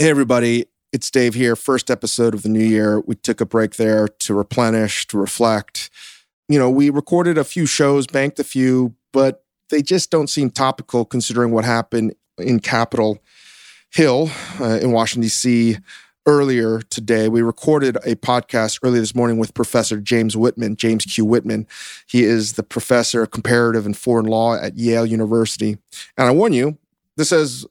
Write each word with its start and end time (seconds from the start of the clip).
Hey, 0.00 0.08
everybody. 0.08 0.64
It's 0.94 1.10
Dave 1.10 1.34
here. 1.34 1.54
First 1.54 1.90
episode 1.90 2.32
of 2.32 2.42
the 2.42 2.48
new 2.48 2.64
year. 2.64 3.00
We 3.00 3.16
took 3.16 3.42
a 3.42 3.44
break 3.44 3.76
there 3.76 4.08
to 4.08 4.32
replenish, 4.34 5.06
to 5.08 5.18
reflect. 5.18 5.90
You 6.48 6.58
know, 6.58 6.70
we 6.70 6.88
recorded 6.88 7.36
a 7.36 7.44
few 7.44 7.66
shows, 7.66 8.06
banked 8.06 8.38
a 8.38 8.44
few, 8.44 8.94
but 9.12 9.44
they 9.68 9.82
just 9.82 10.10
don't 10.10 10.30
seem 10.30 10.48
topical 10.48 11.04
considering 11.04 11.50
what 11.50 11.66
happened 11.66 12.14
in 12.38 12.60
Capitol 12.60 13.22
Hill 13.90 14.30
uh, 14.58 14.78
in 14.80 14.92
Washington, 14.92 15.20
D.C. 15.20 15.76
earlier 16.24 16.80
today. 16.80 17.28
We 17.28 17.42
recorded 17.42 17.96
a 17.96 18.14
podcast 18.14 18.80
early 18.82 19.00
this 19.00 19.14
morning 19.14 19.36
with 19.36 19.52
Professor 19.52 20.00
James 20.00 20.34
Whitman, 20.34 20.76
James 20.76 21.04
Q. 21.04 21.26
Whitman. 21.26 21.66
He 22.06 22.24
is 22.24 22.54
the 22.54 22.62
professor 22.62 23.24
of 23.24 23.32
comparative 23.32 23.84
and 23.84 23.94
foreign 23.94 24.24
law 24.24 24.54
at 24.54 24.78
Yale 24.78 25.04
University. 25.04 25.76
And 26.16 26.26
I 26.26 26.30
warn 26.30 26.54
you, 26.54 26.78
this 27.18 27.28
has 27.28 27.66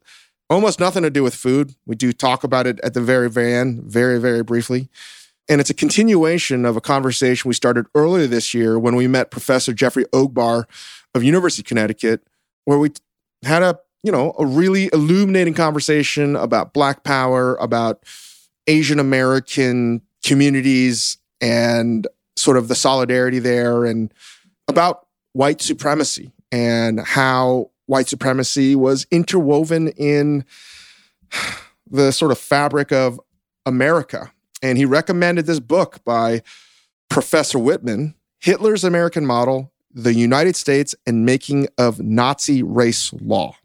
almost 0.50 0.80
nothing 0.80 1.04
to 1.04 1.10
do 1.10 1.24
with 1.24 1.36
food. 1.36 1.76
We 1.86 1.96
do 1.96 2.12
talk 2.12 2.44
about 2.44 2.68
it 2.68 2.80
at 2.82 2.94
the 2.94 3.02
very, 3.02 3.30
very 3.30 3.54
end, 3.54 3.84
very, 3.84 4.20
very 4.20 4.44
briefly. 4.44 4.90
And 5.48 5.60
it's 5.60 5.70
a 5.70 5.76
continuation 5.76 6.66
of 6.66 6.78
a 6.78 6.82
conversation 6.82 7.48
we 7.50 7.56
started 7.56 7.88
earlier 7.96 8.28
this 8.28 8.54
year 8.54 8.78
when 8.78 8.96
we 8.96 9.08
met 9.08 9.32
Professor 9.32 9.74
Jeffrey 9.74 10.06
Ogbar 10.06 10.66
of 11.16 11.24
University 11.24 11.62
of 11.62 11.66
Connecticut, 11.66 12.22
where 12.66 12.78
we 12.78 12.92
had 13.44 13.64
a 13.64 13.80
you 14.04 14.12
know 14.12 14.36
a 14.38 14.46
really 14.46 14.90
illuminating 14.94 15.56
conversation 15.56 16.36
about 16.36 16.74
Black 16.74 17.04
Power, 17.04 17.56
about 17.56 18.04
Asian 18.68 19.00
American 19.00 20.02
communities, 20.24 21.18
and 21.42 22.08
sort 22.38 22.58
of 22.58 22.68
the 22.68 22.76
solidarity 22.76 23.40
there, 23.40 23.86
and 23.86 24.14
about 24.68 25.08
white 25.34 25.62
supremacy 25.62 26.32
and 26.52 27.00
how 27.00 27.72
white 27.90 28.08
supremacy 28.08 28.76
was 28.76 29.08
interwoven 29.10 29.88
in 29.90 30.46
the 31.90 32.12
sort 32.12 32.32
of 32.32 32.38
fabric 32.38 32.92
of 32.92 33.20
America. 33.66 34.32
And 34.62 34.78
he 34.78 34.86
recommended 34.86 35.48
this 35.48 35.60
book 35.60 36.04
by 36.04 36.44
Professor 37.10 37.58
Whitman, 37.58 38.14
Hitler's 38.40 38.84
American 38.84 39.26
Model, 39.26 39.72
the 39.92 40.14
United 40.14 40.56
States 40.56 40.94
and 41.08 41.26
Making 41.26 41.68
of 41.80 42.00
Nazi 42.00 42.62
Race 42.62 43.12
Law. 43.14 43.56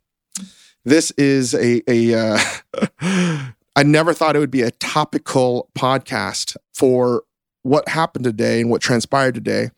This 0.86 1.11
is 1.12 1.55
a, 1.55 1.83
a 1.86 2.14
uh, 2.14 2.38
I 3.77 3.83
never 3.83 4.14
thought 4.14 4.36
it 4.36 4.38
would 4.38 4.50
be 4.50 4.62
a 4.62 4.70
topical 4.70 5.69
podcast 5.77 6.56
for 6.72 7.25
what 7.62 7.88
happened 7.88 8.25
today 8.25 8.62
and 8.62 8.70
what 8.70 8.81
transpired 8.81 9.34
today. 9.34 9.70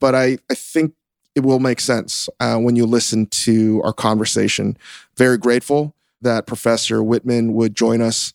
But 0.00 0.14
I, 0.14 0.38
I 0.50 0.54
think 0.54 0.94
it 1.34 1.40
will 1.40 1.60
make 1.60 1.80
sense 1.80 2.28
uh, 2.40 2.56
when 2.56 2.76
you 2.76 2.86
listen 2.86 3.26
to 3.26 3.80
our 3.84 3.92
conversation. 3.92 4.76
Very 5.16 5.38
grateful 5.38 5.94
that 6.20 6.46
Professor 6.46 7.02
Whitman 7.02 7.54
would 7.54 7.74
join 7.74 8.00
us. 8.00 8.32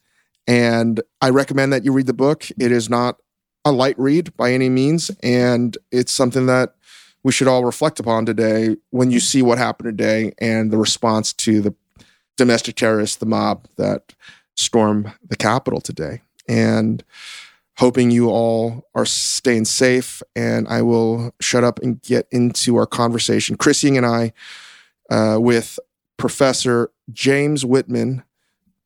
And 0.47 1.01
I 1.21 1.29
recommend 1.29 1.73
that 1.73 1.83
you 1.83 1.91
read 1.91 2.07
the 2.07 2.13
book. 2.13 2.47
It 2.59 2.71
is 2.71 2.89
not 2.89 3.17
a 3.63 3.71
light 3.71 3.97
read 3.97 4.35
by 4.37 4.53
any 4.53 4.69
means. 4.69 5.11
And 5.21 5.77
it's 5.91 6.11
something 6.11 6.45
that 6.45 6.75
we 7.23 7.31
should 7.31 7.47
all 7.47 7.65
reflect 7.65 7.99
upon 7.99 8.25
today 8.25 8.77
when 8.91 9.09
you 9.09 9.19
see 9.19 9.41
what 9.41 9.57
happened 9.57 9.97
today 9.97 10.33
and 10.37 10.71
the 10.71 10.77
response 10.77 11.33
to 11.33 11.61
the 11.61 11.73
domestic 12.37 12.75
terrorists, 12.75 13.17
the 13.17 13.25
mob 13.25 13.65
that 13.77 14.13
stormed 14.55 15.11
the 15.27 15.35
Capitol 15.35 15.81
today. 15.81 16.21
And 16.47 17.03
hoping 17.77 18.11
you 18.11 18.29
all 18.29 18.87
are 18.95 19.05
staying 19.05 19.65
safe. 19.65 20.21
And 20.35 20.67
I 20.67 20.81
will 20.81 21.33
shut 21.41 21.63
up 21.63 21.79
and 21.79 22.01
get 22.01 22.27
into 22.31 22.75
our 22.77 22.85
conversation. 22.85 23.57
Chris 23.57 23.83
Ying 23.83 23.97
and 23.97 24.05
I, 24.05 24.33
uh, 25.09 25.37
with 25.39 25.79
Professor 26.17 26.91
James 27.11 27.65
Whitman, 27.65 28.23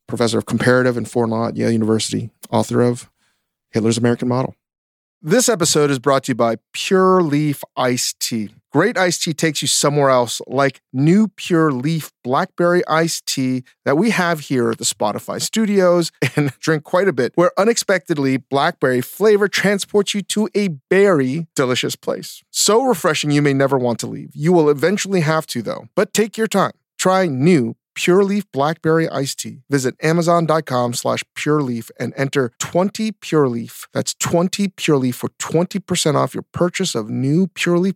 professor 0.08 0.38
of 0.38 0.46
comparative 0.46 0.98
and 0.98 1.10
foreign 1.10 1.30
law 1.30 1.48
at 1.48 1.56
Yale 1.56 1.72
University, 1.72 2.32
author 2.52 2.82
of 2.82 3.10
Hitler's 3.72 3.98
American 3.98 4.28
Model. 4.28 4.56
This 5.22 5.50
episode 5.50 5.92
is 5.92 6.00
brought 6.00 6.24
to 6.24 6.32
you 6.32 6.36
by 6.36 6.58
Pure 6.74 7.24
Leaf 7.24 7.64
Iced 7.76 8.20
Tea. 8.20 8.50
Great 8.72 9.00
iced 9.00 9.24
tea 9.24 9.34
takes 9.34 9.64
you 9.64 9.68
somewhere 9.68 10.12
else, 10.12 10.42
like 10.46 10.82
new 10.94 11.28
Pure 11.28 11.72
Leaf 11.72 12.12
Blackberry 12.24 12.86
Iced 12.88 13.26
Tea 13.26 13.64
that 13.84 13.98
we 13.98 14.12
have 14.12 14.42
here 14.42 14.70
at 14.70 14.78
the 14.78 14.84
Spotify 14.84 15.42
studios 15.42 16.12
and 16.36 16.52
drink 16.60 16.84
quite 16.84 17.08
a 17.08 17.14
bit, 17.14 17.32
where 17.34 17.52
unexpectedly 17.58 18.38
blackberry 18.38 19.02
flavor 19.02 19.48
transports 19.48 20.14
you 20.14 20.22
to 20.22 20.50
a 20.56 20.68
berry 20.90 21.48
delicious 21.56 21.96
place. 21.96 22.44
So 22.52 22.84
refreshing 22.84 23.32
you 23.32 23.42
may 23.42 23.54
never 23.54 23.78
want 23.78 24.00
to 24.02 24.08
leave. 24.08 24.30
You 24.36 24.54
will 24.54 24.70
eventually 24.70 25.22
have 25.22 25.48
to, 25.48 25.64
though. 25.64 25.88
But 25.96 26.14
take 26.14 26.38
your 26.38 26.48
time. 26.48 26.74
Try 27.00 27.26
new 27.26 27.76
Pure 27.96 28.24
Leaf 28.24 28.50
Blackberry 28.52 29.10
Iced 29.10 29.40
Tea. 29.40 29.62
Visit 29.70 29.96
Amazon.com 30.02 30.94
slash 30.94 31.24
Pure 31.36 31.64
Leaf 31.64 31.90
and 32.00 32.14
enter 32.16 32.52
20 32.60 33.14
Pure 33.14 33.50
Leaf. 33.50 33.88
That's 33.94 34.14
20 34.14 34.70
Pure 34.70 34.98
Leaf 35.00 35.16
for 35.16 35.30
20% 35.40 36.16
off 36.16 36.34
your 36.34 36.46
purchase 36.54 36.94
of 36.96 37.10
new 37.10 37.48
Pure 37.48 37.80
Leaf 37.80 37.96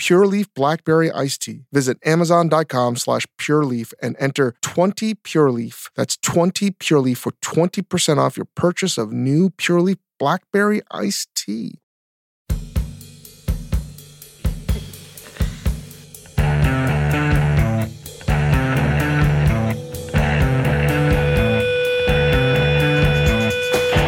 Pure 0.00 0.28
Leaf 0.28 0.54
Blackberry 0.54 1.12
Iced 1.12 1.42
Tea. 1.42 1.66
Visit 1.72 1.98
Amazon.com 2.06 2.96
slash 2.96 3.26
Pure 3.36 3.66
Leaf 3.66 3.92
and 4.02 4.16
enter 4.18 4.54
20 4.62 5.14
Pure 5.16 5.52
Leaf. 5.52 5.90
That's 5.94 6.16
20 6.16 6.70
Pure 6.70 7.00
Leaf 7.00 7.18
for 7.18 7.32
20% 7.42 8.16
off 8.16 8.38
your 8.38 8.48
purchase 8.54 8.96
of 8.96 9.12
new 9.12 9.50
Pure 9.50 9.82
Leaf 9.82 9.98
Blackberry 10.18 10.80
Iced 10.90 11.28
Tea. 11.34 11.79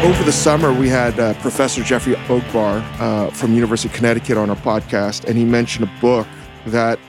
Over 0.03 0.25
the 0.25 0.33
summer, 0.33 0.73
we 0.73 0.89
had 0.89 1.17
uh, 1.17 1.33
Professor 1.35 1.81
Jeffrey 1.81 2.15
Ogbar 2.15 2.83
uh, 2.99 3.31
from 3.31 3.53
University 3.53 3.87
of 3.87 3.95
Connecticut 3.95 4.37
on 4.37 4.49
our 4.49 4.55
podcast, 4.57 5.23
and 5.23 5.37
he 5.37 5.45
mentioned 5.45 5.87
a 5.87 6.01
book 6.01 6.27
that 6.65 6.99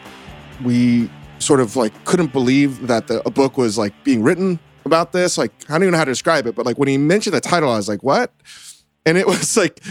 we 0.62 1.10
sort 1.40 1.58
of 1.58 1.74
like 1.74 2.04
couldn't 2.04 2.32
believe 2.32 2.86
that 2.86 3.08
the, 3.08 3.20
a 3.26 3.32
book 3.32 3.58
was 3.58 3.76
like 3.76 3.92
being 4.04 4.22
written 4.22 4.60
about 4.84 5.10
this. 5.10 5.36
Like, 5.36 5.50
I 5.68 5.72
don't 5.72 5.82
even 5.82 5.90
know 5.90 5.98
how 5.98 6.04
to 6.04 6.12
describe 6.12 6.46
it, 6.46 6.54
but 6.54 6.66
like 6.66 6.78
when 6.78 6.86
he 6.86 6.96
mentioned 6.96 7.34
the 7.34 7.40
title, 7.40 7.68
I 7.68 7.78
was 7.78 7.88
like, 7.88 8.04
"What?" 8.04 8.32
And 9.04 9.18
it 9.18 9.26
was 9.34 9.56
like, 9.56 9.82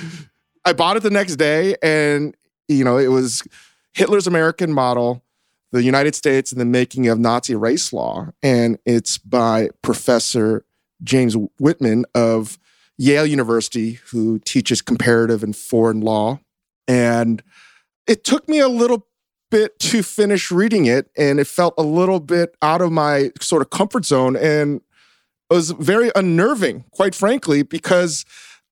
I 0.64 0.72
bought 0.72 0.96
it 0.96 1.04
the 1.04 1.10
next 1.10 1.36
day, 1.36 1.76
and 1.84 2.38
you 2.70 2.86
know, 2.86 2.98
it 2.98 3.10
was 3.10 3.44
Hitler's 3.92 4.28
American 4.28 4.72
Model, 4.72 5.22
the 5.72 5.84
United 5.84 6.16
States 6.16 6.54
and 6.54 6.62
the 6.62 6.66
Making 6.66 7.10
of 7.10 7.20
Nazi 7.20 7.54
Race 7.54 7.92
Law, 7.92 8.30
and 8.42 8.80
it's 8.86 9.18
by 9.18 9.72
Professor 9.82 10.64
James 11.04 11.36
Whitman 11.60 12.06
of 12.16 12.58
Yale 12.98 13.26
University 13.26 14.00
who 14.12 14.40
teaches 14.40 14.82
comparative 14.82 15.44
and 15.44 15.56
foreign 15.56 16.02
law. 16.02 16.40
And 16.88 17.42
it 18.08 18.24
took 18.24 18.48
me 18.48 18.60
a 18.60 18.68
little 18.68 19.08
bit 19.50 19.78
to 19.80 20.04
finish 20.04 20.52
reading 20.52 20.86
it, 20.86 21.10
and 21.18 21.40
it 21.40 21.48
felt 21.48 21.76
a 21.78 21.84
little 21.84 22.20
bit 22.20 22.56
out 22.62 22.82
of 22.82 22.92
my 22.92 23.32
sort 23.40 23.62
of 23.62 23.70
comfort 23.70 24.06
zone. 24.06 24.36
And 24.36 24.82
it 25.50 25.54
was 25.54 25.72
very 25.72 26.12
unnerving, 26.16 26.86
quite 26.92 27.16
frankly, 27.16 27.64
because 27.64 28.26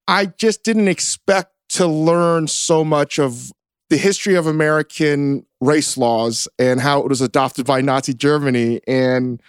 I 0.08 0.26
just 0.26 0.64
didn't 0.64 0.88
expect 0.88 1.52
to 1.70 1.88
learn 1.88 2.48
so 2.48 2.84
much 2.84 3.20
of 3.20 3.52
the 3.90 3.98
history 3.98 4.36
of 4.36 4.48
American 4.48 5.46
race 5.60 5.98
laws 5.98 6.48
and 6.58 6.82
how 6.82 7.02
it 7.02 7.10
was 7.10 7.22
adopted 7.22 7.66
by 7.66 7.82
Nazi 7.82 8.14
Germany 8.14 8.82
and 8.88 9.42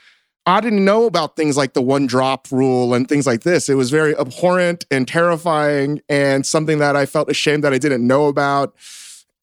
I 0.44 0.60
didn't 0.60 0.84
know 0.84 1.06
about 1.06 1.36
things 1.36 1.56
like 1.56 1.72
the 1.72 1.82
one 1.82 2.06
drop 2.06 2.50
rule 2.50 2.94
and 2.94 3.08
things 3.08 3.26
like 3.26 3.42
this. 3.42 3.68
It 3.68 3.74
was 3.74 3.90
very 3.90 4.16
abhorrent 4.16 4.84
and 4.90 5.06
terrifying 5.06 6.00
and 6.08 6.44
something 6.44 6.78
that 6.78 6.96
I 6.96 7.06
felt 7.06 7.30
ashamed 7.30 7.62
that 7.62 7.72
I 7.72 7.78
didn't 7.78 8.04
know 8.04 8.26
about. 8.26 8.74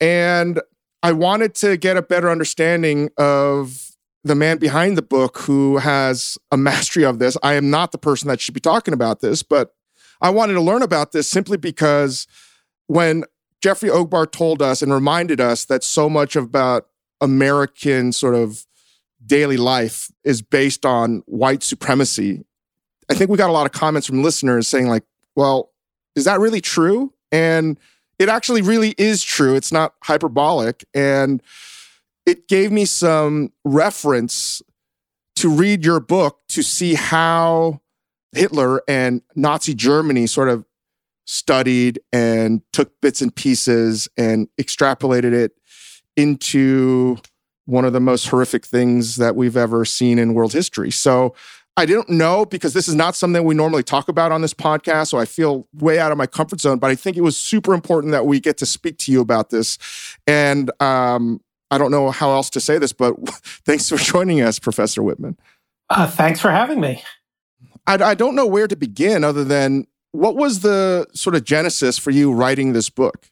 And 0.01 0.59
I 1.01 1.13
wanted 1.13 1.55
to 1.55 1.77
get 1.77 1.95
a 1.95 2.01
better 2.01 2.29
understanding 2.29 3.09
of 3.17 3.95
the 4.25 4.35
man 4.35 4.57
behind 4.57 4.97
the 4.97 5.01
book 5.01 5.37
who 5.39 5.77
has 5.77 6.37
a 6.51 6.57
mastery 6.57 7.05
of 7.05 7.19
this. 7.19 7.37
I 7.41 7.53
am 7.53 7.69
not 7.69 7.93
the 7.93 7.97
person 7.97 8.27
that 8.27 8.41
should 8.41 8.53
be 8.53 8.59
talking 8.59 8.93
about 8.93 9.21
this, 9.21 9.41
but 9.41 9.73
I 10.21 10.29
wanted 10.29 10.53
to 10.53 10.61
learn 10.61 10.81
about 10.81 11.13
this 11.13 11.29
simply 11.29 11.55
because 11.55 12.27
when 12.87 13.23
Jeffrey 13.61 13.89
Ogbar 13.89 14.29
told 14.29 14.61
us 14.61 14.81
and 14.81 14.91
reminded 14.91 15.39
us 15.39 15.63
that 15.65 15.83
so 15.83 16.09
much 16.09 16.35
about 16.35 16.87
American 17.21 18.11
sort 18.11 18.35
of 18.35 18.65
daily 19.25 19.57
life 19.57 20.11
is 20.23 20.41
based 20.41 20.85
on 20.85 21.23
white 21.25 21.63
supremacy. 21.63 22.45
I 23.09 23.15
think 23.15 23.29
we 23.29 23.37
got 23.37 23.49
a 23.49 23.53
lot 23.53 23.65
of 23.65 23.71
comments 23.71 24.07
from 24.07 24.23
listeners 24.23 24.67
saying, 24.67 24.87
like, 24.87 25.03
well, 25.35 25.71
is 26.15 26.25
that 26.25 26.39
really 26.39 26.61
true? 26.61 27.13
And 27.31 27.79
it 28.17 28.29
actually 28.29 28.61
really 28.61 28.93
is 28.97 29.23
true. 29.23 29.55
It's 29.55 29.71
not 29.71 29.93
hyperbolic. 30.03 30.85
And 30.93 31.41
it 32.25 32.47
gave 32.47 32.71
me 32.71 32.85
some 32.85 33.51
reference 33.63 34.61
to 35.37 35.49
read 35.49 35.85
your 35.85 35.99
book 35.99 36.39
to 36.49 36.61
see 36.61 36.93
how 36.93 37.81
Hitler 38.33 38.81
and 38.87 39.21
Nazi 39.35 39.73
Germany 39.73 40.27
sort 40.27 40.49
of 40.49 40.65
studied 41.25 41.99
and 42.11 42.61
took 42.73 42.99
bits 43.01 43.21
and 43.21 43.33
pieces 43.33 44.09
and 44.17 44.47
extrapolated 44.59 45.31
it 45.33 45.53
into 46.17 47.17
one 47.69 47.85
of 47.85 47.93
the 47.93 47.99
most 47.99 48.27
horrific 48.27 48.65
things 48.65 49.17
that 49.17 49.35
we've 49.35 49.55
ever 49.55 49.85
seen 49.85 50.17
in 50.17 50.33
world 50.33 50.53
history. 50.53 50.91
So 50.91 51.35
I 51.77 51.85
didn't 51.85 52.09
know 52.09 52.45
because 52.45 52.73
this 52.73 52.87
is 52.87 52.95
not 52.95 53.15
something 53.15 53.43
we 53.43 53.55
normally 53.55 53.83
talk 53.83 54.09
about 54.09 54.31
on 54.31 54.41
this 54.41 54.53
podcast. 54.53 55.07
So 55.07 55.17
I 55.17 55.25
feel 55.25 55.67
way 55.73 55.99
out 55.99 56.11
of 56.11 56.17
my 56.17 56.25
comfort 56.25 56.59
zone, 56.59 56.79
but 56.79 56.89
I 56.89 56.95
think 56.95 57.15
it 57.15 57.21
was 57.21 57.37
super 57.37 57.73
important 57.73 58.11
that 58.11 58.25
we 58.25 58.39
get 58.39 58.57
to 58.57 58.65
speak 58.65 58.97
to 58.99 59.11
you 59.11 59.21
about 59.21 59.49
this. 59.49 59.77
And 60.27 60.71
um, 60.81 61.41
I 61.71 61.77
don't 61.77 61.91
know 61.91 62.11
how 62.11 62.31
else 62.31 62.49
to 62.51 62.59
say 62.59 62.79
this, 62.79 62.91
but 62.91 63.15
thanks 63.65 63.87
for 63.87 63.97
joining 63.97 64.41
us, 64.41 64.59
Professor 64.59 65.01
Whitman. 65.03 65.37
Uh, 65.89 66.07
thanks 66.07 66.39
for 66.39 66.51
having 66.51 66.81
me. 66.81 67.03
I, 67.87 67.95
I 67.95 68.13
don't 68.13 68.35
know 68.35 68.47
where 68.47 68.67
to 68.67 68.75
begin 68.75 69.23
other 69.23 69.43
than 69.43 69.87
what 70.11 70.35
was 70.35 70.61
the 70.61 71.07
sort 71.13 71.35
of 71.35 71.43
genesis 71.43 71.97
for 71.97 72.11
you 72.11 72.33
writing 72.33 72.73
this 72.73 72.89
book? 72.89 73.29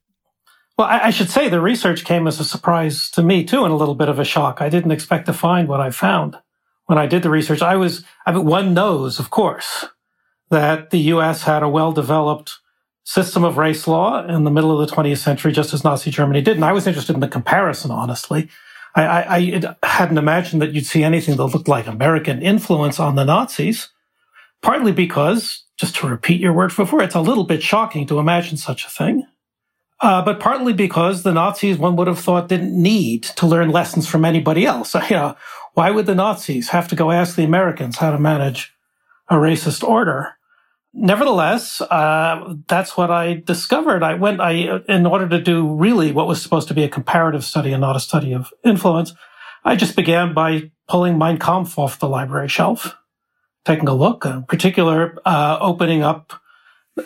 Well, 0.78 0.88
I, 0.88 1.06
I 1.06 1.10
should 1.10 1.30
say 1.30 1.50
the 1.50 1.62
research 1.62 2.06
came 2.06 2.28
as 2.28 2.40
a 2.40 2.44
surprise 2.44 3.10
to 3.12 3.24
me 3.24 3.44
too, 3.44 3.64
and 3.64 3.74
a 3.74 3.78
little 3.78 3.96
bit 3.96 4.10
of 4.10 4.20
a 4.20 4.26
shock. 4.26 4.62
I 4.62 4.70
didn't 4.70 4.92
expect 4.92 5.26
to 5.26 5.34
find 5.34 5.68
what 5.68 5.80
I 5.80 5.92
found 5.92 6.38
when 6.88 6.98
I 6.98 7.06
did 7.06 7.22
the 7.22 7.30
research, 7.30 7.62
I 7.62 7.76
was, 7.76 8.04
I 8.26 8.32
mean, 8.32 8.46
one 8.46 8.74
knows, 8.74 9.20
of 9.20 9.30
course, 9.30 9.86
that 10.50 10.90
the 10.90 11.00
US 11.00 11.44
had 11.44 11.62
a 11.62 11.70
well 11.70 11.92
developed 11.92 12.58
system 13.04 13.44
of 13.44 13.58
race 13.58 13.88
law 13.88 14.26
in 14.26 14.44
the 14.44 14.52
middle 14.52 14.78
of 14.78 14.90
the 14.90 14.94
20th 14.94 15.20
century, 15.20 15.52
just 15.52 15.74
as 15.74 15.84
Nazi 15.84 16.12
Germany 16.12 16.42
did. 16.42 16.56
And 16.56 16.66
I 16.66 16.72
was 16.72 16.88
interested 16.88 17.14
in 17.14 17.20
the 17.20 17.28
comparison, 17.28 17.92
honestly. 17.92 18.50
I, 18.96 19.04
I, 19.04 19.76
I 19.82 19.88
hadn't 19.88 20.18
imagined 20.18 20.62
that 20.62 20.74
you'd 20.74 20.86
see 20.86 21.04
anything 21.04 21.36
that 21.36 21.46
looked 21.46 21.68
like 21.68 21.88
American 21.88 22.42
influence 22.42 23.00
on 23.00 23.16
the 23.16 23.26
Nazis, 23.26 23.90
partly 24.62 24.92
because, 24.92 25.66
just 25.78 25.98
to 25.98 26.08
repeat 26.08 26.42
your 26.42 26.54
word 26.54 26.74
before, 26.76 27.04
it's 27.04 27.16
a 27.16 27.22
little 27.22 27.44
bit 27.44 27.62
shocking 27.62 28.08
to 28.08 28.20
imagine 28.20 28.58
such 28.58 28.86
a 28.86 28.90
thing. 28.90 29.26
Uh, 30.00 30.22
but 30.24 30.40
partly 30.40 30.74
because 30.74 31.24
the 31.24 31.34
Nazis, 31.34 31.78
one 31.78 31.96
would 31.96 32.08
have 32.08 32.20
thought, 32.20 32.50
didn't 32.50 32.80
need 32.80 33.24
to 33.24 33.48
learn 33.48 33.70
lessons 33.70 34.08
from 34.08 34.26
anybody 34.26 34.66
else. 34.66 34.96
You 35.10 35.16
know, 35.16 35.38
why 35.74 35.92
would 35.92 36.06
the 36.06 36.16
Nazis 36.16 36.70
have 36.70 36.88
to 36.90 36.96
go 36.96 37.12
ask 37.12 37.36
the 37.36 37.44
Americans 37.44 37.98
how 37.98 38.12
to 38.12 38.20
manage 38.20 38.74
a 39.30 39.36
racist 39.36 39.84
order? 39.84 40.38
Nevertheless, 40.94 41.82
uh, 41.82 42.56
that's 42.68 42.98
what 42.98 43.12
I 43.12 43.44
discovered. 43.46 44.02
I 44.02 44.16
went, 44.16 44.42
I, 44.42 44.82
in 44.88 45.06
order 45.06 45.30
to 45.30 45.40
do 45.40 45.76
really 45.76 46.12
what 46.12 46.28
was 46.28 46.42
supposed 46.42 46.68
to 46.70 46.74
be 46.74 46.84
a 46.84 46.90
comparative 46.90 47.44
study 47.44 47.72
and 47.72 47.82
not 47.82 47.96
a 47.96 48.00
study 48.00 48.34
of 48.34 48.52
influence, 48.64 49.14
I 49.64 49.76
just 49.76 49.96
began 49.96 50.34
by 50.34 50.72
pulling 50.88 51.18
Mein 51.18 51.38
Kampf 51.38 51.78
off 51.78 52.00
the 52.00 52.10
library 52.10 52.48
shelf, 52.48 52.96
taking 53.66 53.88
a 53.88 53.94
look, 53.94 54.26
in 54.26 54.44
particular, 54.44 55.18
uh, 55.26 55.58
opening 55.62 56.02
up, 56.02 56.42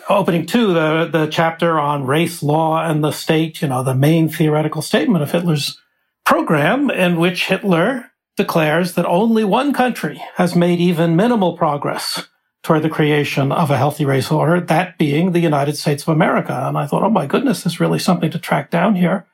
opening 0.08 0.46
to 0.46 0.72
the, 0.72 1.08
the 1.10 1.26
chapter 1.26 1.78
on 1.78 2.06
race, 2.06 2.42
law, 2.42 2.84
and 2.84 3.02
the 3.02 3.12
state, 3.12 3.62
you 3.62 3.68
know, 3.68 3.82
the 3.82 3.94
main 3.94 4.28
theoretical 4.28 4.82
statement 4.82 5.22
of 5.22 5.30
Hitler's 5.30 5.80
program 6.24 6.90
in 6.90 7.18
which 7.18 7.46
Hitler 7.46 8.10
declares 8.36 8.94
that 8.94 9.06
only 9.06 9.44
one 9.44 9.72
country 9.72 10.22
has 10.36 10.56
made 10.56 10.80
even 10.80 11.16
minimal 11.16 11.56
progress 11.56 12.26
toward 12.62 12.82
the 12.82 12.88
creation 12.88 13.50
of 13.50 13.70
a 13.70 13.76
healthy 13.76 14.04
race 14.04 14.30
order, 14.30 14.60
that 14.60 14.96
being 14.96 15.32
the 15.32 15.40
United 15.40 15.76
States 15.76 16.04
of 16.04 16.08
America. 16.08 16.64
And 16.66 16.78
I 16.78 16.86
thought, 16.86 17.02
oh 17.02 17.10
my 17.10 17.26
goodness, 17.26 17.62
there's 17.62 17.80
really 17.80 17.98
something 17.98 18.30
to 18.30 18.38
track 18.38 18.70
down 18.70 18.94
here. 18.94 19.26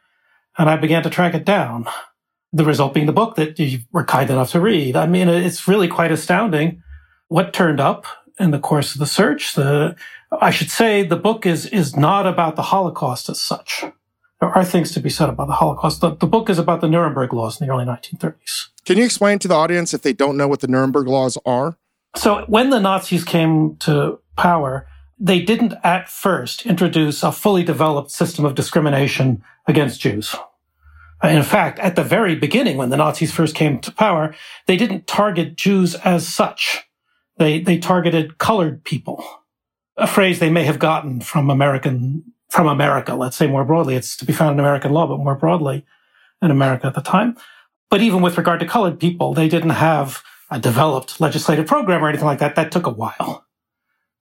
And 0.56 0.68
I 0.68 0.76
began 0.76 1.02
to 1.02 1.10
track 1.10 1.34
it 1.34 1.44
down. 1.44 1.86
The 2.52 2.64
result 2.64 2.94
being 2.94 3.06
the 3.06 3.12
book 3.12 3.36
that 3.36 3.58
you 3.58 3.80
were 3.92 4.04
kind 4.04 4.30
enough 4.30 4.52
to 4.52 4.60
read. 4.60 4.96
I 4.96 5.06
mean, 5.06 5.28
it's 5.28 5.68
really 5.68 5.88
quite 5.88 6.10
astounding 6.10 6.82
what 7.28 7.52
turned 7.52 7.78
up 7.80 8.06
in 8.38 8.50
the 8.50 8.58
course 8.58 8.94
of 8.94 8.98
the 8.98 9.06
search. 9.06 9.54
The, 9.54 9.96
I 10.40 10.50
should 10.50 10.70
say 10.70 11.02
the 11.02 11.16
book 11.16 11.46
is, 11.46 11.66
is 11.66 11.96
not 11.96 12.26
about 12.26 12.56
the 12.56 12.62
Holocaust 12.62 13.28
as 13.28 13.40
such. 13.40 13.84
There 14.40 14.48
are 14.48 14.64
things 14.64 14.92
to 14.92 15.00
be 15.00 15.10
said 15.10 15.28
about 15.28 15.48
the 15.48 15.54
Holocaust. 15.54 16.00
The, 16.00 16.14
the 16.14 16.26
book 16.26 16.48
is 16.48 16.58
about 16.58 16.80
the 16.80 16.88
Nuremberg 16.88 17.32
laws 17.32 17.60
in 17.60 17.66
the 17.66 17.72
early 17.72 17.84
1930s. 17.84 18.68
Can 18.84 18.96
you 18.96 19.04
explain 19.04 19.38
to 19.40 19.48
the 19.48 19.54
audience 19.54 19.92
if 19.92 20.02
they 20.02 20.12
don't 20.12 20.36
know 20.36 20.46
what 20.46 20.60
the 20.60 20.68
Nuremberg 20.68 21.08
laws 21.08 21.36
are? 21.44 21.76
So, 22.16 22.44
when 22.46 22.70
the 22.70 22.80
Nazis 22.80 23.24
came 23.24 23.76
to 23.78 24.20
power, 24.36 24.86
they 25.18 25.40
didn't 25.40 25.74
at 25.82 26.08
first 26.08 26.64
introduce 26.64 27.22
a 27.22 27.32
fully 27.32 27.64
developed 27.64 28.10
system 28.10 28.44
of 28.44 28.54
discrimination 28.54 29.42
against 29.66 30.00
Jews. 30.00 30.34
In 31.22 31.42
fact, 31.42 31.80
at 31.80 31.96
the 31.96 32.04
very 32.04 32.36
beginning, 32.36 32.76
when 32.76 32.90
the 32.90 32.96
Nazis 32.96 33.32
first 33.32 33.56
came 33.56 33.80
to 33.80 33.90
power, 33.90 34.34
they 34.66 34.76
didn't 34.76 35.08
target 35.08 35.56
Jews 35.56 35.96
as 35.96 36.26
such. 36.26 36.87
They, 37.38 37.60
they 37.60 37.78
targeted 37.78 38.38
colored 38.38 38.84
people, 38.84 39.24
a 39.96 40.06
phrase 40.06 40.38
they 40.38 40.50
may 40.50 40.64
have 40.64 40.78
gotten 40.78 41.20
from 41.20 41.50
American, 41.50 42.24
from 42.48 42.66
America, 42.66 43.14
let's 43.14 43.36
say 43.36 43.46
more 43.46 43.64
broadly. 43.64 43.94
It's 43.94 44.16
to 44.16 44.24
be 44.24 44.32
found 44.32 44.54
in 44.54 44.60
American 44.60 44.92
law, 44.92 45.06
but 45.06 45.18
more 45.18 45.36
broadly 45.36 45.86
in 46.42 46.50
America 46.50 46.86
at 46.86 46.94
the 46.94 47.00
time. 47.00 47.36
But 47.90 48.00
even 48.02 48.20
with 48.20 48.36
regard 48.36 48.60
to 48.60 48.66
colored 48.66 49.00
people, 49.00 49.34
they 49.34 49.48
didn't 49.48 49.70
have 49.70 50.22
a 50.50 50.58
developed 50.58 51.20
legislative 51.20 51.66
program 51.66 52.04
or 52.04 52.08
anything 52.08 52.26
like 52.26 52.38
that. 52.40 52.56
That 52.56 52.72
took 52.72 52.86
a 52.86 52.90
while. 52.90 53.46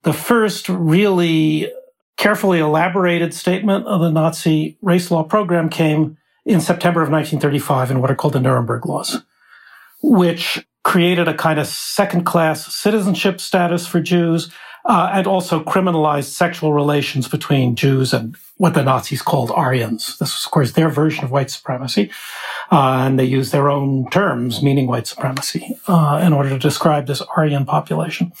The 0.02 0.12
first 0.12 0.68
really 0.68 1.72
carefully 2.16 2.58
elaborated 2.58 3.34
statement 3.34 3.86
of 3.86 4.00
the 4.00 4.10
Nazi 4.10 4.78
race 4.82 5.10
law 5.10 5.22
program 5.22 5.68
came 5.68 6.18
in 6.44 6.60
September 6.60 7.02
of 7.02 7.10
1935 7.10 7.90
in 7.90 8.00
what 8.00 8.10
are 8.10 8.14
called 8.14 8.34
the 8.34 8.40
Nuremberg 8.40 8.86
Laws, 8.86 9.22
which 10.02 10.66
created 10.88 11.28
a 11.28 11.34
kind 11.34 11.60
of 11.60 11.66
second 11.66 12.24
class 12.24 12.74
citizenship 12.74 13.42
status 13.42 13.86
for 13.86 14.00
Jews 14.00 14.50
uh, 14.86 15.10
and 15.12 15.26
also 15.26 15.62
criminalized 15.62 16.30
sexual 16.30 16.72
relations 16.72 17.28
between 17.28 17.76
Jews 17.76 18.14
and 18.14 18.34
what 18.56 18.72
the 18.72 18.82
Nazis 18.82 19.20
called 19.20 19.50
Aryans. 19.50 20.16
This 20.16 20.34
was, 20.34 20.46
of 20.46 20.50
course, 20.50 20.72
their 20.72 20.88
version 20.88 21.24
of 21.24 21.30
white 21.30 21.50
supremacy. 21.50 22.10
Uh, 22.72 23.02
and 23.04 23.18
they 23.18 23.26
used 23.26 23.52
their 23.52 23.68
own 23.68 24.08
terms, 24.08 24.62
meaning 24.62 24.86
white 24.86 25.06
supremacy, 25.06 25.76
uh, 25.88 26.22
in 26.24 26.32
order 26.32 26.48
to 26.48 26.58
describe 26.58 27.06
this 27.06 27.20
Aryan 27.36 27.66
population. 27.66 28.32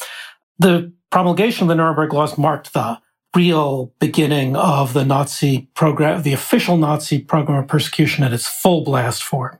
The 0.58 0.90
promulgation 1.10 1.64
of 1.64 1.68
the 1.68 1.74
Nuremberg 1.74 2.14
laws 2.14 2.38
marked 2.38 2.72
the 2.72 2.98
real 3.36 3.92
beginning 4.00 4.56
of 4.56 4.94
the 4.94 5.04
Nazi 5.04 5.68
program, 5.74 6.22
the 6.22 6.32
official 6.32 6.78
Nazi 6.78 7.18
program 7.18 7.58
of 7.58 7.68
persecution 7.68 8.24
at 8.24 8.32
its 8.32 8.48
full 8.48 8.84
blast 8.84 9.22
form. 9.22 9.58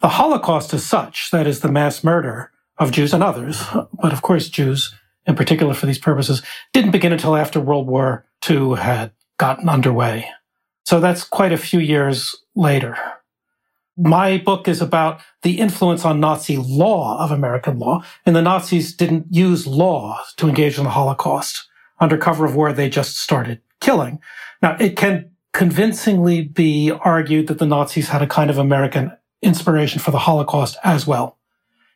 The 0.00 0.08
Holocaust 0.08 0.72
as 0.74 0.84
such, 0.84 1.30
that 1.32 1.46
is 1.46 1.60
the 1.60 1.72
mass 1.72 2.04
murder 2.04 2.52
of 2.78 2.92
Jews 2.92 3.12
and 3.12 3.22
others, 3.22 3.62
but 3.92 4.12
of 4.12 4.22
course 4.22 4.48
Jews 4.48 4.94
in 5.28 5.36
particular 5.36 5.74
for 5.74 5.86
these 5.86 5.98
purposes, 5.98 6.42
didn't 6.72 6.90
begin 6.90 7.12
until 7.12 7.36
after 7.36 7.60
World 7.60 7.86
War 7.86 8.24
II 8.48 8.76
had 8.76 9.12
gotten 9.36 9.68
underway. 9.68 10.28
So 10.86 11.00
that's 11.00 11.22
quite 11.22 11.52
a 11.52 11.58
few 11.58 11.78
years 11.78 12.34
later. 12.56 12.96
My 13.96 14.38
book 14.38 14.66
is 14.66 14.80
about 14.80 15.20
the 15.42 15.58
influence 15.58 16.04
on 16.04 16.18
Nazi 16.18 16.56
law 16.56 17.22
of 17.22 17.30
American 17.30 17.78
law, 17.78 18.02
and 18.24 18.34
the 18.34 18.42
Nazis 18.42 18.96
didn't 18.96 19.26
use 19.30 19.66
law 19.66 20.18
to 20.38 20.48
engage 20.48 20.78
in 20.78 20.84
the 20.84 20.90
Holocaust. 20.90 21.68
Under 22.00 22.16
cover 22.16 22.46
of 22.46 22.54
war, 22.54 22.72
they 22.72 22.88
just 22.88 23.18
started 23.18 23.60
killing. 23.80 24.20
Now, 24.62 24.76
it 24.80 24.96
can 24.96 25.30
convincingly 25.52 26.42
be 26.42 26.90
argued 26.90 27.48
that 27.48 27.58
the 27.58 27.66
Nazis 27.66 28.08
had 28.08 28.22
a 28.22 28.26
kind 28.26 28.48
of 28.48 28.56
American 28.56 29.12
inspiration 29.42 30.00
for 30.00 30.10
the 30.10 30.18
Holocaust 30.18 30.76
as 30.84 31.06
well. 31.06 31.38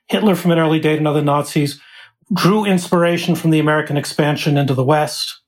Hitler 0.07 0.35
from 0.35 0.51
an 0.51 0.59
early 0.59 0.81
date 0.81 0.99
and 0.99 1.09
other 1.09 1.23
Nazis 1.23 1.81
drew 2.33 2.65
inspiration 2.65 3.35
from 3.35 3.51
the 3.51 3.59
American 3.59 3.97
expansion 3.97 4.57
into 4.57 4.75
the 4.75 4.85
West 4.85 5.41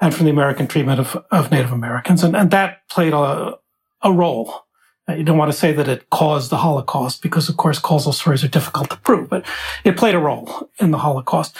and 0.00 0.14
from 0.14 0.24
the 0.24 0.30
American 0.30 0.66
treatment 0.66 1.00
of, 1.00 1.24
of 1.30 1.50
Native 1.50 1.72
Americans. 1.72 2.22
And, 2.22 2.36
and 2.36 2.50
that 2.50 2.88
played 2.88 3.12
a, 3.12 3.58
a 4.02 4.12
role. 4.12 4.66
You 5.08 5.24
don't 5.24 5.38
want 5.38 5.50
to 5.50 5.58
say 5.58 5.72
that 5.72 5.88
it 5.88 6.08
caused 6.10 6.50
the 6.50 6.58
Holocaust 6.58 7.20
because, 7.20 7.48
of 7.48 7.56
course, 7.56 7.78
causal 7.78 8.12
stories 8.12 8.44
are 8.44 8.48
difficult 8.48 8.90
to 8.90 8.96
prove, 8.98 9.28
but 9.28 9.44
it 9.82 9.96
played 9.96 10.14
a 10.14 10.20
role 10.20 10.70
in 10.78 10.92
the 10.92 10.98
Holocaust. 10.98 11.56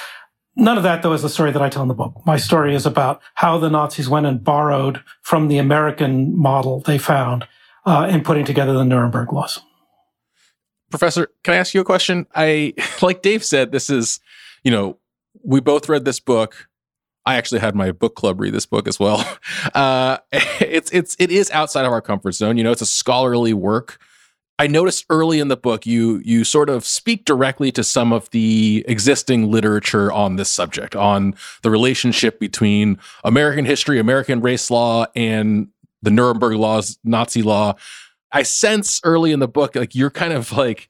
None 0.56 0.76
of 0.76 0.82
that, 0.84 1.02
though, 1.02 1.12
is 1.12 1.22
the 1.22 1.28
story 1.28 1.50
that 1.50 1.62
I 1.62 1.68
tell 1.68 1.82
in 1.82 1.88
the 1.88 1.94
book. 1.94 2.14
My 2.26 2.36
story 2.36 2.74
is 2.74 2.86
about 2.86 3.20
how 3.34 3.58
the 3.58 3.70
Nazis 3.70 4.08
went 4.08 4.26
and 4.26 4.42
borrowed 4.42 5.02
from 5.22 5.48
the 5.48 5.58
American 5.58 6.36
model 6.36 6.80
they 6.80 6.98
found 6.98 7.46
uh, 7.86 8.08
in 8.10 8.22
putting 8.22 8.44
together 8.44 8.72
the 8.72 8.84
Nuremberg 8.84 9.32
laws. 9.32 9.60
Professor, 10.90 11.28
can 11.44 11.54
I 11.54 11.56
ask 11.58 11.72
you 11.72 11.80
a 11.80 11.84
question? 11.84 12.26
I, 12.34 12.74
like 13.02 13.22
Dave 13.22 13.44
said, 13.44 13.72
this 13.72 13.88
is 13.88 14.20
you 14.62 14.70
know, 14.70 14.98
we 15.42 15.60
both 15.60 15.88
read 15.88 16.04
this 16.04 16.20
book. 16.20 16.68
I 17.26 17.36
actually 17.36 17.60
had 17.60 17.74
my 17.74 17.92
book 17.92 18.14
club 18.14 18.40
read 18.40 18.54
this 18.54 18.66
book 18.66 18.88
as 18.88 18.98
well. 18.98 19.26
Uh, 19.74 20.16
it's 20.32 20.90
it's 20.90 21.14
it 21.18 21.30
is 21.30 21.50
outside 21.50 21.84
of 21.84 21.92
our 21.92 22.00
comfort 22.00 22.32
zone. 22.32 22.56
You 22.56 22.64
know, 22.64 22.72
it's 22.72 22.80
a 22.80 22.86
scholarly 22.86 23.52
work. 23.52 23.98
I 24.58 24.66
noticed 24.66 25.04
early 25.10 25.38
in 25.38 25.48
the 25.48 25.56
book 25.56 25.86
you 25.86 26.20
you 26.24 26.44
sort 26.44 26.70
of 26.70 26.84
speak 26.84 27.24
directly 27.24 27.70
to 27.72 27.84
some 27.84 28.12
of 28.12 28.30
the 28.30 28.84
existing 28.88 29.50
literature 29.50 30.10
on 30.10 30.36
this 30.36 30.50
subject, 30.50 30.96
on 30.96 31.34
the 31.62 31.70
relationship 31.70 32.40
between 32.40 32.98
American 33.22 33.64
history, 33.64 33.98
American 33.98 34.40
race 34.40 34.70
law, 34.70 35.06
and 35.14 35.68
the 36.02 36.10
Nuremberg 36.10 36.54
laws, 36.54 36.98
Nazi 37.04 37.42
law. 37.42 37.74
I 38.32 38.42
sense 38.42 39.00
early 39.04 39.32
in 39.32 39.40
the 39.40 39.48
book, 39.48 39.74
like 39.74 39.94
you're 39.94 40.10
kind 40.10 40.32
of 40.32 40.52
like 40.52 40.88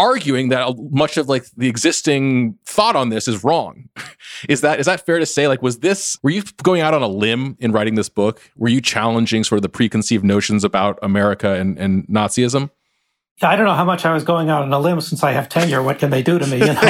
arguing 0.00 0.48
that 0.48 0.74
much 0.90 1.18
of 1.18 1.28
like 1.28 1.44
the 1.56 1.68
existing 1.68 2.56
thought 2.64 2.96
on 2.96 3.10
this 3.10 3.28
is 3.28 3.44
wrong. 3.44 3.88
is 4.48 4.62
that 4.62 4.80
is 4.80 4.86
that 4.86 5.04
fair 5.04 5.18
to 5.18 5.26
say? 5.26 5.46
Like, 5.46 5.62
was 5.62 5.80
this 5.80 6.16
were 6.22 6.30
you 6.30 6.42
going 6.62 6.80
out 6.80 6.94
on 6.94 7.02
a 7.02 7.08
limb 7.08 7.56
in 7.60 7.72
writing 7.72 7.94
this 7.94 8.08
book? 8.08 8.40
Were 8.56 8.68
you 8.68 8.80
challenging 8.80 9.44
sort 9.44 9.58
of 9.58 9.62
the 9.62 9.68
preconceived 9.68 10.24
notions 10.24 10.64
about 10.64 10.98
America 11.02 11.52
and, 11.52 11.78
and 11.78 12.06
Nazism? 12.08 12.70
I 13.42 13.56
don't 13.56 13.64
know 13.64 13.74
how 13.74 13.84
much 13.84 14.04
I 14.04 14.12
was 14.12 14.22
going 14.22 14.50
out 14.50 14.62
on 14.62 14.72
a 14.72 14.78
limb 14.78 15.00
since 15.00 15.22
I 15.22 15.32
have 15.32 15.48
tenure. 15.48 15.82
What 15.82 15.98
can 15.98 16.10
they 16.10 16.22
do 16.22 16.38
to 16.38 16.46
me? 16.46 16.58
You 16.58 16.66
know? 16.66 16.74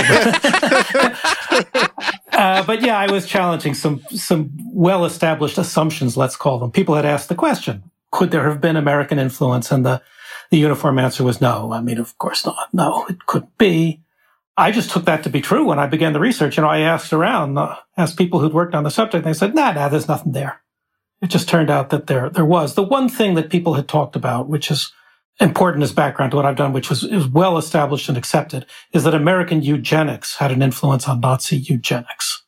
uh, 2.32 2.64
but 2.64 2.82
yeah, 2.82 2.98
I 2.98 3.10
was 3.10 3.24
challenging 3.26 3.74
some 3.74 4.02
some 4.10 4.50
well 4.72 5.04
established 5.04 5.58
assumptions. 5.58 6.16
Let's 6.16 6.36
call 6.36 6.58
them. 6.58 6.72
People 6.72 6.96
had 6.96 7.04
asked 7.04 7.28
the 7.28 7.36
question: 7.36 7.84
Could 8.12 8.30
there 8.30 8.48
have 8.48 8.60
been 8.60 8.76
American 8.76 9.18
influence? 9.18 9.70
And 9.70 9.84
the 9.84 10.02
the 10.50 10.58
uniform 10.58 10.98
answer 10.98 11.22
was 11.22 11.40
no. 11.40 11.72
I 11.72 11.80
mean, 11.80 11.98
of 11.98 12.18
course 12.18 12.44
not. 12.44 12.68
No, 12.72 13.06
it 13.08 13.26
couldn't 13.26 13.56
be. 13.56 14.02
I 14.56 14.72
just 14.72 14.90
took 14.90 15.04
that 15.04 15.22
to 15.22 15.30
be 15.30 15.40
true 15.40 15.64
when 15.64 15.78
I 15.78 15.86
began 15.86 16.12
the 16.12 16.20
research. 16.20 16.56
You 16.56 16.62
know, 16.64 16.68
I 16.68 16.80
asked 16.80 17.12
around, 17.12 17.56
uh, 17.56 17.76
asked 17.96 18.18
people 18.18 18.40
who'd 18.40 18.52
worked 18.52 18.74
on 18.74 18.84
the 18.84 18.90
subject. 18.90 19.24
And 19.24 19.34
they 19.34 19.38
said, 19.38 19.54
"Nah, 19.54 19.72
nah, 19.72 19.88
there's 19.88 20.08
nothing 20.08 20.32
there." 20.32 20.60
It 21.22 21.28
just 21.30 21.48
turned 21.48 21.70
out 21.70 21.90
that 21.90 22.08
there 22.08 22.28
there 22.28 22.44
was 22.44 22.74
the 22.74 22.82
one 22.82 23.08
thing 23.08 23.34
that 23.34 23.50
people 23.50 23.74
had 23.74 23.88
talked 23.88 24.16
about, 24.16 24.48
which 24.48 24.70
is 24.70 24.92
important 25.40 25.82
as 25.82 25.92
background 25.92 26.32
to 26.32 26.36
what 26.36 26.46
I've 26.46 26.56
done, 26.56 26.72
which 26.72 26.90
was 26.90 27.04
is 27.04 27.26
well 27.26 27.56
established 27.56 28.08
and 28.08 28.18
accepted, 28.18 28.66
is 28.92 29.04
that 29.04 29.14
American 29.14 29.62
eugenics 29.62 30.36
had 30.36 30.50
an 30.50 30.62
influence 30.62 31.08
on 31.08 31.20
Nazi 31.20 31.56
eugenics. 31.56 32.42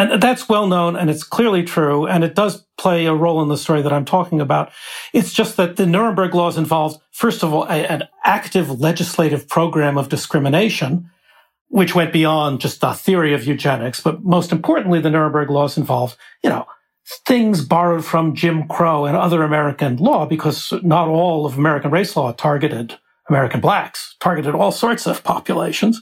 And 0.00 0.22
that's 0.22 0.48
well 0.48 0.66
known 0.66 0.96
and 0.96 1.10
it's 1.10 1.22
clearly 1.22 1.62
true. 1.62 2.06
And 2.06 2.24
it 2.24 2.34
does 2.34 2.64
play 2.78 3.04
a 3.04 3.14
role 3.14 3.42
in 3.42 3.48
the 3.48 3.58
story 3.58 3.82
that 3.82 3.92
I'm 3.92 4.06
talking 4.06 4.40
about. 4.40 4.72
It's 5.12 5.30
just 5.30 5.58
that 5.58 5.76
the 5.76 5.84
Nuremberg 5.84 6.34
laws 6.34 6.56
involved, 6.56 7.02
first 7.12 7.42
of 7.42 7.52
all, 7.52 7.64
a, 7.64 7.86
an 7.86 8.04
active 8.24 8.80
legislative 8.80 9.46
program 9.46 9.98
of 9.98 10.08
discrimination, 10.08 11.10
which 11.68 11.94
went 11.94 12.14
beyond 12.14 12.62
just 12.62 12.80
the 12.80 12.94
theory 12.94 13.34
of 13.34 13.44
eugenics. 13.44 14.00
But 14.00 14.24
most 14.24 14.52
importantly, 14.52 15.00
the 15.00 15.10
Nuremberg 15.10 15.50
laws 15.50 15.76
involved, 15.76 16.16
you 16.42 16.48
know, 16.48 16.64
things 17.26 17.62
borrowed 17.62 18.02
from 18.02 18.34
Jim 18.34 18.66
Crow 18.68 19.04
and 19.04 19.18
other 19.18 19.42
American 19.42 19.98
law, 19.98 20.24
because 20.24 20.72
not 20.82 21.08
all 21.08 21.44
of 21.44 21.58
American 21.58 21.90
race 21.90 22.16
law 22.16 22.32
targeted 22.32 22.98
American 23.28 23.60
blacks, 23.60 24.16
targeted 24.18 24.54
all 24.54 24.72
sorts 24.72 25.06
of 25.06 25.22
populations, 25.24 26.00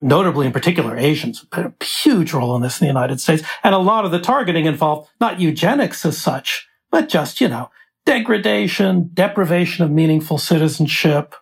notably 0.00 0.46
in 0.46 0.52
particular 0.52 0.96
Asians, 0.96 1.44
played 1.44 1.66
a 1.66 1.84
huge 1.84 2.32
role 2.32 2.54
in 2.56 2.62
this 2.62 2.80
in 2.80 2.84
the 2.84 2.92
United 2.92 3.20
States. 3.20 3.42
And 3.62 3.74
a 3.74 3.78
lot 3.78 4.04
of 4.04 4.10
the 4.10 4.20
targeting 4.20 4.66
involved 4.66 5.10
not 5.20 5.40
eugenics 5.40 6.04
as 6.04 6.18
such, 6.18 6.68
but 6.90 7.08
just, 7.08 7.40
you 7.40 7.48
know, 7.48 7.70
degradation, 8.04 9.10
deprivation 9.12 9.84
of 9.84 9.90
meaningful 9.90 10.38
citizenship, 10.38 11.34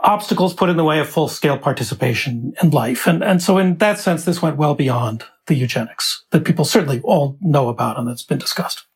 obstacles 0.00 0.52
put 0.52 0.68
in 0.68 0.76
the 0.76 0.84
way 0.84 0.98
of 0.98 1.08
full 1.08 1.28
scale 1.28 1.58
participation 1.58 2.54
in 2.62 2.70
life. 2.70 3.06
And, 3.06 3.22
and 3.22 3.42
so 3.42 3.58
in 3.58 3.78
that 3.78 3.98
sense, 3.98 4.24
this 4.24 4.42
went 4.42 4.56
well 4.56 4.74
beyond 4.74 5.24
the 5.46 5.54
eugenics 5.54 6.24
that 6.30 6.44
people 6.44 6.64
certainly 6.64 7.00
all 7.02 7.38
know 7.40 7.68
about 7.68 7.98
and 7.98 8.08
that's 8.08 8.24
been 8.24 8.38
discussed. 8.38 8.86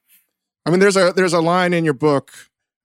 I 0.65 0.71
mean, 0.71 0.81
there's 0.81 0.97
a 0.97 1.13
there's 1.15 1.33
a 1.33 1.41
line 1.41 1.73
in 1.73 1.85
your 1.85 1.95
book. 1.95 2.33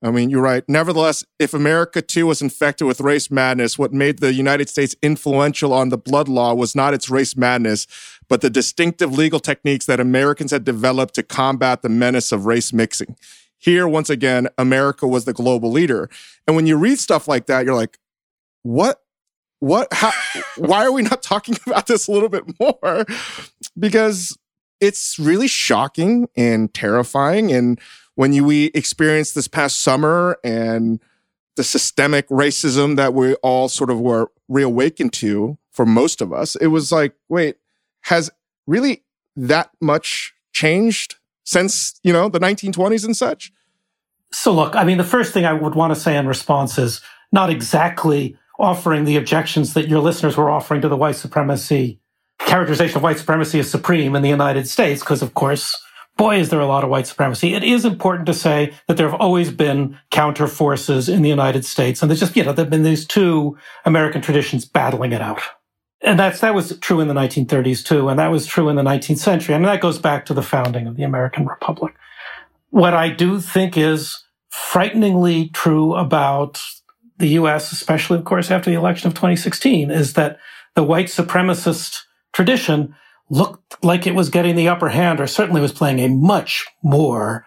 I 0.04 0.10
mean, 0.10 0.32
you're 0.32 0.42
right. 0.42 0.64
Nevertheless, 0.68 1.24
if 1.38 1.54
America 1.54 2.02
too 2.02 2.26
was 2.26 2.42
infected 2.42 2.88
with 2.88 3.02
race 3.02 3.30
madness, 3.30 3.78
what 3.78 3.94
made 3.94 4.20
the 4.20 4.34
United 4.34 4.68
States 4.68 4.96
influential 5.04 5.74
on 5.74 5.90
the 5.90 5.98
blood 5.98 6.28
law 6.28 6.56
was 6.56 6.76
not 6.76 6.96
its 6.96 7.10
race 7.10 7.38
madness, 7.38 7.86
but 8.28 8.42
the 8.42 8.50
distinctive 8.50 9.16
legal 9.16 9.40
techniques 9.40 9.86
that 9.86 10.00
Americans 10.00 10.50
had 10.50 10.64
developed 10.64 11.14
to 11.16 11.24
combat 11.24 11.84
the 11.84 11.90
menace 11.90 12.32
of 12.32 12.48
race 12.48 12.74
mixing. 12.74 13.16
Here, 13.60 13.88
once 13.88 14.10
again, 14.10 14.48
America 14.58 15.08
was 15.08 15.26
the 15.26 15.34
global 15.34 15.72
leader. 15.72 16.10
And 16.48 16.56
when 16.56 16.66
you 16.66 16.78
read 16.78 16.98
stuff 16.98 17.28
like 17.28 17.46
that, 17.46 17.64
you're 17.64 17.76
like, 17.76 18.00
what 18.64 19.02
what 19.60 19.88
how, 19.92 20.12
why 20.58 20.84
are 20.84 20.92
we 20.92 21.04
not 21.04 21.22
talking 21.24 21.56
about 21.68 21.86
this 21.86 22.08
a 22.08 22.12
little 22.12 22.30
bit 22.30 22.44
more 22.60 23.06
because 23.78 24.38
it's 24.80 25.20
really 25.20 25.48
shocking 25.48 26.28
and 26.36 26.74
terrifying 26.74 27.52
and 27.52 27.80
when 28.16 28.34
you 28.34 28.44
we 28.44 28.66
experienced 28.68 29.36
this 29.36 29.48
past 29.48 29.82
summer 29.82 30.38
and 30.44 31.00
the 31.56 31.64
systemic 31.64 32.28
racism 32.30 32.96
that 32.96 33.14
we 33.14 33.34
all 33.36 33.68
sort 33.68 33.90
of 33.90 34.00
were 34.00 34.32
reawakened 34.48 35.14
to 35.14 35.58
for 35.72 35.86
most 35.86 36.22
of 36.22 36.34
us 36.34 36.56
it 36.58 36.68
was 36.68 36.92
like 36.92 37.14
wait 37.30 37.58
has 38.02 38.30
really 38.68 39.04
that 39.36 39.70
much 39.80 40.34
changed 40.54 41.16
since 41.44 42.00
you 42.04 42.12
know 42.12 42.30
the 42.30 42.40
1920s 42.40 43.06
and 43.06 43.16
such? 43.16 43.52
So 44.32 44.54
look 44.54 44.76
i 44.76 44.84
mean 44.84 44.98
the 44.98 45.04
first 45.04 45.34
thing 45.34 45.46
i 45.46 45.54
would 45.54 45.76
want 45.76 45.94
to 45.94 46.00
say 46.00 46.18
in 46.18 46.28
response 46.28 46.78
is 46.78 47.02
not 47.32 47.50
exactly 47.50 48.38
offering 48.60 49.06
the 49.06 49.18
objections 49.18 49.74
that 49.74 49.88
your 49.88 50.00
listeners 50.00 50.38
were 50.38 50.50
offering 50.50 50.82
to 50.82 50.88
the 50.88 50.98
white 50.98 51.16
supremacy 51.16 52.02
characterization 52.46 52.98
of 52.98 53.04
white 53.04 53.18
supremacy 53.18 53.60
as 53.60 53.70
supreme 53.70 54.16
in 54.16 54.22
the 54.22 54.30
United 54.30 54.68
States, 54.68 55.02
because 55.02 55.22
of 55.22 55.34
course, 55.34 55.80
boy, 56.18 56.40
is 56.40 56.50
there 56.50 56.60
a 56.60 56.68
lot 56.68 56.84
of 56.84 56.90
white 56.90 57.08
supremacy. 57.08 57.54
It 57.54 57.64
is 57.64 57.86
important 57.86 58.26
to 58.28 58.34
say 58.34 58.74
that 58.88 58.98
there 58.98 59.10
have 59.10 59.20
always 59.20 59.52
been 59.52 59.98
counter 60.12 60.48
forces 60.48 61.10
in 61.10 61.22
the 61.22 61.30
United 61.30 61.66
States. 61.66 62.02
And 62.02 62.10
there's 62.10 62.20
just, 62.20 62.36
you 62.36 62.44
know, 62.44 62.54
there 62.54 62.66
have 62.66 62.70
been 62.70 62.84
these 62.84 63.06
two 63.06 63.58
American 63.86 64.22
traditions 64.22 64.66
battling 64.66 65.14
it 65.14 65.22
out. 65.22 65.42
And 66.04 66.20
that's, 66.20 66.40
that 66.42 66.56
was 66.56 66.78
true 66.80 67.00
in 67.00 67.08
the 67.08 67.14
1930s 67.14 67.86
too. 67.86 68.10
And 68.10 68.20
that 68.20 68.30
was 68.30 68.46
true 68.46 68.70
in 68.70 68.76
the 68.76 68.82
19th 68.82 69.20
century. 69.20 69.56
I 69.56 69.58
mean, 69.58 69.68
that 69.68 69.82
goes 69.82 70.00
back 70.00 70.26
to 70.26 70.34
the 70.34 70.42
founding 70.42 70.88
of 70.88 70.96
the 70.96 71.04
American 71.04 71.46
Republic. 71.46 71.94
What 72.70 72.94
I 72.94 73.10
do 73.10 73.40
think 73.40 73.78
is 73.78 74.24
frighteningly 74.50 75.50
true 75.50 75.96
about 75.96 76.62
the 77.18 77.30
US, 77.30 77.72
especially, 77.72 78.18
of 78.18 78.26
course, 78.26 78.52
after 78.52 78.70
the 78.70 78.78
election 78.78 79.08
of 79.08 79.14
2016, 79.14 79.92
is 79.92 80.14
that 80.14 80.40
the 80.76 80.84
white 80.84 81.08
supremacist 81.08 82.00
tradition 82.34 82.96
looked 83.32 83.84
like 83.84 84.06
it 84.06 84.14
was 84.14 84.30
getting 84.30 84.56
the 84.56 84.68
upper 84.68 84.90
hand, 84.90 85.20
or 85.20 85.26
certainly 85.26 85.62
was 85.62 85.72
playing 85.72 86.00
a 86.00 86.10
much 86.10 86.68
more 86.84 87.46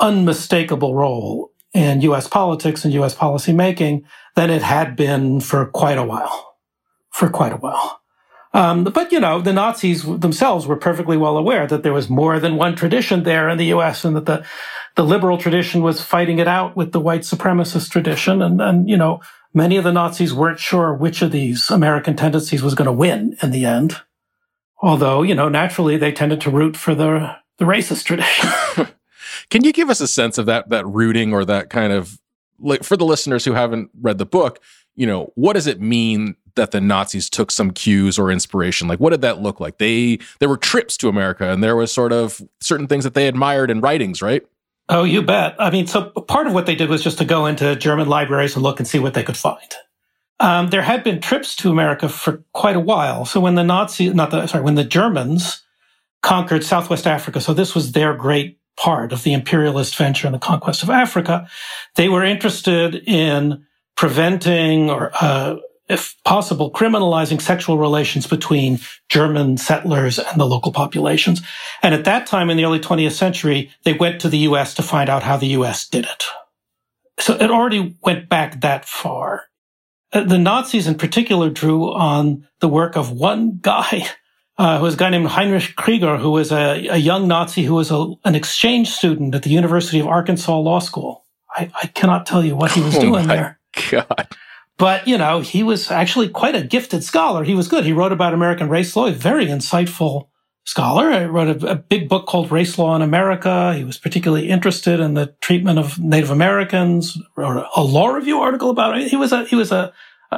unmistakable 0.00 0.94
role 0.94 1.52
in 1.74 2.00
US 2.00 2.26
politics 2.26 2.84
and 2.84 2.94
US 2.94 3.14
policymaking 3.14 4.02
than 4.34 4.50
it 4.50 4.62
had 4.62 4.96
been 4.96 5.40
for 5.40 5.66
quite 5.66 5.98
a 5.98 6.04
while. 6.04 6.56
For 7.10 7.28
quite 7.28 7.52
a 7.52 7.56
while. 7.56 8.00
Um, 8.54 8.84
but, 8.84 9.12
you 9.12 9.20
know, 9.20 9.42
the 9.42 9.52
Nazis 9.52 10.02
themselves 10.02 10.66
were 10.66 10.76
perfectly 10.76 11.18
well 11.18 11.36
aware 11.36 11.66
that 11.66 11.82
there 11.82 11.92
was 11.92 12.08
more 12.08 12.40
than 12.40 12.56
one 12.56 12.74
tradition 12.74 13.24
there 13.24 13.50
in 13.50 13.58
the 13.58 13.66
US 13.74 14.06
and 14.06 14.16
that 14.16 14.24
the, 14.24 14.46
the 14.94 15.04
liberal 15.04 15.36
tradition 15.36 15.82
was 15.82 16.00
fighting 16.00 16.38
it 16.38 16.48
out 16.48 16.74
with 16.74 16.92
the 16.92 17.00
white 17.00 17.20
supremacist 17.20 17.90
tradition. 17.90 18.40
And, 18.40 18.62
and, 18.62 18.88
you 18.88 18.96
know, 18.96 19.20
many 19.52 19.76
of 19.76 19.84
the 19.84 19.92
Nazis 19.92 20.32
weren't 20.32 20.58
sure 20.58 20.94
which 20.94 21.20
of 21.20 21.32
these 21.32 21.70
American 21.70 22.16
tendencies 22.16 22.62
was 22.62 22.74
going 22.74 22.86
to 22.86 22.92
win 22.92 23.36
in 23.42 23.50
the 23.50 23.66
end. 23.66 24.00
Although, 24.82 25.22
you 25.22 25.34
know, 25.34 25.48
naturally 25.48 25.96
they 25.96 26.12
tended 26.12 26.40
to 26.42 26.50
root 26.50 26.76
for 26.76 26.94
the, 26.94 27.36
the 27.58 27.64
racist 27.64 28.04
tradition. 28.04 28.50
Can 29.50 29.64
you 29.64 29.72
give 29.72 29.90
us 29.90 30.00
a 30.00 30.08
sense 30.08 30.38
of 30.38 30.46
that, 30.46 30.68
that 30.70 30.86
rooting 30.86 31.32
or 31.32 31.44
that 31.44 31.70
kind 31.70 31.92
of 31.92 32.18
like 32.58 32.82
for 32.82 32.96
the 32.96 33.04
listeners 33.04 33.44
who 33.44 33.52
haven't 33.52 33.90
read 34.00 34.18
the 34.18 34.26
book, 34.26 34.60
you 34.94 35.06
know, 35.06 35.32
what 35.34 35.54
does 35.54 35.66
it 35.66 35.80
mean 35.80 36.36
that 36.54 36.70
the 36.70 36.80
Nazis 36.80 37.28
took 37.28 37.50
some 37.50 37.70
cues 37.70 38.18
or 38.18 38.30
inspiration? 38.30 38.88
Like, 38.88 38.98
what 38.98 39.10
did 39.10 39.20
that 39.20 39.40
look 39.40 39.60
like? 39.60 39.78
They 39.78 40.18
there 40.40 40.48
were 40.48 40.56
trips 40.56 40.96
to 40.98 41.08
America, 41.08 41.50
and 41.50 41.62
there 41.62 41.76
was 41.76 41.92
sort 41.92 42.12
of 42.12 42.42
certain 42.60 42.86
things 42.86 43.04
that 43.04 43.14
they 43.14 43.28
admired 43.28 43.70
in 43.70 43.80
writings, 43.80 44.22
right? 44.22 44.44
Oh, 44.88 45.04
you 45.04 45.22
bet. 45.22 45.56
I 45.58 45.70
mean, 45.70 45.86
so 45.86 46.10
part 46.10 46.46
of 46.46 46.54
what 46.54 46.66
they 46.66 46.74
did 46.74 46.88
was 46.88 47.02
just 47.02 47.18
to 47.18 47.24
go 47.24 47.46
into 47.46 47.76
German 47.76 48.08
libraries 48.08 48.54
and 48.54 48.62
look 48.62 48.78
and 48.78 48.86
see 48.86 48.98
what 48.98 49.14
they 49.14 49.22
could 49.22 49.36
find. 49.36 49.74
Um, 50.38 50.68
there 50.68 50.82
had 50.82 51.02
been 51.02 51.20
trips 51.20 51.56
to 51.56 51.70
America 51.70 52.08
for 52.08 52.44
quite 52.52 52.76
a 52.76 52.80
while. 52.80 53.24
So 53.24 53.40
when 53.40 53.54
the 53.54 53.64
Nazis, 53.64 54.14
not 54.14 54.30
the 54.30 54.46
sorry, 54.46 54.64
when 54.64 54.74
the 54.74 54.84
Germans 54.84 55.62
conquered 56.22 56.64
Southwest 56.64 57.06
Africa, 57.06 57.40
so 57.40 57.54
this 57.54 57.74
was 57.74 57.92
their 57.92 58.14
great 58.14 58.58
part 58.76 59.12
of 59.12 59.22
the 59.22 59.32
imperialist 59.32 59.96
venture 59.96 60.26
and 60.26 60.34
the 60.34 60.38
conquest 60.38 60.82
of 60.82 60.90
Africa, 60.90 61.48
they 61.94 62.08
were 62.08 62.22
interested 62.22 62.96
in 63.06 63.64
preventing 63.96 64.90
or 64.90 65.10
uh, 65.20 65.56
if 65.88 66.16
possible, 66.24 66.70
criminalizing 66.70 67.40
sexual 67.40 67.78
relations 67.78 68.26
between 68.26 68.80
German 69.08 69.56
settlers 69.56 70.18
and 70.18 70.40
the 70.40 70.46
local 70.46 70.72
populations. 70.72 71.42
And 71.82 71.94
at 71.94 72.04
that 72.04 72.26
time 72.26 72.50
in 72.50 72.56
the 72.56 72.64
early 72.64 72.80
20th 72.80 73.12
century, 73.12 73.70
they 73.84 73.92
went 73.92 74.20
to 74.22 74.28
the 74.28 74.38
US 74.38 74.74
to 74.74 74.82
find 74.82 75.08
out 75.08 75.22
how 75.22 75.36
the 75.36 75.48
US 75.48 75.88
did 75.88 76.04
it. 76.04 76.24
So 77.18 77.34
it 77.34 77.50
already 77.50 77.96
went 78.02 78.28
back 78.28 78.60
that 78.60 78.84
far. 78.84 79.44
Uh, 80.12 80.24
the 80.24 80.38
Nazis 80.38 80.86
in 80.86 80.96
particular 80.96 81.50
drew 81.50 81.92
on 81.92 82.46
the 82.60 82.68
work 82.68 82.96
of 82.96 83.12
one 83.12 83.58
guy, 83.60 84.06
uh, 84.58 84.78
who 84.78 84.84
was 84.84 84.94
a 84.94 84.96
guy 84.96 85.10
named 85.10 85.26
Heinrich 85.28 85.74
Krieger, 85.76 86.16
who 86.16 86.30
was 86.30 86.52
a, 86.52 86.86
a 86.88 86.96
young 86.96 87.28
Nazi 87.28 87.62
who 87.62 87.74
was 87.74 87.90
a, 87.90 88.12
an 88.24 88.34
exchange 88.34 88.90
student 88.90 89.34
at 89.34 89.42
the 89.42 89.50
University 89.50 90.00
of 90.00 90.06
Arkansas 90.06 90.58
Law 90.58 90.78
School. 90.78 91.24
I, 91.56 91.70
I 91.82 91.86
cannot 91.88 92.26
tell 92.26 92.44
you 92.44 92.56
what 92.56 92.72
he 92.72 92.80
was 92.80 92.96
oh 92.96 93.00
doing 93.00 93.26
there. 93.26 93.58
God. 93.90 94.28
But, 94.78 95.08
you 95.08 95.16
know, 95.16 95.40
he 95.40 95.62
was 95.62 95.90
actually 95.90 96.28
quite 96.28 96.54
a 96.54 96.62
gifted 96.62 97.02
scholar. 97.02 97.44
He 97.44 97.54
was 97.54 97.68
good. 97.68 97.84
He 97.84 97.92
wrote 97.92 98.12
about 98.12 98.34
American 98.34 98.68
race 98.68 98.94
law, 98.94 99.10
very 99.10 99.46
insightful 99.46 100.28
scholar. 100.66 101.18
He 101.18 101.26
wrote 101.26 101.62
a, 101.62 101.70
a, 101.70 101.74
big 101.76 102.08
book 102.08 102.26
called 102.26 102.52
Race 102.52 102.76
Law 102.76 102.94
in 102.94 103.02
America. 103.02 103.74
He 103.74 103.84
was 103.84 103.96
particularly 103.96 104.50
interested 104.50 105.00
in 105.00 105.14
the 105.14 105.34
treatment 105.40 105.78
of 105.78 105.98
Native 105.98 106.30
Americans. 106.30 107.18
Wrote 107.36 107.56
a, 107.56 107.80
a 107.80 107.82
law 107.82 108.08
review 108.08 108.40
article 108.40 108.70
about 108.70 108.98
it. 108.98 109.08
He 109.08 109.16
was 109.16 109.32
a 109.32 109.44
he 109.46 109.56
was 109.56 109.72
a 109.72 109.92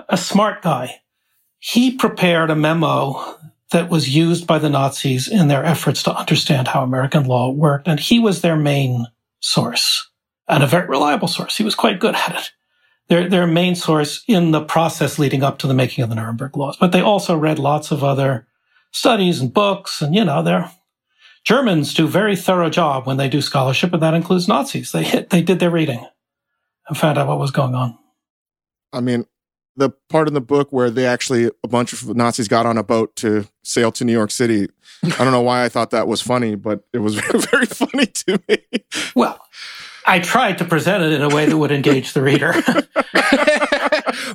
a 0.08 0.16
smart 0.16 0.62
guy. 0.62 1.00
He 1.58 1.96
prepared 1.96 2.50
a 2.50 2.54
memo 2.54 3.36
that 3.72 3.90
was 3.90 4.14
used 4.14 4.46
by 4.46 4.58
the 4.58 4.70
Nazis 4.70 5.28
in 5.28 5.48
their 5.48 5.64
efforts 5.64 6.02
to 6.04 6.14
understand 6.14 6.68
how 6.68 6.82
American 6.82 7.24
law 7.24 7.50
worked, 7.50 7.88
and 7.88 7.98
he 7.98 8.18
was 8.18 8.40
their 8.40 8.56
main 8.56 9.06
source 9.40 10.10
and 10.48 10.62
a 10.62 10.66
very 10.66 10.88
reliable 10.88 11.28
source. 11.28 11.56
He 11.56 11.64
was 11.64 11.74
quite 11.74 12.00
good 12.00 12.14
at 12.14 12.34
it. 12.34 12.50
Their, 13.08 13.28
their 13.28 13.46
main 13.46 13.74
source 13.74 14.22
in 14.26 14.50
the 14.50 14.62
process 14.62 15.18
leading 15.18 15.42
up 15.42 15.58
to 15.58 15.66
the 15.66 15.74
making 15.74 16.04
of 16.04 16.10
the 16.10 16.16
Nuremberg 16.16 16.56
laws. 16.56 16.76
But 16.78 16.92
they 16.92 17.00
also 17.00 17.36
read 17.36 17.58
lots 17.58 17.90
of 17.90 18.04
other 18.04 18.47
studies 18.92 19.40
and 19.40 19.52
books. 19.52 20.02
And, 20.02 20.14
you 20.14 20.24
know, 20.24 20.42
they're 20.42 20.70
Germans 21.44 21.94
do 21.94 22.06
very 22.06 22.36
thorough 22.36 22.68
job 22.68 23.06
when 23.06 23.16
they 23.16 23.28
do 23.28 23.40
scholarship, 23.40 23.94
and 23.94 24.02
that 24.02 24.12
includes 24.12 24.48
Nazis. 24.48 24.92
They 24.92 25.02
hit, 25.02 25.30
they 25.30 25.40
did 25.40 25.60
their 25.60 25.70
reading 25.70 26.06
and 26.88 26.98
found 26.98 27.16
out 27.16 27.26
what 27.26 27.38
was 27.38 27.50
going 27.50 27.74
on. 27.74 27.96
I 28.92 29.00
mean, 29.00 29.24
the 29.76 29.90
part 30.10 30.28
in 30.28 30.34
the 30.34 30.40
book 30.40 30.72
where 30.72 30.90
they 30.90 31.06
actually 31.06 31.50
a 31.64 31.68
bunch 31.68 31.92
of 31.92 32.14
Nazis 32.14 32.48
got 32.48 32.66
on 32.66 32.76
a 32.76 32.82
boat 32.82 33.16
to 33.16 33.46
sail 33.62 33.92
to 33.92 34.04
New 34.04 34.12
York 34.12 34.30
City. 34.30 34.68
I 35.02 35.08
don't 35.24 35.32
know 35.32 35.40
why 35.40 35.64
I 35.64 35.68
thought 35.68 35.90
that 35.92 36.08
was 36.08 36.20
funny, 36.20 36.54
but 36.54 36.84
it 36.92 36.98
was 36.98 37.14
very, 37.20 37.38
very 37.38 37.66
funny 37.66 38.06
to 38.06 38.40
me. 38.48 38.58
Well, 39.14 39.40
I 40.06 40.18
tried 40.18 40.58
to 40.58 40.64
present 40.64 41.02
it 41.02 41.12
in 41.12 41.22
a 41.22 41.28
way 41.34 41.46
that 41.46 41.56
would 41.56 41.70
engage 41.70 42.12
the 42.12 42.22
reader. 42.22 42.52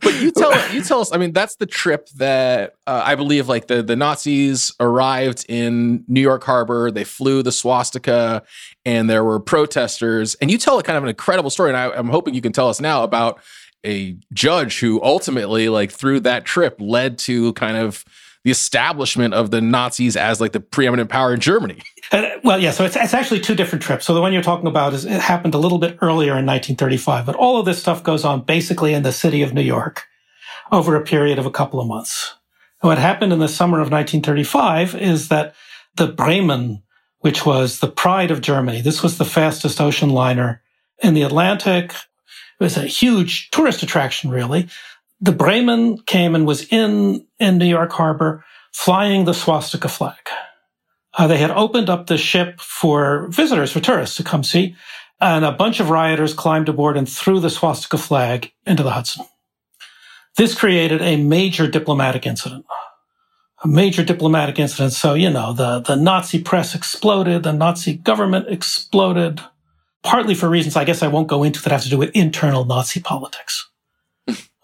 but 0.01 0.21
you 0.21 0.31
tell 0.31 0.73
you 0.73 0.83
tell 0.83 1.01
us. 1.01 1.11
I 1.11 1.17
mean, 1.17 1.33
that's 1.33 1.55
the 1.55 1.65
trip 1.65 2.09
that 2.17 2.75
uh, 2.87 3.01
I 3.03 3.15
believe, 3.15 3.47
like 3.47 3.67
the 3.67 3.83
the 3.83 3.95
Nazis 3.95 4.71
arrived 4.79 5.45
in 5.49 6.03
New 6.07 6.21
York 6.21 6.43
Harbor. 6.43 6.91
They 6.91 7.03
flew 7.03 7.43
the 7.43 7.51
swastika, 7.51 8.43
and 8.85 9.09
there 9.09 9.23
were 9.23 9.39
protesters. 9.39 10.35
And 10.35 10.51
you 10.51 10.57
tell 10.57 10.79
a 10.79 10.83
kind 10.83 10.97
of 10.97 11.03
an 11.03 11.09
incredible 11.09 11.49
story. 11.49 11.69
And 11.69 11.77
I, 11.77 11.91
I'm 11.91 12.09
hoping 12.09 12.33
you 12.33 12.41
can 12.41 12.53
tell 12.53 12.69
us 12.69 12.79
now 12.79 13.03
about 13.03 13.39
a 13.85 14.15
judge 14.31 14.79
who 14.79 15.01
ultimately, 15.03 15.69
like 15.69 15.91
through 15.91 16.21
that 16.21 16.45
trip, 16.45 16.77
led 16.79 17.17
to 17.19 17.53
kind 17.53 17.77
of 17.77 18.05
the 18.43 18.51
establishment 18.51 19.33
of 19.33 19.51
the 19.51 19.61
Nazis 19.61 20.17
as 20.17 20.41
like 20.41 20.51
the 20.51 20.59
preeminent 20.59 21.09
power 21.09 21.33
in 21.33 21.39
Germany. 21.39 21.81
Well, 22.43 22.59
yeah, 22.59 22.71
so 22.71 22.83
it's, 22.83 22.95
it's 22.95 23.13
actually 23.13 23.39
two 23.39 23.55
different 23.55 23.81
trips. 23.81 24.05
So 24.05 24.13
the 24.13 24.21
one 24.21 24.33
you're 24.33 24.43
talking 24.43 24.67
about 24.67 24.93
is 24.93 25.05
it 25.05 25.21
happened 25.21 25.55
a 25.55 25.57
little 25.57 25.79
bit 25.79 25.97
earlier 26.01 26.33
in 26.37 26.45
1935, 26.45 27.25
but 27.25 27.35
all 27.35 27.57
of 27.57 27.65
this 27.65 27.79
stuff 27.79 28.03
goes 28.03 28.25
on 28.25 28.41
basically 28.41 28.93
in 28.93 29.03
the 29.03 29.13
city 29.13 29.41
of 29.41 29.53
New 29.53 29.61
York 29.61 30.05
over 30.71 30.95
a 30.95 31.03
period 31.03 31.39
of 31.39 31.45
a 31.45 31.51
couple 31.51 31.79
of 31.79 31.87
months. 31.87 32.35
What 32.81 32.97
happened 32.97 33.31
in 33.31 33.39
the 33.39 33.47
summer 33.47 33.77
of 33.77 33.91
1935 33.91 34.95
is 34.95 35.29
that 35.29 35.55
the 35.95 36.07
Bremen, 36.07 36.83
which 37.19 37.45
was 37.45 37.79
the 37.79 37.87
pride 37.87 38.29
of 38.29 38.41
Germany, 38.41 38.81
this 38.81 39.01
was 39.01 39.17
the 39.17 39.25
fastest 39.25 39.79
ocean 39.79 40.09
liner 40.09 40.61
in 41.01 41.13
the 41.13 41.21
Atlantic. 41.21 41.91
It 41.91 42.63
was 42.63 42.75
a 42.75 42.81
huge 42.81 43.49
tourist 43.51 43.83
attraction, 43.83 44.29
really 44.29 44.67
the 45.19 45.31
Bremen 45.31 45.99
came 45.99 46.35
and 46.35 46.45
was 46.45 46.67
in, 46.71 47.25
in 47.39 47.57
New 47.57 47.65
York 47.65 47.91
Harbor 47.91 48.43
flying 48.73 49.25
the 49.25 49.33
swastika 49.33 49.87
flag. 49.87 50.17
Uh, 51.17 51.27
they 51.27 51.37
had 51.37 51.51
opened 51.51 51.89
up 51.89 52.07
the 52.07 52.17
ship 52.17 52.59
for 52.59 53.27
visitors, 53.27 53.71
for 53.71 53.79
tourists 53.79 54.17
to 54.17 54.23
come 54.23 54.43
see, 54.43 54.75
and 55.21 55.45
a 55.45 55.51
bunch 55.51 55.79
of 55.79 55.89
rioters 55.89 56.33
climbed 56.33 56.67
aboard 56.67 56.97
and 56.97 57.07
threw 57.07 57.39
the 57.39 57.49
swastika 57.49 57.97
flag 57.97 58.51
into 58.65 58.83
the 58.83 58.91
Hudson. 58.91 59.25
This 60.35 60.55
created 60.55 61.01
a 61.01 61.17
major 61.17 61.67
diplomatic 61.67 62.25
incident. 62.25 62.65
A 63.63 63.67
major 63.67 64.03
diplomatic 64.03 64.59
incident. 64.59 64.91
So, 64.93 65.13
you 65.13 65.29
know, 65.29 65.53
the, 65.53 65.79
the 65.79 65.95
Nazi 65.95 66.41
press 66.41 66.75
exploded, 66.75 67.43
the 67.43 67.53
Nazi 67.53 67.93
government 67.93 68.47
exploded, 68.49 69.39
partly 70.01 70.33
for 70.33 70.49
reasons 70.49 70.75
I 70.75 70.83
guess 70.83 71.03
I 71.03 71.07
won't 71.07 71.27
go 71.27 71.43
into 71.43 71.61
that 71.61 71.71
have 71.71 71.83
to 71.83 71.89
do 71.89 71.97
with 71.97 72.09
internal 72.15 72.65
Nazi 72.65 72.99
politics. 72.99 73.69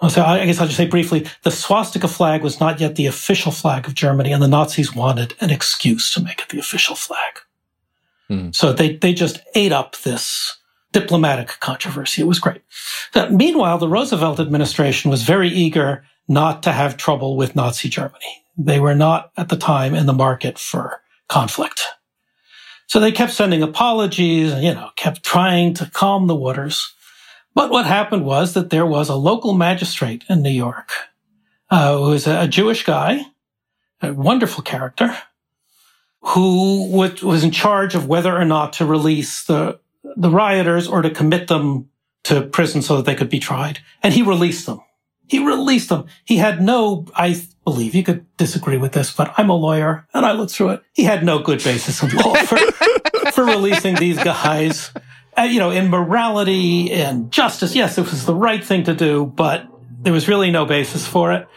So 0.07 0.23
I 0.23 0.45
guess 0.45 0.59
I'll 0.59 0.67
just 0.67 0.77
say 0.77 0.87
briefly, 0.87 1.27
the 1.43 1.51
swastika 1.51 2.07
flag 2.07 2.41
was 2.41 2.61
not 2.61 2.79
yet 2.79 2.95
the 2.95 3.05
official 3.05 3.51
flag 3.51 3.85
of 3.85 3.95
Germany, 3.95 4.31
and 4.31 4.41
the 4.41 4.47
Nazis 4.47 4.95
wanted 4.95 5.33
an 5.41 5.49
excuse 5.49 6.13
to 6.13 6.23
make 6.23 6.39
it 6.39 6.49
the 6.49 6.59
official 6.59 6.95
flag. 6.95 7.39
Hmm. 8.29 8.51
So 8.53 8.71
they, 8.71 8.95
they 8.95 9.13
just 9.13 9.41
ate 9.55 9.73
up 9.73 9.97
this 9.97 10.57
diplomatic 10.93 11.59
controversy. 11.59 12.21
It 12.21 12.25
was 12.25 12.39
great. 12.39 12.61
Now, 13.13 13.27
meanwhile, 13.29 13.77
the 13.77 13.89
Roosevelt 13.89 14.39
administration 14.39 15.11
was 15.11 15.23
very 15.23 15.49
eager 15.49 16.05
not 16.29 16.63
to 16.63 16.71
have 16.71 16.95
trouble 16.95 17.35
with 17.35 17.55
Nazi 17.55 17.89
Germany. 17.89 18.43
They 18.57 18.79
were 18.79 18.95
not 18.95 19.31
at 19.35 19.49
the 19.49 19.57
time 19.57 19.95
in 19.95 20.05
the 20.05 20.13
market 20.13 20.57
for 20.57 21.01
conflict. 21.27 21.81
So 22.87 22.99
they 22.99 23.11
kept 23.11 23.33
sending 23.33 23.61
apologies 23.61 24.53
you 24.55 24.73
know, 24.73 24.89
kept 24.95 25.23
trying 25.23 25.73
to 25.75 25.89
calm 25.91 26.27
the 26.27 26.35
waters. 26.35 26.93
But 27.53 27.71
what 27.71 27.85
happened 27.85 28.25
was 28.25 28.53
that 28.53 28.69
there 28.69 28.85
was 28.85 29.09
a 29.09 29.15
local 29.15 29.53
magistrate 29.53 30.23
in 30.29 30.41
New 30.41 30.49
York 30.49 30.91
uh, 31.69 31.97
who 31.97 32.11
was 32.11 32.27
a, 32.27 32.47
Jewish 32.47 32.83
guy, 32.83 33.25
a 34.01 34.13
wonderful 34.13 34.63
character, 34.63 35.17
who 36.21 36.89
was 36.91 37.43
in 37.43 37.51
charge 37.51 37.95
of 37.95 38.07
whether 38.07 38.35
or 38.35 38.45
not 38.45 38.73
to 38.73 38.85
release 38.85 39.45
the, 39.45 39.79
the 40.03 40.29
rioters 40.29 40.87
or 40.87 41.01
to 41.01 41.09
commit 41.09 41.47
them 41.47 41.89
to 42.23 42.41
prison 42.41 42.81
so 42.81 42.97
that 42.97 43.05
they 43.05 43.15
could 43.15 43.29
be 43.29 43.39
tried. 43.39 43.79
And 44.03 44.13
he 44.13 44.21
released 44.21 44.65
them. 44.65 44.81
He 45.27 45.39
released 45.39 45.89
them. 45.89 46.07
He 46.25 46.37
had 46.37 46.61
no, 46.61 47.05
I 47.15 47.41
believe 47.63 47.93
you 47.93 48.03
could 48.03 48.25
disagree 48.37 48.77
with 48.77 48.93
this, 48.93 49.13
but 49.13 49.33
I'm 49.37 49.49
a 49.49 49.55
lawyer 49.55 50.07
and 50.13 50.25
I 50.25 50.31
looked 50.31 50.51
through 50.51 50.69
it. 50.69 50.83
He 50.93 51.03
had 51.03 51.23
no 51.23 51.39
good 51.39 51.63
basis 51.63 52.01
of 52.01 52.13
law 52.13 52.33
for, 52.33 52.57
for 53.31 53.45
releasing 53.45 53.95
these 53.95 54.17
guys 54.17 54.91
uh, 55.37 55.43
you 55.43 55.59
know, 55.59 55.71
in 55.71 55.89
morality 55.89 56.91
and 56.91 57.31
justice, 57.31 57.75
yes, 57.75 57.97
it 57.97 58.01
was 58.01 58.25
the 58.25 58.35
right 58.35 58.63
thing 58.63 58.83
to 58.85 58.93
do, 58.93 59.25
but 59.25 59.67
there 60.01 60.13
was 60.13 60.27
really 60.27 60.51
no 60.51 60.65
basis 60.65 61.07
for 61.07 61.31
it. 61.33 61.47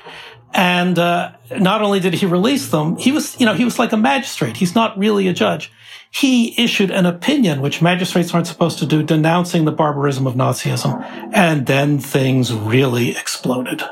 And 0.55 0.99
uh, 0.99 1.33
not 1.59 1.83
only 1.83 2.01
did 2.01 2.15
he 2.15 2.27
release 2.27 2.69
them, 2.69 2.97
he 2.97 3.11
was, 3.11 3.39
you 3.41 3.47
know, 3.47 3.55
he 3.55 3.65
was 3.65 3.79
like 3.79 3.93
a 3.93 3.97
magistrate. 3.97 4.59
He's 4.59 4.75
not 4.75 4.99
really 4.99 5.27
a 5.29 5.33
judge. 5.33 5.73
He 6.11 6.55
issued 6.63 6.91
an 6.91 7.07
opinion, 7.07 7.63
which 7.63 7.81
magistrates 7.81 8.35
aren't 8.35 8.47
supposed 8.47 8.79
to 8.81 8.87
do, 8.87 9.03
denouncing 9.03 9.65
the 9.65 9.73
barbarism 9.73 10.27
of 10.27 10.35
Nazism. 10.35 11.03
And 11.33 11.67
then 11.67 11.99
things 11.99 12.53
really 12.53 13.17
exploded. 13.17 13.83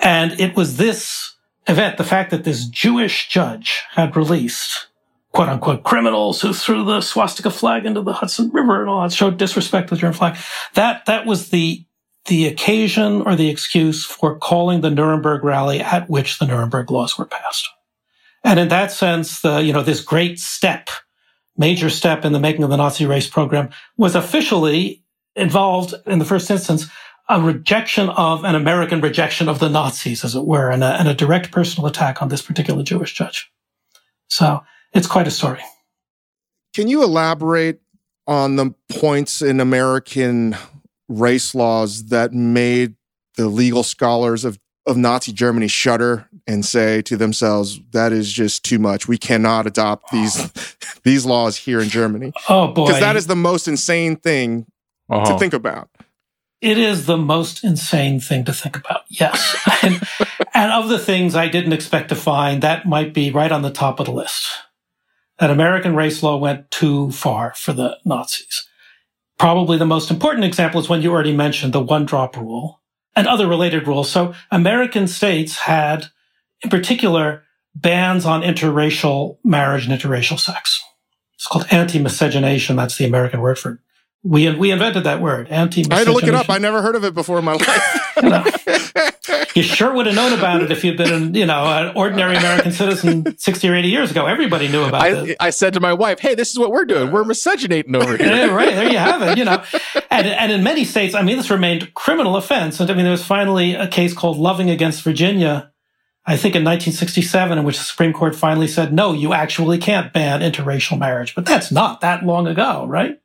And 0.00 0.38
it 0.38 0.54
was 0.56 0.76
this 0.76 1.36
event, 1.66 1.96
the 1.96 2.04
fact 2.04 2.32
that 2.32 2.44
this 2.44 2.66
Jewish 2.66 3.28
judge 3.28 3.82
had 3.92 4.14
released 4.14 4.88
quote 5.32 5.48
unquote 5.48 5.82
criminals 5.82 6.40
who 6.40 6.52
threw 6.52 6.84
the 6.84 7.00
swastika 7.00 7.50
flag 7.50 7.86
into 7.86 8.02
the 8.02 8.12
Hudson 8.12 8.50
River 8.52 8.80
and 8.80 8.90
all 8.90 9.02
that 9.02 9.12
showed 9.12 9.38
disrespect 9.38 9.88
to 9.88 9.94
the 9.94 10.00
German 10.00 10.16
flag. 10.16 10.36
That, 10.74 11.06
that 11.06 11.26
was 11.26 11.50
the, 11.50 11.84
the 12.26 12.46
occasion 12.46 13.22
or 13.22 13.34
the 13.34 13.48
excuse 13.48 14.04
for 14.04 14.38
calling 14.38 14.80
the 14.80 14.90
Nuremberg 14.90 15.42
rally 15.42 15.80
at 15.80 16.08
which 16.08 16.38
the 16.38 16.46
Nuremberg 16.46 16.90
laws 16.90 17.18
were 17.18 17.24
passed. 17.24 17.68
And 18.44 18.58
in 18.58 18.68
that 18.68 18.92
sense, 18.92 19.40
the, 19.40 19.58
you 19.58 19.72
know, 19.72 19.82
this 19.82 20.02
great 20.02 20.38
step, 20.38 20.90
major 21.56 21.90
step 21.90 22.24
in 22.24 22.32
the 22.32 22.40
making 22.40 22.64
of 22.64 22.70
the 22.70 22.76
Nazi 22.76 23.06
race 23.06 23.28
program 23.28 23.70
was 23.96 24.14
officially 24.14 25.02
involved 25.34 25.94
in 26.06 26.18
the 26.18 26.24
first 26.24 26.50
instance 26.50 26.86
a 27.28 27.40
rejection 27.40 28.10
of 28.10 28.44
an 28.44 28.54
American 28.54 29.00
rejection 29.00 29.48
of 29.48 29.58
the 29.58 29.68
Nazis, 29.68 30.24
as 30.24 30.34
it 30.34 30.44
were, 30.44 30.70
and 30.70 30.82
a, 30.82 30.98
and 30.98 31.08
a 31.08 31.14
direct 31.14 31.50
personal 31.50 31.86
attack 31.88 32.20
on 32.20 32.28
this 32.28 32.42
particular 32.42 32.82
Jewish 32.82 33.14
judge. 33.14 33.50
So 34.26 34.62
it's 34.92 35.06
quite 35.06 35.26
a 35.26 35.30
story. 35.30 35.60
Can 36.74 36.88
you 36.88 37.02
elaborate 37.02 37.80
on 38.26 38.56
the 38.56 38.74
points 38.88 39.42
in 39.42 39.60
American 39.60 40.56
race 41.08 41.54
laws 41.54 42.06
that 42.06 42.32
made 42.32 42.94
the 43.36 43.48
legal 43.48 43.82
scholars 43.82 44.44
of, 44.44 44.58
of 44.86 44.96
Nazi 44.96 45.32
Germany 45.32 45.68
shudder 45.68 46.28
and 46.46 46.64
say 46.64 47.02
to 47.02 47.16
themselves, 47.16 47.80
that 47.92 48.12
is 48.12 48.32
just 48.32 48.64
too 48.64 48.78
much. 48.78 49.08
We 49.08 49.18
cannot 49.18 49.66
adopt 49.66 50.10
these 50.10 50.76
these 51.04 51.26
laws 51.26 51.56
here 51.56 51.80
in 51.80 51.88
Germany. 51.88 52.32
Oh 52.48 52.68
boy. 52.68 52.86
Because 52.86 53.00
that 53.00 53.16
is 53.16 53.26
the 53.26 53.36
most 53.36 53.68
insane 53.68 54.16
thing 54.16 54.66
uh-huh. 55.10 55.32
to 55.32 55.38
think 55.38 55.52
about. 55.52 55.90
It 56.60 56.78
is 56.78 57.06
the 57.06 57.16
most 57.16 57.64
insane 57.64 58.20
thing 58.20 58.44
to 58.44 58.52
think 58.52 58.76
about. 58.76 59.02
Yes. 59.08 59.56
and, 59.82 60.00
and 60.54 60.72
of 60.72 60.88
the 60.88 60.98
things 60.98 61.34
I 61.34 61.48
didn't 61.48 61.72
expect 61.72 62.08
to 62.10 62.14
find, 62.14 62.62
that 62.62 62.86
might 62.86 63.12
be 63.12 63.32
right 63.32 63.50
on 63.50 63.62
the 63.62 63.72
top 63.72 63.98
of 63.98 64.06
the 64.06 64.12
list 64.12 64.46
that 65.42 65.50
American 65.50 65.96
race 65.96 66.22
law 66.22 66.36
went 66.36 66.70
too 66.70 67.10
far 67.10 67.52
for 67.56 67.72
the 67.72 67.98
Nazis. 68.04 68.68
Probably 69.40 69.76
the 69.76 69.84
most 69.84 70.08
important 70.08 70.44
example 70.44 70.80
is 70.80 70.88
one 70.88 71.02
you 71.02 71.10
already 71.10 71.34
mentioned, 71.34 71.72
the 71.72 71.80
one 71.80 72.06
drop 72.06 72.36
rule 72.36 72.80
and 73.16 73.26
other 73.26 73.48
related 73.48 73.88
rules. 73.88 74.08
So 74.08 74.34
American 74.52 75.08
states 75.08 75.56
had, 75.56 76.06
in 76.62 76.70
particular, 76.70 77.42
bans 77.74 78.24
on 78.24 78.42
interracial 78.42 79.38
marriage 79.42 79.88
and 79.88 80.00
interracial 80.00 80.38
sex. 80.38 80.80
It's 81.34 81.48
called 81.48 81.66
anti-miscegenation. 81.72 82.76
That's 82.76 82.96
the 82.96 83.06
American 83.06 83.40
word 83.40 83.58
for 83.58 83.80
We 84.24 84.54
we 84.54 84.70
invented 84.70 85.02
that 85.02 85.20
word, 85.20 85.48
anti. 85.48 85.84
I 85.90 85.98
had 85.98 86.06
to 86.06 86.12
look 86.12 86.22
it 86.22 86.34
up. 86.34 86.48
I 86.48 86.58
never 86.58 86.80
heard 86.80 86.94
of 86.94 87.04
it 87.04 87.12
before 87.12 87.40
in 87.40 87.44
my 87.44 87.54
life. 87.54 88.14
you, 88.22 88.28
know, 88.28 88.44
you, 89.56 89.62
sure 89.64 89.92
would 89.92 90.06
have 90.06 90.14
known 90.14 90.32
about 90.32 90.62
it 90.62 90.70
if 90.70 90.84
you'd 90.84 90.96
been, 90.96 91.34
you 91.34 91.44
know, 91.44 91.64
an 91.64 91.92
ordinary 91.96 92.36
American 92.36 92.70
citizen 92.70 93.36
sixty 93.36 93.68
or 93.68 93.74
eighty 93.74 93.88
years 93.88 94.12
ago. 94.12 94.26
Everybody 94.26 94.68
knew 94.68 94.84
about 94.84 95.10
it. 95.10 95.36
I 95.40 95.50
said 95.50 95.74
to 95.74 95.80
my 95.80 95.92
wife, 95.92 96.20
"Hey, 96.20 96.36
this 96.36 96.50
is 96.50 96.58
what 96.58 96.70
we're 96.70 96.84
doing. 96.84 97.10
We're 97.10 97.24
miscegenating 97.24 97.96
over 97.96 98.16
here." 98.16 98.28
yeah, 98.28 98.44
right 98.44 98.72
there, 98.72 98.88
you 98.88 98.98
have 98.98 99.22
it. 99.22 99.38
You 99.38 99.44
know, 99.44 99.64
and 100.10 100.28
and 100.28 100.52
in 100.52 100.62
many 100.62 100.84
states, 100.84 101.16
I 101.16 101.22
mean, 101.22 101.36
this 101.36 101.50
remained 101.50 101.92
criminal 101.94 102.36
offense. 102.36 102.78
And 102.78 102.88
I 102.88 102.94
mean, 102.94 103.02
there 103.02 103.10
was 103.10 103.24
finally 103.24 103.74
a 103.74 103.88
case 103.88 104.14
called 104.14 104.38
Loving 104.38 104.70
against 104.70 105.02
Virginia, 105.02 105.72
I 106.24 106.36
think 106.36 106.54
in 106.54 106.62
1967, 106.62 107.58
in 107.58 107.64
which 107.64 107.76
the 107.76 107.84
Supreme 107.84 108.12
Court 108.12 108.36
finally 108.36 108.68
said, 108.68 108.92
"No, 108.92 109.14
you 109.14 109.32
actually 109.32 109.78
can't 109.78 110.12
ban 110.12 110.42
interracial 110.42 110.96
marriage." 110.96 111.34
But 111.34 111.44
that's 111.44 111.72
not 111.72 112.02
that 112.02 112.24
long 112.24 112.46
ago, 112.46 112.86
right? 112.86 113.18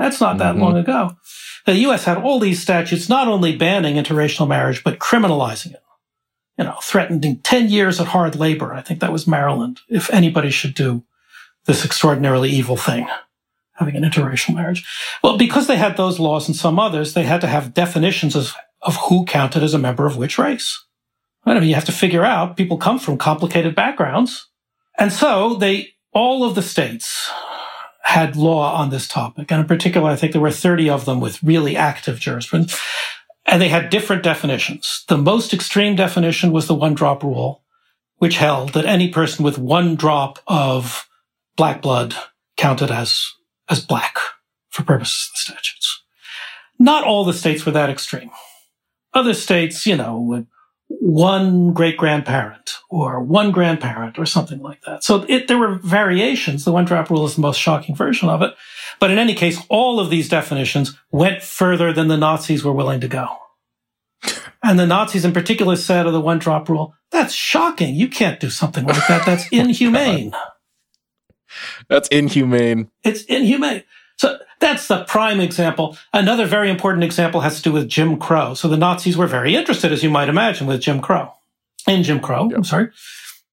That's 0.00 0.20
not 0.20 0.38
that 0.38 0.54
mm-hmm. 0.54 0.62
long 0.62 0.76
ago. 0.78 1.16
The 1.66 1.76
U.S. 1.76 2.04
had 2.04 2.16
all 2.16 2.40
these 2.40 2.62
statutes 2.62 3.10
not 3.10 3.28
only 3.28 3.54
banning 3.54 3.96
interracial 3.96 4.48
marriage, 4.48 4.82
but 4.82 4.98
criminalizing 4.98 5.74
it. 5.74 5.82
You 6.56 6.64
know, 6.64 6.78
threatening 6.82 7.38
10 7.40 7.68
years 7.68 8.00
of 8.00 8.08
hard 8.08 8.34
labor. 8.34 8.72
I 8.72 8.80
think 8.80 9.00
that 9.00 9.12
was 9.12 9.26
Maryland. 9.26 9.80
If 9.88 10.10
anybody 10.10 10.50
should 10.50 10.74
do 10.74 11.04
this 11.66 11.84
extraordinarily 11.84 12.48
evil 12.48 12.76
thing, 12.76 13.08
having 13.74 13.94
an 13.94 14.02
interracial 14.02 14.54
marriage. 14.54 14.86
Well, 15.22 15.36
because 15.36 15.66
they 15.66 15.76
had 15.76 15.98
those 15.98 16.18
laws 16.18 16.48
and 16.48 16.56
some 16.56 16.78
others, 16.78 17.12
they 17.12 17.24
had 17.24 17.42
to 17.42 17.46
have 17.46 17.74
definitions 17.74 18.34
of, 18.34 18.54
of 18.80 18.96
who 19.08 19.26
counted 19.26 19.62
as 19.62 19.74
a 19.74 19.78
member 19.78 20.06
of 20.06 20.16
which 20.16 20.38
race. 20.38 20.82
I 21.44 21.52
mean, 21.54 21.68
you 21.68 21.74
have 21.74 21.84
to 21.86 21.92
figure 21.92 22.24
out 22.24 22.56
people 22.56 22.78
come 22.78 22.98
from 22.98 23.18
complicated 23.18 23.74
backgrounds. 23.74 24.48
And 24.98 25.12
so 25.12 25.54
they, 25.54 25.90
all 26.12 26.44
of 26.44 26.54
the 26.54 26.62
states 26.62 27.30
had 28.02 28.36
law 28.36 28.74
on 28.74 28.90
this 28.90 29.06
topic. 29.06 29.50
And 29.50 29.60
in 29.60 29.66
particular, 29.66 30.10
I 30.10 30.16
think 30.16 30.32
there 30.32 30.40
were 30.40 30.50
30 30.50 30.90
of 30.90 31.04
them 31.04 31.20
with 31.20 31.42
really 31.42 31.76
active 31.76 32.18
jurisprudence. 32.18 32.78
And 33.46 33.60
they 33.60 33.68
had 33.68 33.90
different 33.90 34.22
definitions. 34.22 35.04
The 35.08 35.18
most 35.18 35.52
extreme 35.52 35.96
definition 35.96 36.52
was 36.52 36.66
the 36.66 36.74
one 36.74 36.94
drop 36.94 37.22
rule, 37.22 37.62
which 38.18 38.36
held 38.36 38.74
that 38.74 38.84
any 38.84 39.08
person 39.08 39.44
with 39.44 39.58
one 39.58 39.96
drop 39.96 40.38
of 40.46 41.08
black 41.56 41.82
blood 41.82 42.14
counted 42.56 42.90
as, 42.90 43.26
as 43.68 43.84
black 43.84 44.18
for 44.68 44.82
purposes 44.82 45.28
of 45.28 45.34
the 45.34 45.52
statutes. 45.52 46.02
Not 46.78 47.04
all 47.04 47.24
the 47.24 47.32
states 47.32 47.66
were 47.66 47.72
that 47.72 47.90
extreme. 47.90 48.30
Other 49.12 49.34
states, 49.34 49.86
you 49.86 49.96
know, 49.96 50.18
would 50.20 50.46
one 51.00 51.72
great 51.72 51.96
grandparent 51.96 52.76
or 52.90 53.22
one 53.22 53.50
grandparent 53.50 54.18
or 54.18 54.26
something 54.26 54.60
like 54.60 54.82
that. 54.82 55.02
So 55.02 55.24
it, 55.28 55.48
there 55.48 55.56
were 55.56 55.76
variations. 55.78 56.64
The 56.64 56.72
one 56.72 56.84
drop 56.84 57.08
rule 57.08 57.24
is 57.24 57.36
the 57.36 57.40
most 57.40 57.58
shocking 57.58 57.96
version 57.96 58.28
of 58.28 58.42
it. 58.42 58.54
But 58.98 59.10
in 59.10 59.18
any 59.18 59.34
case, 59.34 59.58
all 59.70 59.98
of 59.98 60.10
these 60.10 60.28
definitions 60.28 60.94
went 61.10 61.42
further 61.42 61.90
than 61.90 62.08
the 62.08 62.18
Nazis 62.18 62.62
were 62.62 62.72
willing 62.72 63.00
to 63.00 63.08
go. 63.08 63.28
And 64.62 64.78
the 64.78 64.86
Nazis 64.86 65.24
in 65.24 65.32
particular 65.32 65.74
said 65.74 66.06
of 66.06 66.12
the 66.12 66.20
one 66.20 66.38
drop 66.38 66.68
rule, 66.68 66.94
that's 67.10 67.32
shocking. 67.32 67.94
You 67.94 68.08
can't 68.08 68.38
do 68.38 68.50
something 68.50 68.84
like 68.84 69.06
that. 69.08 69.24
That's 69.24 69.44
oh 69.52 69.56
inhumane. 69.56 70.32
oh 70.34 70.48
that's 71.88 72.08
inhumane. 72.08 72.90
It's 73.02 73.24
inhumane. 73.24 73.84
So 74.18 74.38
that's 74.60 74.88
the 74.88 75.04
prime 75.04 75.40
example. 75.40 75.96
Another 76.12 76.46
very 76.46 76.70
important 76.70 77.02
example 77.02 77.40
has 77.40 77.56
to 77.56 77.62
do 77.62 77.72
with 77.72 77.88
Jim 77.88 78.18
Crow. 78.18 78.54
So 78.54 78.68
the 78.68 78.76
Nazis 78.76 79.16
were 79.16 79.26
very 79.26 79.56
interested, 79.56 79.90
as 79.92 80.02
you 80.02 80.10
might 80.10 80.28
imagine, 80.28 80.66
with 80.66 80.80
Jim 80.80 81.00
Crow. 81.00 81.32
In 81.86 82.02
Jim 82.02 82.20
Crow. 82.20 82.50
I'm 82.54 82.64
sorry. 82.64 82.90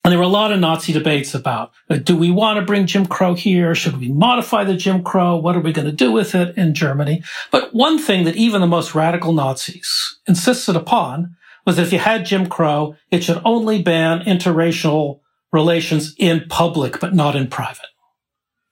And 0.04 0.12
there 0.12 0.18
were 0.18 0.24
a 0.24 0.28
lot 0.28 0.52
of 0.52 0.60
Nazi 0.60 0.92
debates 0.92 1.34
about 1.34 1.72
uh, 1.90 1.96
do 1.96 2.16
we 2.16 2.30
want 2.30 2.58
to 2.58 2.64
bring 2.64 2.86
Jim 2.86 3.06
Crow 3.06 3.34
here? 3.34 3.74
Should 3.74 3.98
we 3.98 4.08
modify 4.08 4.64
the 4.64 4.76
Jim 4.76 5.02
Crow? 5.02 5.36
What 5.36 5.56
are 5.56 5.60
we 5.60 5.72
going 5.72 5.86
to 5.86 5.92
do 5.92 6.10
with 6.10 6.34
it 6.34 6.56
in 6.56 6.74
Germany? 6.74 7.22
But 7.50 7.74
one 7.74 7.98
thing 7.98 8.24
that 8.24 8.36
even 8.36 8.60
the 8.60 8.66
most 8.66 8.94
radical 8.94 9.32
Nazis 9.32 10.18
insisted 10.26 10.76
upon 10.76 11.36
was 11.66 11.76
that 11.76 11.82
if 11.82 11.92
you 11.92 11.98
had 11.98 12.24
Jim 12.24 12.46
Crow, 12.46 12.96
it 13.10 13.22
should 13.22 13.42
only 13.44 13.82
ban 13.82 14.20
interracial 14.20 15.20
relations 15.52 16.14
in 16.16 16.46
public, 16.48 16.98
but 17.00 17.14
not 17.14 17.36
in 17.36 17.48
private. 17.48 17.89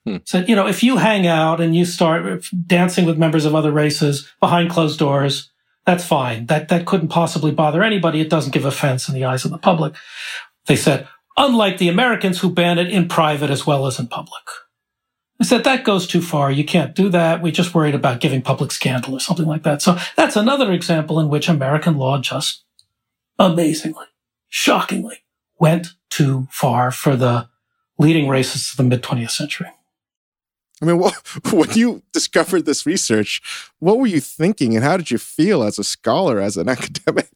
Hmm. 0.09 0.17
So, 0.25 0.39
you 0.39 0.57
know, 0.57 0.67
if 0.67 0.83
you 0.83 0.97
hang 0.97 1.27
out 1.27 1.61
and 1.61 1.77
you 1.77 1.85
start 1.85 2.45
dancing 2.67 3.05
with 3.05 3.19
members 3.19 3.45
of 3.45 3.55
other 3.55 3.71
races 3.71 4.27
behind 4.41 4.71
closed 4.71 4.99
doors, 4.99 5.51
that's 5.85 6.05
fine. 6.05 6.47
That, 6.47 6.69
that 6.69 6.87
couldn't 6.87 7.09
possibly 7.09 7.51
bother 7.51 7.83
anybody. 7.83 8.21
It 8.21 8.31
doesn't 8.31 8.53
give 8.53 8.65
offense 8.65 9.09
in 9.09 9.15
the 9.15 9.27
eyes 9.27 9.45
of 9.45 9.51
the 9.51 9.59
public. 9.59 9.95
They 10.67 10.77
said, 10.77 11.07
unlike 11.37 11.77
the 11.77 11.89
Americans 11.89 12.41
who 12.41 12.49
ban 12.51 12.79
it 12.79 12.91
in 12.91 13.09
private 13.09 13.51
as 13.51 13.67
well 13.67 13.87
as 13.87 13.99
in 13.99 14.07
public. 14.07 14.43
I 15.41 15.45
said, 15.45 15.65
that 15.65 15.85
goes 15.85 16.07
too 16.07 16.23
far. 16.23 16.51
You 16.51 16.65
can't 16.65 16.95
do 16.95 17.11
that. 17.11 17.43
We 17.43 17.53
just 17.53 17.75
worried 17.75 17.95
about 17.95 18.21
giving 18.21 18.43
public 18.43 18.73
scandal 18.73 19.15
or 19.15 19.21
something 19.21 19.47
like 19.47 19.63
that. 19.63 19.83
So 19.83 19.99
that's 20.17 20.37
another 20.37 20.73
example 20.73 21.21
in 21.21 21.29
which 21.29 21.49
American 21.49 21.99
law 21.99 22.19
just 22.19 22.65
amazingly, 23.39 24.07
shockingly 24.49 25.19
went 25.61 25.89
too 26.09 26.49
far 26.51 26.91
for 26.91 27.15
the 27.15 27.49
leading 27.99 28.27
racists 28.27 28.73
of 28.73 28.79
the 28.79 28.83
mid 28.85 29.03
20th 29.03 29.31
century. 29.31 29.69
I 30.83 30.87
mean, 30.87 30.99
what, 30.99 31.15
when 31.53 31.71
you 31.73 32.03
discovered 32.13 32.67
this 32.67 32.87
research, 32.87 33.41
what 33.79 33.99
were 33.99 34.07
you 34.07 34.21
thinking 34.21 34.75
and 34.75 34.85
how 34.85 34.97
did 34.97 35.11
you 35.11 35.19
feel 35.19 35.63
as 35.63 35.79
a 35.79 35.85
scholar, 35.85 36.41
as 36.41 36.57
an 36.57 36.69
academic? 36.77 37.29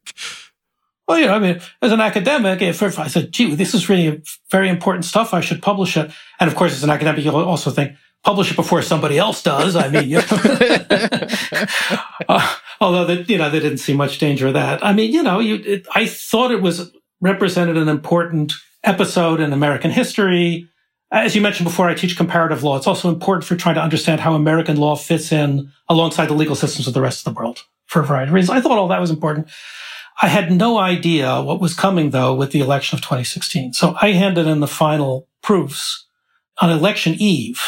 Well, 1.09 1.19
you 1.19 1.27
know, 1.27 1.35
I 1.35 1.39
mean, 1.41 1.61
as 1.83 1.93
an 1.93 2.01
academic, 2.01 2.63
if, 2.63 2.83
I 2.83 3.09
said, 3.09 3.33
gee, 3.33 3.55
this 3.55 3.75
is 3.75 3.89
really 3.89 4.23
very 4.51 4.69
important 4.69 5.05
stuff, 5.05 5.35
I 5.35 5.41
should 5.41 5.61
publish 5.61 5.97
it. 5.97 6.11
And 6.39 6.49
of 6.49 6.57
course, 6.57 6.73
as 6.73 6.85
an 6.85 6.91
academic, 6.91 7.25
you'll 7.25 7.37
also 7.37 7.71
think, 7.71 7.97
publish 8.23 8.53
it 8.53 8.57
before 8.57 8.83
somebody 8.83 9.19
else 9.19 9.43
does. 9.43 9.75
I 9.75 9.89
mean, 9.89 10.09
you 10.09 10.19
know, 10.19 10.25
uh, 12.29 12.57
although 12.81 13.05
that, 13.07 13.29
you 13.29 13.39
know, 13.39 13.51
they 13.51 13.61
didn't 13.61 13.79
see 13.79 13.95
much 13.95 14.19
danger 14.19 14.49
of 14.49 14.55
that. 14.55 14.85
I 14.85 14.93
mean, 14.93 15.13
you 15.13 15.23
know, 15.23 15.41
you, 15.41 15.57
it, 15.57 15.87
I 15.95 16.07
thought 16.07 16.53
it 16.53 16.63
was 16.63 16.93
represented 17.21 17.77
an 17.77 17.89
important 17.89 18.53
episode 18.85 19.41
in 19.41 19.53
American 19.53 19.91
history 19.91 20.69
Uh, 21.13 21.19
as 21.19 21.37
you 21.37 21.43
mentioned 21.43 21.69
before, 21.69 21.89
I 21.89 21.95
teach 21.95 22.17
comparative 22.17 22.63
law. 22.63 22.77
It's 22.77 22.87
also 22.87 23.11
important 23.11 23.45
for 23.45 23.55
trying 23.55 23.75
to 23.75 23.83
understand 23.83 24.21
how 24.21 24.35
American 24.35 24.77
law 24.77 24.97
fits 24.97 25.31
in 25.31 25.71
alongside 25.89 26.27
the 26.27 26.35
legal 26.35 26.57
systems 26.57 26.89
of 26.89 26.95
the 26.95 27.03
rest 27.03 27.27
of 27.27 27.33
the 27.33 27.39
world 27.39 27.65
for 27.87 28.01
a 28.01 28.07
variety 28.07 28.31
of 28.31 28.35
reasons. 28.35 28.57
I 28.57 28.61
thought 28.63 28.79
all 28.79 28.89
that 28.89 29.01
was 29.01 29.11
important. 29.11 29.51
I 30.23 30.29
had 30.29 30.51
no 30.51 30.79
idea 30.79 31.43
what 31.43 31.61
was 31.61 31.75
coming 31.75 32.11
though 32.11 32.35
with 32.35 32.53
the 32.53 32.61
election 32.61 32.97
of 32.97 33.03
2016. 33.03 33.75
So 33.75 33.95
I 34.01 34.13
handed 34.13 34.47
in 34.47 34.61
the 34.61 34.67
final 34.67 35.29
proofs 35.43 36.07
on 36.61 36.71
election 36.71 37.15
eve, 37.19 37.61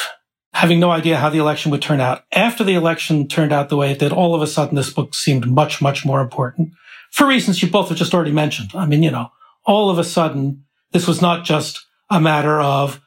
having 0.54 0.80
no 0.80 0.90
idea 0.90 1.18
how 1.18 1.28
the 1.28 1.38
election 1.38 1.70
would 1.70 1.82
turn 1.82 2.00
out. 2.00 2.24
After 2.32 2.64
the 2.64 2.74
election 2.74 3.28
turned 3.28 3.52
out 3.52 3.68
the 3.68 3.76
way 3.76 3.90
it 3.90 3.98
did, 3.98 4.12
all 4.12 4.34
of 4.34 4.40
a 4.40 4.46
sudden 4.46 4.76
this 4.76 4.90
book 4.90 5.14
seemed 5.14 5.46
much, 5.46 5.82
much 5.82 6.06
more 6.06 6.20
important 6.20 6.72
for 7.10 7.26
reasons 7.26 7.62
you 7.62 7.70
both 7.70 7.90
have 7.90 7.98
just 7.98 8.14
already 8.14 8.32
mentioned. 8.32 8.72
I 8.74 8.86
mean, 8.86 9.02
you 9.02 9.10
know, 9.10 9.30
all 9.64 9.90
of 9.90 9.98
a 9.98 10.04
sudden 10.04 10.64
this 10.92 11.06
was 11.06 11.20
not 11.20 11.44
just 11.44 11.84
a 12.10 12.20
matter 12.20 12.60
of 12.60 13.00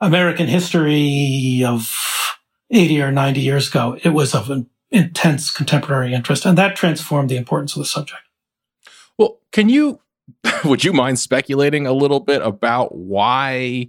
American 0.00 0.46
history 0.46 1.64
of 1.66 1.92
80 2.70 3.02
or 3.02 3.12
90 3.12 3.40
years 3.40 3.68
ago, 3.68 3.98
it 4.02 4.10
was 4.10 4.34
of 4.34 4.50
an 4.50 4.68
intense 4.90 5.50
contemporary 5.50 6.14
interest, 6.14 6.46
and 6.46 6.56
that 6.56 6.76
transformed 6.76 7.28
the 7.28 7.36
importance 7.36 7.74
of 7.74 7.80
the 7.80 7.86
subject. 7.86 8.22
Well, 9.18 9.40
can 9.52 9.68
you, 9.68 10.00
would 10.64 10.84
you 10.84 10.92
mind 10.92 11.18
speculating 11.18 11.86
a 11.86 11.92
little 11.92 12.20
bit 12.20 12.42
about 12.42 12.94
why, 12.94 13.88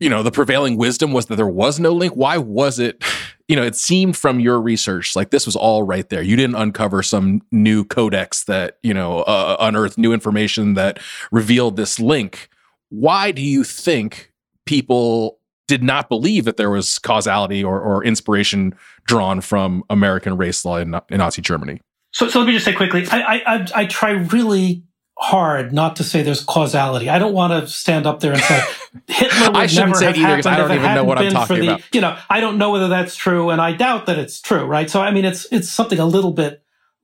you 0.00 0.10
know, 0.10 0.22
the 0.22 0.30
prevailing 0.30 0.76
wisdom 0.76 1.12
was 1.12 1.26
that 1.26 1.36
there 1.36 1.46
was 1.46 1.78
no 1.78 1.92
link? 1.92 2.14
Why 2.14 2.38
was 2.38 2.78
it, 2.78 3.02
you 3.48 3.54
know, 3.54 3.62
it 3.62 3.76
seemed 3.76 4.16
from 4.16 4.40
your 4.40 4.60
research 4.60 5.14
like 5.14 5.30
this 5.30 5.46
was 5.46 5.54
all 5.54 5.84
right 5.84 6.08
there. 6.08 6.22
You 6.22 6.34
didn't 6.34 6.56
uncover 6.56 7.02
some 7.02 7.42
new 7.52 7.84
codex 7.84 8.44
that, 8.44 8.78
you 8.82 8.92
know, 8.92 9.20
uh, 9.20 9.56
unearthed 9.60 9.98
new 9.98 10.12
information 10.12 10.74
that 10.74 10.98
revealed 11.30 11.76
this 11.76 12.00
link. 12.00 12.48
Why 12.88 13.30
do 13.30 13.42
you 13.42 13.62
think 13.62 14.32
people 14.66 15.38
did 15.68 15.82
not 15.82 16.08
believe 16.08 16.44
that 16.44 16.56
there 16.56 16.70
was 16.70 16.98
causality 16.98 17.64
or, 17.64 17.80
or 17.80 18.04
inspiration 18.04 18.74
drawn 19.06 19.40
from 19.40 19.82
American 19.90 20.36
race 20.36 20.64
law 20.64 20.76
in, 20.76 20.94
in 21.08 21.18
Nazi 21.18 21.42
Germany. 21.42 21.80
So, 22.12 22.28
so 22.28 22.40
let 22.40 22.46
me 22.46 22.52
just 22.52 22.64
say 22.64 22.72
quickly, 22.72 23.06
I, 23.10 23.42
I, 23.46 23.66
I 23.74 23.86
try 23.86 24.10
really 24.10 24.84
hard 25.18 25.72
not 25.72 25.96
to 25.96 26.04
say 26.04 26.22
there's 26.22 26.44
causality. 26.44 27.08
I 27.08 27.18
don't 27.18 27.32
want 27.32 27.52
to 27.52 27.70
stand 27.70 28.06
up 28.06 28.20
there 28.20 28.32
and 28.32 28.40
say 28.40 28.62
Hitler 29.08 29.48
would 29.48 29.56
I 29.56 29.66
shouldn't 29.66 29.88
never 29.88 29.98
say 29.98 30.06
have 30.06 30.16
either 30.16 30.36
because 30.36 30.46
I 30.46 30.56
don't 30.56 30.72
even 30.72 30.94
know 30.94 31.04
what 31.04 31.18
I'm 31.18 31.32
talking 31.32 31.60
the, 31.60 31.66
about. 31.66 31.94
You 31.94 32.00
know, 32.00 32.18
I 32.28 32.40
don't 32.40 32.58
know 32.58 32.70
whether 32.70 32.88
that's 32.88 33.16
true, 33.16 33.50
and 33.50 33.60
I 33.60 33.72
doubt 33.72 34.06
that 34.06 34.18
it's 34.18 34.40
true, 34.40 34.64
right? 34.64 34.88
So, 34.88 35.00
I 35.00 35.10
mean, 35.10 35.24
it's 35.24 35.46
it's 35.50 35.70
something 35.70 35.98
a 35.98 36.06
little 36.06 36.32
bit 36.32 36.62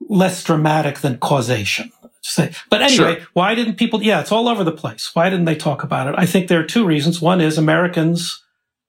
less 0.09 0.43
dramatic 0.45 1.01
than 1.01 1.19
causation. 1.19 1.91
Say. 2.25 2.53
But 2.71 2.83
anyway, 2.83 3.17
sure. 3.17 3.27
why 3.33 3.55
didn't 3.55 3.77
people? 3.77 4.03
Yeah, 4.03 4.21
it's 4.21 4.31
all 4.31 4.49
over 4.49 4.63
the 4.63 4.73
place. 4.73 5.11
Why 5.13 5.29
didn't 5.29 5.45
they 5.45 5.57
talk 5.57 5.83
about 5.83 6.07
it? 6.07 6.15
I 6.17 6.25
think 6.25 6.49
there 6.49 6.61
are 6.61 6.67
two 6.67 6.87
reasons. 6.87 7.21
One 7.21 7.41
is 7.41 7.59
Americans 7.59 8.43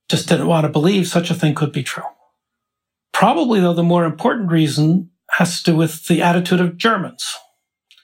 just 0.08 0.30
didn't 0.30 0.48
want 0.48 0.66
to 0.66 0.70
believe 0.70 1.08
such 1.08 1.32
a 1.32 1.34
thing 1.34 1.56
could 1.56 1.72
be 1.72 1.82
true. 1.82 2.04
Probably, 3.12 3.60
though, 3.60 3.74
the 3.74 3.84
more 3.84 4.06
important 4.06 4.52
reason 4.52 5.10
has 5.32 5.64
to 5.64 5.72
do 5.72 5.78
with 5.78 6.06
the 6.06 6.22
attitude 6.22 6.62
of 6.62 6.78
Germans. 6.78 7.36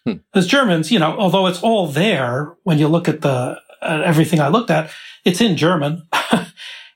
Hmm. 0.04 0.14
Because 0.34 0.48
Germans, 0.48 0.92
you 0.92 0.98
know, 0.98 1.16
although 1.18 1.46
it's 1.46 1.62
all 1.62 1.88
there 1.88 2.56
when 2.64 2.80
you 2.80 2.88
look 2.88 3.08
at 3.08 3.22
the 3.22 3.60
at 3.82 4.02
everything 4.02 4.40
I 4.40 4.48
looked 4.48 4.72
at, 4.72 4.92
it's 5.26 5.42
in 5.42 5.58
German. 5.58 6.08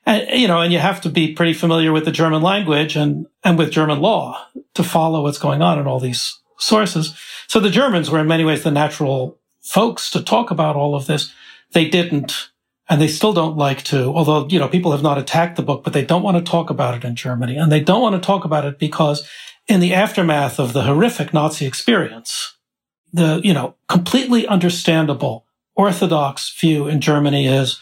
And, 0.06 0.38
you 0.38 0.48
know, 0.48 0.60
and 0.60 0.72
you 0.72 0.78
have 0.78 1.00
to 1.02 1.08
be 1.08 1.32
pretty 1.32 1.54
familiar 1.54 1.92
with 1.92 2.04
the 2.04 2.12
German 2.12 2.42
language 2.42 2.94
and, 2.96 3.26
and 3.42 3.56
with 3.56 3.70
German 3.70 4.00
law 4.00 4.46
to 4.74 4.84
follow 4.84 5.22
what's 5.22 5.38
going 5.38 5.62
on 5.62 5.78
in 5.78 5.86
all 5.86 5.98
these 5.98 6.38
sources. 6.64 7.14
So 7.46 7.60
the 7.60 7.70
Germans 7.70 8.10
were 8.10 8.20
in 8.20 8.26
many 8.26 8.44
ways 8.44 8.62
the 8.62 8.70
natural 8.70 9.38
folks 9.60 10.10
to 10.10 10.22
talk 10.22 10.50
about 10.50 10.76
all 10.76 10.94
of 10.94 11.06
this. 11.06 11.32
They 11.72 11.88
didn't, 11.88 12.50
and 12.88 13.00
they 13.00 13.08
still 13.08 13.32
don't 13.32 13.56
like 13.56 13.82
to, 13.84 14.06
although, 14.06 14.46
you 14.48 14.58
know, 14.58 14.68
people 14.68 14.92
have 14.92 15.02
not 15.02 15.18
attacked 15.18 15.56
the 15.56 15.62
book, 15.62 15.84
but 15.84 15.92
they 15.92 16.04
don't 16.04 16.22
want 16.22 16.36
to 16.36 16.50
talk 16.50 16.70
about 16.70 16.94
it 16.94 17.04
in 17.04 17.16
Germany. 17.16 17.56
And 17.56 17.70
they 17.70 17.80
don't 17.80 18.02
want 18.02 18.14
to 18.14 18.26
talk 18.26 18.44
about 18.44 18.64
it 18.64 18.78
because 18.78 19.28
in 19.66 19.80
the 19.80 19.94
aftermath 19.94 20.58
of 20.58 20.72
the 20.72 20.82
horrific 20.82 21.32
Nazi 21.32 21.66
experience, 21.66 22.56
the, 23.12 23.40
you 23.42 23.54
know, 23.54 23.74
completely 23.88 24.46
understandable 24.46 25.46
orthodox 25.76 26.54
view 26.58 26.86
in 26.86 27.00
Germany 27.00 27.46
is 27.46 27.80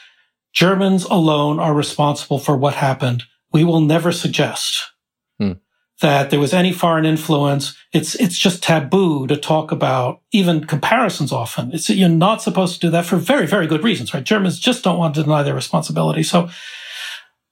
Germans 0.53 1.05
alone 1.05 1.59
are 1.59 1.75
responsible 1.75 2.38
for 2.38 2.57
what 2.57 2.75
happened. 2.75 3.25
We 3.53 3.64
will 3.64 3.81
never 3.81 4.12
suggest 4.12 4.92
hmm. 5.38 5.53
That 6.02 6.30
there 6.30 6.40
was 6.40 6.52
any 6.52 6.72
foreign 6.72 7.06
influence. 7.06 7.74
It's, 7.92 8.14
it's 8.16 8.36
just 8.36 8.62
taboo 8.62 9.26
to 9.28 9.36
talk 9.36 9.72
about 9.72 10.20
even 10.32 10.66
comparisons 10.66 11.32
often. 11.32 11.72
It's, 11.72 11.88
you're 11.88 12.08
not 12.08 12.42
supposed 12.42 12.74
to 12.74 12.80
do 12.80 12.90
that 12.90 13.06
for 13.06 13.16
very, 13.16 13.46
very 13.46 13.66
good 13.66 13.82
reasons, 13.82 14.12
right? 14.12 14.22
Germans 14.22 14.58
just 14.58 14.84
don't 14.84 14.98
want 14.98 15.14
to 15.14 15.22
deny 15.22 15.42
their 15.42 15.54
responsibility. 15.54 16.22
So, 16.22 16.50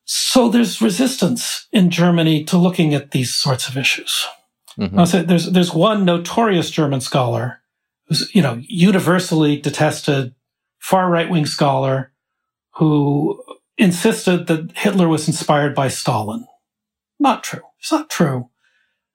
so 0.04 0.48
there's 0.48 0.82
resistance 0.82 1.66
in 1.72 1.90
Germany 1.90 2.44
to 2.44 2.58
looking 2.58 2.92
at 2.92 3.12
these 3.12 3.34
sorts 3.34 3.68
of 3.68 3.78
issues. 3.78 4.26
Mm-hmm. 4.78 4.98
I'll 4.98 5.06
say 5.06 5.22
there's, 5.22 5.50
there's 5.50 5.72
one 5.72 6.04
notorious 6.04 6.70
German 6.70 7.00
scholar 7.00 7.60
who's, 8.06 8.34
you 8.34 8.42
know, 8.42 8.60
universally 8.60 9.60
detested, 9.60 10.34
far 10.78 11.08
right 11.08 11.30
wing 11.30 11.46
scholar 11.46 12.12
who 12.74 13.42
insisted 13.78 14.46
that 14.48 14.72
Hitler 14.76 15.08
was 15.08 15.26
inspired 15.26 15.74
by 15.74 15.88
Stalin. 15.88 16.46
Not 17.20 17.44
true. 17.44 17.62
It's 17.78 17.92
not 17.92 18.10
true. 18.10 18.50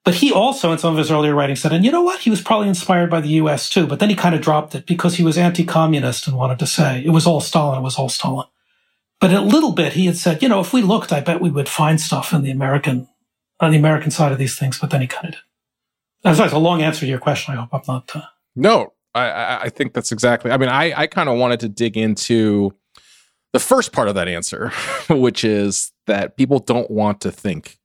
But 0.04 0.14
he 0.14 0.32
also, 0.32 0.70
in 0.70 0.78
some 0.78 0.92
of 0.92 0.98
his 0.98 1.10
earlier 1.10 1.34
writings, 1.34 1.60
said, 1.60 1.72
and 1.72 1.84
you 1.84 1.90
know 1.90 2.02
what? 2.02 2.20
He 2.20 2.30
was 2.30 2.40
probably 2.40 2.68
inspired 2.68 3.10
by 3.10 3.20
the 3.20 3.28
US 3.40 3.68
too, 3.68 3.88
but 3.88 3.98
then 3.98 4.08
he 4.08 4.14
kind 4.14 4.36
of 4.36 4.40
dropped 4.40 4.76
it 4.76 4.86
because 4.86 5.16
he 5.16 5.24
was 5.24 5.36
anti 5.36 5.64
communist 5.64 6.28
and 6.28 6.36
wanted 6.36 6.60
to 6.60 6.66
say 6.66 7.02
it 7.04 7.10
was 7.10 7.26
all 7.26 7.40
Stalin, 7.40 7.80
it 7.80 7.82
was 7.82 7.98
all 7.98 8.08
Stalin. 8.08 8.46
But 9.20 9.32
a 9.32 9.40
little 9.40 9.72
bit, 9.72 9.94
he 9.94 10.06
had 10.06 10.16
said, 10.16 10.42
you 10.42 10.48
know, 10.48 10.60
if 10.60 10.72
we 10.72 10.82
looked, 10.82 11.12
I 11.12 11.20
bet 11.20 11.40
we 11.40 11.50
would 11.50 11.68
find 11.68 12.00
stuff 12.00 12.32
in 12.32 12.42
the 12.42 12.52
American, 12.52 13.08
on 13.58 13.72
the 13.72 13.78
American 13.78 14.12
side 14.12 14.30
of 14.30 14.38
these 14.38 14.56
things, 14.56 14.78
but 14.78 14.90
then 14.90 15.00
he 15.00 15.08
kind 15.08 15.26
of 15.26 15.32
did. 15.32 15.40
That's 16.22 16.52
a 16.52 16.58
long 16.58 16.82
answer 16.82 17.00
to 17.00 17.06
your 17.06 17.18
question. 17.18 17.54
I 17.54 17.56
hope 17.56 17.70
I'm 17.72 17.80
not. 17.88 18.14
Uh... 18.14 18.22
No, 18.54 18.92
I, 19.14 19.58
I 19.62 19.68
think 19.70 19.92
that's 19.92 20.12
exactly. 20.12 20.52
I 20.52 20.56
mean, 20.56 20.68
I, 20.68 20.92
I 20.96 21.06
kind 21.08 21.28
of 21.28 21.36
wanted 21.36 21.60
to 21.60 21.68
dig 21.68 21.96
into 21.96 22.72
the 23.52 23.58
first 23.58 23.92
part 23.92 24.08
of 24.08 24.14
that 24.14 24.28
answer, 24.28 24.68
which 25.08 25.42
is 25.42 25.92
that 26.06 26.36
people 26.36 26.60
don't 26.60 26.90
want 26.90 27.22
to 27.22 27.32
think 27.32 27.78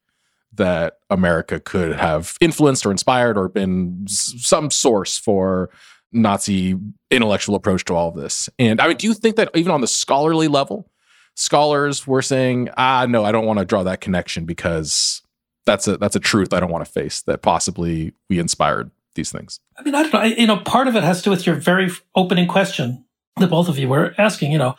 that 0.53 0.99
America 1.09 1.59
could 1.59 1.93
have 1.95 2.35
influenced 2.41 2.85
or 2.85 2.91
inspired 2.91 3.37
or 3.37 3.47
been 3.47 4.05
some 4.07 4.69
source 4.69 5.17
for 5.17 5.69
Nazi 6.11 6.77
intellectual 7.09 7.55
approach 7.55 7.85
to 7.85 7.93
all 7.93 8.09
of 8.09 8.15
this. 8.15 8.49
And 8.59 8.81
I 8.81 8.87
mean, 8.87 8.97
do 8.97 9.07
you 9.07 9.13
think 9.13 9.37
that 9.37 9.49
even 9.55 9.71
on 9.71 9.81
the 9.81 9.87
scholarly 9.87 10.47
level, 10.47 10.91
scholars 11.35 12.05
were 12.05 12.21
saying, 12.21 12.69
"Ah, 12.77 13.05
no, 13.07 13.23
I 13.23 13.31
don't 13.31 13.45
want 13.45 13.59
to 13.59 13.65
draw 13.65 13.83
that 13.83 14.01
connection 14.01 14.45
because 14.45 15.21
that's 15.65 15.87
a 15.87 15.97
that's 15.97 16.15
a 16.15 16.19
truth 16.19 16.53
I 16.53 16.59
don't 16.59 16.71
want 16.71 16.85
to 16.85 16.91
face 16.91 17.21
that 17.23 17.41
possibly 17.41 18.13
we 18.29 18.39
inspired 18.39 18.91
these 19.15 19.31
things." 19.31 19.59
I 19.77 19.83
mean, 19.83 19.95
I 19.95 20.03
don't 20.03 20.13
know. 20.13 20.23
You 20.23 20.47
know, 20.47 20.57
part 20.57 20.87
of 20.87 20.95
it 20.95 21.03
has 21.03 21.19
to 21.19 21.23
do 21.25 21.29
with 21.29 21.45
your 21.45 21.55
very 21.55 21.89
opening 22.15 22.47
question 22.47 23.05
that 23.37 23.49
both 23.49 23.69
of 23.69 23.77
you 23.77 23.87
were 23.87 24.13
asking. 24.17 24.51
You 24.51 24.57
know, 24.57 24.75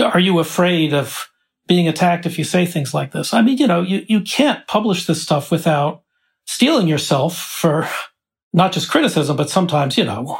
are 0.00 0.20
you 0.20 0.38
afraid 0.40 0.92
of 0.92 1.28
being 1.72 1.88
attacked 1.88 2.26
if 2.26 2.36
you 2.36 2.44
say 2.44 2.66
things 2.66 2.92
like 2.92 3.12
this? 3.12 3.32
I 3.32 3.40
mean, 3.40 3.56
you 3.56 3.66
know, 3.66 3.80
you, 3.80 4.04
you 4.06 4.20
can't 4.20 4.66
publish 4.66 5.06
this 5.06 5.22
stuff 5.22 5.50
without 5.50 6.02
steeling 6.44 6.86
yourself 6.86 7.34
for 7.34 7.88
not 8.52 8.72
just 8.72 8.90
criticism, 8.90 9.38
but 9.38 9.48
sometimes, 9.48 9.96
you 9.96 10.04
know, 10.04 10.38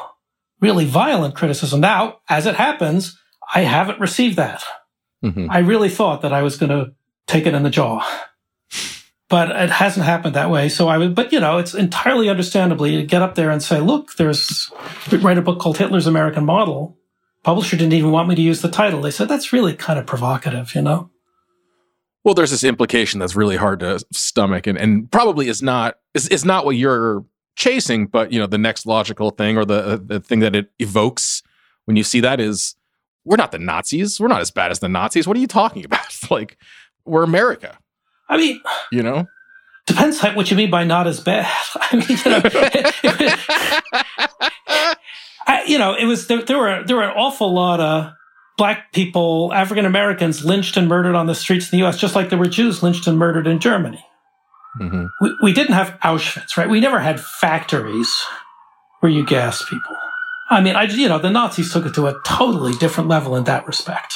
really 0.61 0.85
violent 0.85 1.35
criticism. 1.35 1.81
Now, 1.81 2.19
as 2.29 2.45
it 2.45 2.57
happens, 2.57 3.19
I 3.55 3.63
haven't 3.63 3.99
received 3.99 4.37
that. 4.37 4.63
Mm-hmm. 5.25 5.51
I 5.51 5.61
really 5.61 5.89
thought 5.89 6.21
that 6.21 6.35
I 6.35 6.43
was 6.43 6.59
going 6.59 6.69
to 6.69 6.93
take 7.27 7.47
it 7.47 7.55
in 7.55 7.63
the 7.63 7.71
jaw, 7.71 8.07
but 9.31 9.51
it 9.51 9.71
hasn't 9.71 10.05
happened 10.05 10.35
that 10.35 10.51
way. 10.51 10.69
So 10.69 10.89
I 10.89 10.99
would, 10.99 11.15
but 11.15 11.33
you 11.33 11.41
know, 11.41 11.57
it's 11.57 11.73
entirely 11.73 12.29
understandably 12.29 12.97
to 12.97 13.07
get 13.07 13.23
up 13.23 13.37
there 13.37 13.51
and 13.51 13.63
say, 13.63 13.81
look, 13.81 14.17
there's, 14.17 14.71
write 15.11 15.39
a 15.39 15.43
book 15.43 15.61
called 15.61 15.79
Hitler's 15.79 16.07
American 16.07 16.45
Model 16.45 16.99
publisher 17.43 17.77
didn't 17.77 17.93
even 17.93 18.11
want 18.11 18.29
me 18.29 18.35
to 18.35 18.43
use 18.43 18.63
the 18.63 18.71
title. 18.71 19.03
They 19.03 19.11
said 19.11 19.29
that's 19.29 19.53
really 19.53 19.75
kind 19.75 19.99
of 19.99 20.07
provocative, 20.07 20.75
you 20.75 20.83
know? 20.83 21.11
Well, 22.25 22.35
there's 22.35 22.53
this 22.53 22.65
implication 22.65 23.19
that's 23.19 23.35
really 23.35 23.57
hard 23.57 23.81
to 23.81 23.99
stomach 24.13 24.67
and, 24.67 24.79
and 24.79 25.11
probably 25.11 25.49
is 25.49 25.63
not 25.63 25.97
is, 26.15 26.29
is 26.29 26.45
not 26.45 26.65
what 26.65 26.77
you're 26.77 27.25
chasing, 27.57 28.07
but 28.07 28.33
you 28.33 28.39
know, 28.39 28.47
the 28.47 28.59
next 28.59 28.87
logical 28.87 29.31
thing 29.31 29.57
or 29.57 29.65
the 29.65 29.85
uh, 29.85 29.99
the 30.01 30.21
thing 30.21 30.39
that 30.41 30.55
it 30.55 30.71
evokes 30.79 31.43
when 31.85 31.97
you 31.97 32.05
see 32.05 32.21
that 32.21 32.41
is 32.41 32.77
we're 33.25 33.37
not 33.37 33.53
the 33.53 33.59
Nazis. 33.59 34.21
We're 34.21 34.29
not 34.29 34.41
as 34.41 34.51
bad 34.51 34.71
as 34.71 34.81
the 34.81 34.89
Nazis. 34.89 35.27
What 35.27 35.37
are 35.37 35.41
you 35.41 35.47
talking 35.47 35.85
about? 35.85 36.07
like 36.31 36.57
we're 37.05 37.25
America. 37.25 37.79
I 38.29 38.37
mean, 38.37 38.61
you 38.91 39.03
know, 39.03 39.27
depends 39.87 40.23
like 40.23 40.37
what 40.37 40.51
you 40.51 40.57
mean 40.57 40.71
by 40.71 40.85
not 40.85 41.07
as 41.07 41.21
bad. 41.21 41.47
I 41.77 41.97
mean, 41.97 42.07
you 42.09 42.31
know, 42.31 42.41
I, 45.47 45.65
you 45.67 45.79
know, 45.79 45.95
it 45.95 46.07
was 46.07 46.27
there, 46.29 46.43
there 46.43 46.59
were 46.59 46.83
there 46.87 46.97
were 46.97 47.03
an 47.03 47.15
awful 47.17 47.53
lot 47.53 47.81
of 47.81 48.13
black 48.57 48.93
people, 48.93 49.53
African 49.53 49.85
Americans, 49.85 50.45
lynched 50.45 50.77
and 50.77 50.89
murdered 50.89 51.15
on 51.15 51.27
the 51.27 51.35
streets 51.35 51.67
in 51.67 51.79
the 51.79 51.85
U.S., 51.85 51.99
just 51.99 52.15
like 52.15 52.29
there 52.29 52.39
were 52.39 52.47
Jews 52.47 52.83
lynched 52.83 53.07
and 53.07 53.19
murdered 53.19 53.47
in 53.47 53.59
Germany. 53.59 54.05
Mm-hmm. 54.81 55.07
We, 55.21 55.37
we 55.43 55.53
didn't 55.53 55.75
have 55.75 55.99
Auschwitz, 56.03 56.57
right? 56.57 56.69
We 56.69 56.81
never 56.81 57.01
had 57.01 57.21
factories 57.21 58.15
where 59.01 59.13
you 59.13 59.25
gas 59.25 59.63
people. 59.69 59.97
I 60.51 60.61
mean, 60.61 60.77
I 60.77 60.85
you 60.85 61.09
know 61.09 61.19
the 61.19 61.31
Nazis 61.31 61.73
took 61.73 61.87
it 61.87 61.95
to 61.95 62.07
a 62.07 62.21
totally 62.25 62.73
different 62.75 63.09
level 63.09 63.37
in 63.37 63.45
that 63.45 63.67
respect. 63.67 64.15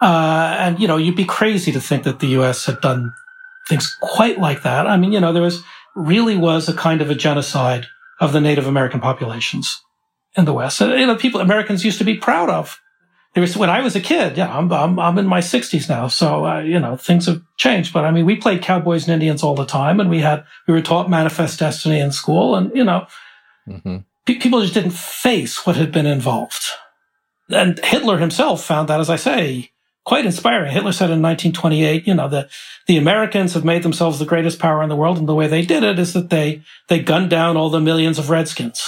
Uh, 0.00 0.56
and 0.58 0.80
you 0.80 0.88
know, 0.88 0.96
you'd 0.96 1.16
be 1.16 1.24
crazy 1.24 1.72
to 1.72 1.80
think 1.80 2.04
that 2.04 2.20
the 2.20 2.28
U.S. 2.28 2.66
had 2.66 2.80
done 2.80 3.12
things 3.68 3.96
quite 4.00 4.38
like 4.38 4.62
that. 4.62 4.86
I 4.86 4.96
mean, 4.96 5.12
you 5.12 5.20
know, 5.20 5.32
there 5.32 5.42
was 5.42 5.62
really 5.94 6.36
was 6.36 6.68
a 6.68 6.74
kind 6.74 7.00
of 7.00 7.10
a 7.10 7.14
genocide 7.14 7.86
of 8.20 8.32
the 8.32 8.40
Native 8.40 8.66
American 8.66 9.00
populations 9.00 9.82
in 10.36 10.44
the 10.44 10.52
West. 10.52 10.80
And, 10.80 10.98
you 10.98 11.06
know, 11.06 11.16
people, 11.16 11.40
Americans 11.40 11.84
used 11.84 11.98
to 11.98 12.04
be 12.04 12.16
proud 12.16 12.48
of. 12.50 12.80
There 13.34 13.40
was, 13.40 13.56
when 13.56 13.70
I 13.70 13.80
was 13.80 13.96
a 13.96 14.00
kid, 14.00 14.36
yeah, 14.36 14.54
I'm, 14.54 14.70
I'm, 14.72 14.98
I'm 14.98 15.18
in 15.18 15.26
my 15.26 15.40
sixties 15.40 15.88
now. 15.88 16.08
So, 16.08 16.44
uh, 16.44 16.60
you 16.60 16.78
know, 16.78 16.96
things 16.96 17.26
have 17.26 17.42
changed, 17.56 17.92
but 17.92 18.04
I 18.04 18.10
mean, 18.10 18.26
we 18.26 18.36
played 18.36 18.62
cowboys 18.62 19.04
and 19.04 19.14
Indians 19.14 19.42
all 19.42 19.54
the 19.54 19.64
time 19.64 20.00
and 20.00 20.10
we 20.10 20.20
had, 20.20 20.44
we 20.66 20.74
were 20.74 20.82
taught 20.82 21.08
manifest 21.08 21.58
destiny 21.58 21.98
in 21.98 22.12
school 22.12 22.54
and, 22.54 22.74
you 22.76 22.84
know, 22.84 23.06
mm-hmm. 23.66 23.98
pe- 24.26 24.38
people 24.38 24.60
just 24.60 24.74
didn't 24.74 24.92
face 24.92 25.66
what 25.66 25.76
had 25.76 25.92
been 25.92 26.06
involved. 26.06 26.62
And 27.48 27.78
Hitler 27.82 28.18
himself 28.18 28.62
found 28.64 28.88
that, 28.88 29.00
as 29.00 29.08
I 29.08 29.16
say, 29.16 29.72
quite 30.04 30.26
inspiring. 30.26 30.72
Hitler 30.72 30.92
said 30.92 31.10
in 31.10 31.22
1928, 31.22 32.06
you 32.06 32.14
know, 32.14 32.28
that 32.28 32.50
the 32.86 32.96
Americans 32.96 33.54
have 33.54 33.64
made 33.64 33.82
themselves 33.82 34.18
the 34.18 34.24
greatest 34.24 34.58
power 34.58 34.82
in 34.82 34.88
the 34.88 34.96
world. 34.96 35.18
And 35.18 35.28
the 35.28 35.34
way 35.34 35.46
they 35.46 35.62
did 35.64 35.82
it 35.82 35.98
is 35.98 36.12
that 36.12 36.30
they, 36.30 36.62
they 36.88 37.00
gunned 37.00 37.30
down 37.30 37.56
all 37.56 37.70
the 37.70 37.80
millions 37.80 38.18
of 38.18 38.30
Redskins. 38.30 38.82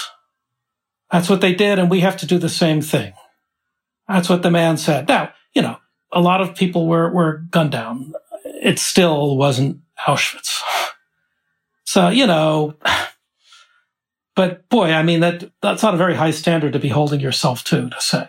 That's 1.12 1.30
what 1.30 1.40
they 1.40 1.54
did, 1.54 1.78
and 1.78 1.90
we 1.90 2.00
have 2.00 2.16
to 2.18 2.26
do 2.26 2.38
the 2.38 2.48
same 2.48 2.80
thing. 2.80 3.12
That's 4.08 4.28
what 4.28 4.42
the 4.42 4.50
man 4.50 4.76
said. 4.76 5.08
Now, 5.08 5.32
you 5.54 5.62
know, 5.62 5.78
a 6.12 6.20
lot 6.20 6.40
of 6.40 6.54
people 6.54 6.86
were, 6.86 7.10
were 7.10 7.44
gunned 7.50 7.72
down. 7.72 8.12
It 8.44 8.78
still 8.78 9.36
wasn't 9.36 9.80
Auschwitz. 10.06 10.60
So, 11.84 12.08
you 12.08 12.26
know, 12.26 12.74
but 14.36 14.68
boy, 14.68 14.92
I 14.92 15.02
mean, 15.02 15.20
that, 15.20 15.50
that's 15.62 15.82
not 15.82 15.94
a 15.94 15.98
very 15.98 16.14
high 16.14 16.32
standard 16.32 16.72
to 16.72 16.78
be 16.78 16.88
holding 16.88 17.20
yourself 17.20 17.64
to, 17.64 17.88
to 17.88 18.00
say. 18.00 18.28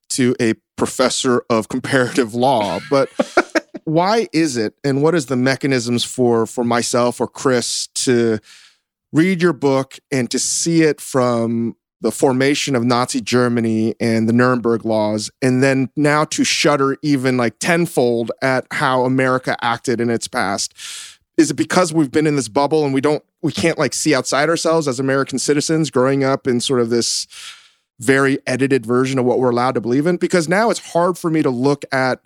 to 0.11 0.35
a 0.39 0.53
professor 0.77 1.43
of 1.49 1.69
comparative 1.69 2.33
law, 2.33 2.79
but 2.89 3.09
why 3.83 4.27
is 4.33 4.57
it 4.57 4.73
and 4.83 5.01
what 5.03 5.15
is 5.15 5.25
the 5.25 5.35
mechanisms 5.35 6.03
for 6.03 6.45
for 6.45 6.63
myself 6.63 7.19
or 7.19 7.27
Chris 7.27 7.87
to 7.95 8.39
read 9.11 9.41
your 9.41 9.53
book 9.53 9.99
and 10.11 10.29
to 10.31 10.39
see 10.39 10.83
it 10.83 11.01
from 11.01 11.75
the 12.01 12.11
formation 12.11 12.75
of 12.75 12.83
Nazi 12.83 13.21
Germany 13.21 13.93
and 13.99 14.27
the 14.27 14.33
Nuremberg 14.33 14.85
laws, 14.85 15.29
and 15.41 15.61
then 15.61 15.89
now 15.95 16.25
to 16.25 16.43
shudder 16.43 16.97
even 17.03 17.37
like 17.37 17.59
tenfold 17.59 18.31
at 18.41 18.65
how 18.71 19.05
America 19.05 19.55
acted 19.63 20.01
in 20.01 20.09
its 20.09 20.27
past? 20.27 20.73
Is 21.37 21.51
it 21.51 21.55
because 21.55 21.93
we've 21.93 22.11
been 22.11 22.27
in 22.27 22.35
this 22.35 22.47
bubble 22.47 22.83
and 22.83 22.93
we 22.93 23.01
don't, 23.01 23.23
we 23.41 23.51
can't 23.51 23.77
like 23.77 23.93
see 23.93 24.15
outside 24.15 24.49
ourselves 24.49 24.87
as 24.87 24.99
American 24.99 25.37
citizens 25.37 25.91
growing 25.91 26.23
up 26.23 26.47
in 26.47 26.59
sort 26.59 26.81
of 26.81 26.89
this 26.89 27.27
very 28.01 28.39
edited 28.47 28.85
version 28.85 29.19
of 29.19 29.25
what 29.25 29.39
we're 29.39 29.51
allowed 29.51 29.75
to 29.75 29.81
believe 29.81 30.07
in? 30.07 30.17
Because 30.17 30.49
now 30.49 30.69
it's 30.69 30.91
hard 30.93 31.17
for 31.17 31.29
me 31.29 31.41
to 31.43 31.49
look 31.49 31.85
at 31.91 32.25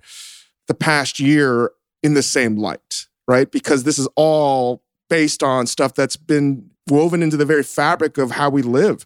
the 0.67 0.73
past 0.73 1.19
year 1.19 1.71
in 2.01 2.13
the 2.13 2.23
same 2.23 2.55
light, 2.55 3.07
right? 3.27 3.51
Because 3.51 3.83
this 3.83 3.99
is 3.99 4.07
all 4.15 4.81
based 5.09 5.43
on 5.43 5.67
stuff 5.67 5.93
that's 5.93 6.17
been 6.17 6.69
woven 6.89 7.21
into 7.21 7.38
the 7.38 7.45
very 7.45 7.63
fabric 7.63 8.17
of 8.17 8.31
how 8.31 8.49
we 8.49 8.61
live. 8.61 9.05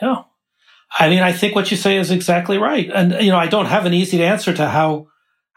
Yeah. 0.00 0.22
I 0.98 1.08
mean, 1.08 1.20
I 1.20 1.32
think 1.32 1.54
what 1.54 1.70
you 1.70 1.76
say 1.76 1.96
is 1.96 2.10
exactly 2.10 2.58
right. 2.58 2.90
And, 2.92 3.12
you 3.22 3.30
know, 3.30 3.38
I 3.38 3.46
don't 3.46 3.66
have 3.66 3.86
an 3.86 3.92
easy 3.92 4.22
answer 4.24 4.52
to 4.54 4.68
how 4.68 5.08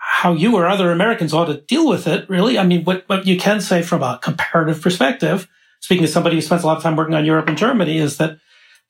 how 0.02 0.34
you 0.34 0.56
or 0.56 0.66
other 0.66 0.92
Americans 0.92 1.34
ought 1.34 1.46
to 1.46 1.62
deal 1.62 1.88
with 1.88 2.08
it, 2.08 2.28
really. 2.30 2.58
I 2.58 2.66
mean, 2.66 2.84
what, 2.84 3.04
what 3.08 3.28
you 3.28 3.38
can 3.38 3.62
say 3.62 3.82
from 3.82 4.02
a 4.02 4.18
comparative 4.22 4.82
perspective, 4.82 5.48
speaking 5.82 6.04
as 6.06 6.12
somebody 6.12 6.36
who 6.36 6.42
spends 6.42 6.64
a 6.64 6.68
lot 6.68 6.78
of 6.78 6.84
time 6.84 6.96
working 6.96 7.16
on 7.16 7.26
Europe 7.26 7.48
and 7.48 7.58
Germany, 7.58 7.98
is 7.98 8.18
that 8.18 8.40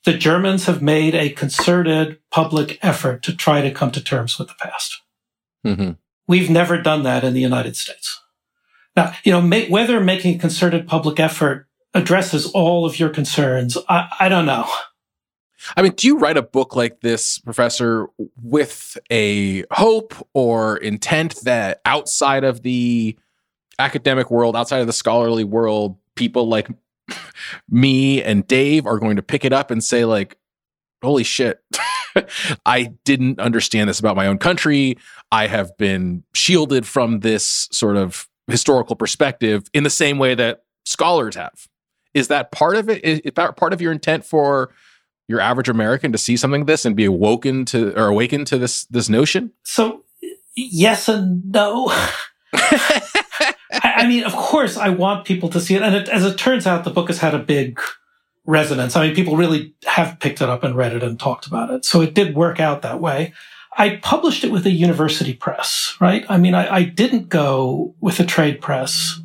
the 0.06 0.14
Germans 0.14 0.66
have 0.66 0.82
made 0.82 1.16
a 1.16 1.30
concerted 1.30 2.20
public 2.32 2.80
effort 2.82 3.24
to 3.24 3.36
try 3.36 3.62
to 3.62 3.72
come 3.72 3.92
to 3.92 4.04
terms 4.04 4.40
with 4.40 4.48
the 4.48 4.56
past. 4.56 5.02
Mm-hmm. 5.66 5.92
We've 6.28 6.50
never 6.50 6.82
done 6.82 7.04
that 7.04 7.24
in 7.24 7.34
the 7.34 7.42
United 7.42 7.76
States. 7.76 8.22
Now, 8.96 9.14
you 9.24 9.32
know, 9.32 9.42
make, 9.42 9.70
whether 9.70 10.00
making 10.00 10.36
a 10.36 10.40
concerted 10.40 10.88
public 10.88 11.20
effort 11.20 11.68
addresses 11.94 12.46
all 12.52 12.86
of 12.86 13.00
your 13.00 13.10
concerns, 13.10 13.78
I, 13.88 14.10
I 14.20 14.30
don't 14.30 14.46
know. 14.46 14.70
I 15.76 15.82
mean, 15.82 15.92
do 15.94 16.08
you 16.08 16.18
write 16.18 16.38
a 16.38 16.42
book 16.42 16.76
like 16.76 17.02
this, 17.02 17.40
Professor, 17.40 18.08
with 18.42 18.98
a 19.12 19.66
hope 19.72 20.14
or 20.34 20.78
intent 20.78 21.36
that 21.44 21.82
outside 21.86 22.44
of 22.44 22.62
the 22.62 23.18
academic 23.78 24.32
world, 24.32 24.56
outside 24.56 24.80
of 24.80 24.88
the 24.88 24.94
scholarly 24.94 25.44
world, 25.44 25.98
people 26.16 26.48
like 26.48 26.70
me 27.70 28.24
and 28.24 28.48
Dave 28.48 28.86
are 28.86 29.00
going 29.00 29.16
to 29.16 29.22
pick 29.22 29.46
it 29.46 29.54
up 29.54 29.72
and 29.72 29.84
say, 29.84 30.06
like, 30.06 30.38
holy 31.02 31.24
shit, 31.24 31.62
I 32.66 32.94
didn't 33.06 33.40
understand 33.40 33.90
this 33.90 34.00
about 34.00 34.16
my 34.16 34.28
own 34.28 34.38
country. 34.38 34.98
I 35.32 35.48
have 35.48 35.78
been 35.78 36.24
shielded 36.34 36.86
from 36.86 37.20
this 37.20 37.68
sort 37.72 37.98
of 37.98 38.28
historical 38.48 38.96
perspective 38.96 39.70
in 39.74 39.84
the 39.84 39.90
same 39.90 40.18
way 40.18 40.36
that 40.36 40.64
scholars 40.86 41.36
have. 41.36 41.68
Is 42.14 42.28
that 42.30 42.52
part 42.52 42.76
of 42.76 42.90
it? 42.90 43.04
Is 43.04 43.22
that 43.36 43.56
part 43.56 43.74
of 43.74 43.82
your 43.82 43.92
intent 43.92 44.26
for 44.26 44.74
your 45.28 45.40
average 45.40 45.70
American 45.70 46.12
to 46.12 46.18
see 46.18 46.36
something 46.36 46.62
like 46.62 46.68
this 46.68 46.86
and 46.86 46.96
be 46.96 47.06
awoken 47.06 47.66
to 47.66 47.94
or 47.96 48.08
awakened 48.08 48.48
to 48.48 48.58
this 48.58 48.86
this 48.86 49.10
notion? 49.10 49.52
So 49.64 50.04
yes 50.56 51.08
and 51.08 51.46
no. 51.52 51.94
I, 53.72 54.08
mean, 54.08 54.24
of 54.24 54.34
course, 54.34 54.78
I 54.78 54.90
want 54.90 55.26
people 55.26 55.50
to 55.50 55.60
see 55.60 55.76
it, 55.76 55.82
and 55.82 55.96
it, 55.96 56.10
as 56.10 56.26
it 56.26 56.38
turns 56.38 56.68
out, 56.68 56.84
the 56.84 56.90
book 56.90 57.08
has 57.08 57.20
had 57.20 57.34
a 57.34 57.40
big 57.40 57.80
resonance. 58.46 58.96
I 58.96 59.08
mean, 59.08 59.16
people 59.16 59.38
really 59.38 59.74
have 59.86 60.20
picked 60.20 60.42
it 60.42 60.50
up 60.50 60.64
and 60.64 60.76
read 60.76 60.94
it 60.94 61.04
and 61.04 61.20
talked 61.20 61.48
about 61.48 61.70
it, 61.70 61.86
so 61.86 62.02
it 62.02 62.14
did 62.14 62.36
work 62.36 62.60
out 62.60 62.82
that 62.82 63.00
way. 63.00 63.34
I 63.78 63.98
published 63.98 64.44
it 64.44 64.52
with 64.52 64.66
a 64.66 64.72
university 64.72 65.34
press, 65.34 65.96
right? 66.02 66.26
I 66.28 66.38
mean, 66.38 66.54
I, 66.54 66.78
I 66.78 66.84
didn't 66.84 67.30
go 67.30 67.96
with 68.02 68.20
a 68.20 68.26
trade 68.26 68.60
press. 68.60 69.22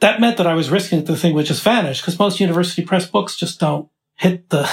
That 0.00 0.20
meant 0.20 0.38
that 0.38 0.46
I 0.46 0.54
was 0.54 0.70
risking 0.70 1.04
the 1.04 1.16
thing 1.16 1.34
would 1.34 1.46
just 1.46 1.62
vanish 1.62 2.00
because 2.00 2.18
most 2.18 2.40
university 2.40 2.84
press 2.84 3.06
books 3.06 3.36
just 3.36 3.60
don't 3.60 3.88
hit 4.14 4.48
the 4.50 4.70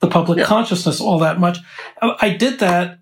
the 0.00 0.08
public 0.08 0.38
yeah. 0.38 0.44
consciousness 0.44 1.00
all 1.00 1.18
that 1.18 1.38
much. 1.38 1.58
I 2.00 2.30
did 2.30 2.60
that 2.60 2.99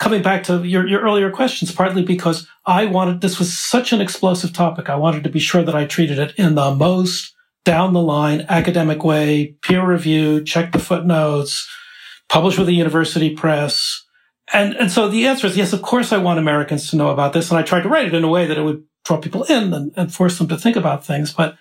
coming 0.00 0.22
back 0.22 0.42
to 0.44 0.64
your, 0.64 0.88
your 0.88 1.02
earlier 1.02 1.30
questions, 1.30 1.70
partly 1.70 2.02
because 2.02 2.48
I 2.66 2.86
wanted, 2.86 3.20
this 3.20 3.38
was 3.38 3.56
such 3.56 3.92
an 3.92 4.00
explosive 4.00 4.52
topic. 4.52 4.88
I 4.88 4.96
wanted 4.96 5.22
to 5.24 5.30
be 5.30 5.38
sure 5.38 5.62
that 5.62 5.74
I 5.74 5.84
treated 5.84 6.18
it 6.18 6.34
in 6.36 6.54
the 6.54 6.74
most 6.74 7.34
down 7.64 7.92
the 7.92 8.00
line 8.00 8.46
academic 8.48 9.04
way, 9.04 9.56
peer 9.62 9.86
review, 9.86 10.42
check 10.42 10.72
the 10.72 10.78
footnotes, 10.78 11.68
publish 12.30 12.58
with 12.58 12.68
a 12.68 12.72
university 12.72 13.36
press. 13.36 14.04
And, 14.54 14.74
and 14.74 14.90
so 14.90 15.08
the 15.08 15.26
answer 15.26 15.46
is 15.46 15.56
yes, 15.56 15.74
of 15.74 15.82
course 15.82 16.12
I 16.12 16.16
want 16.16 16.38
Americans 16.38 16.90
to 16.90 16.96
know 16.96 17.10
about 17.10 17.34
this. 17.34 17.50
And 17.50 17.58
I 17.58 17.62
tried 17.62 17.82
to 17.82 17.90
write 17.90 18.06
it 18.06 18.14
in 18.14 18.24
a 18.24 18.28
way 18.28 18.46
that 18.46 18.56
it 18.56 18.62
would 18.62 18.82
draw 19.04 19.18
people 19.18 19.44
in 19.44 19.74
and, 19.74 19.92
and 19.96 20.12
force 20.12 20.38
them 20.38 20.48
to 20.48 20.56
think 20.56 20.76
about 20.76 21.04
things. 21.04 21.34
But 21.34 21.56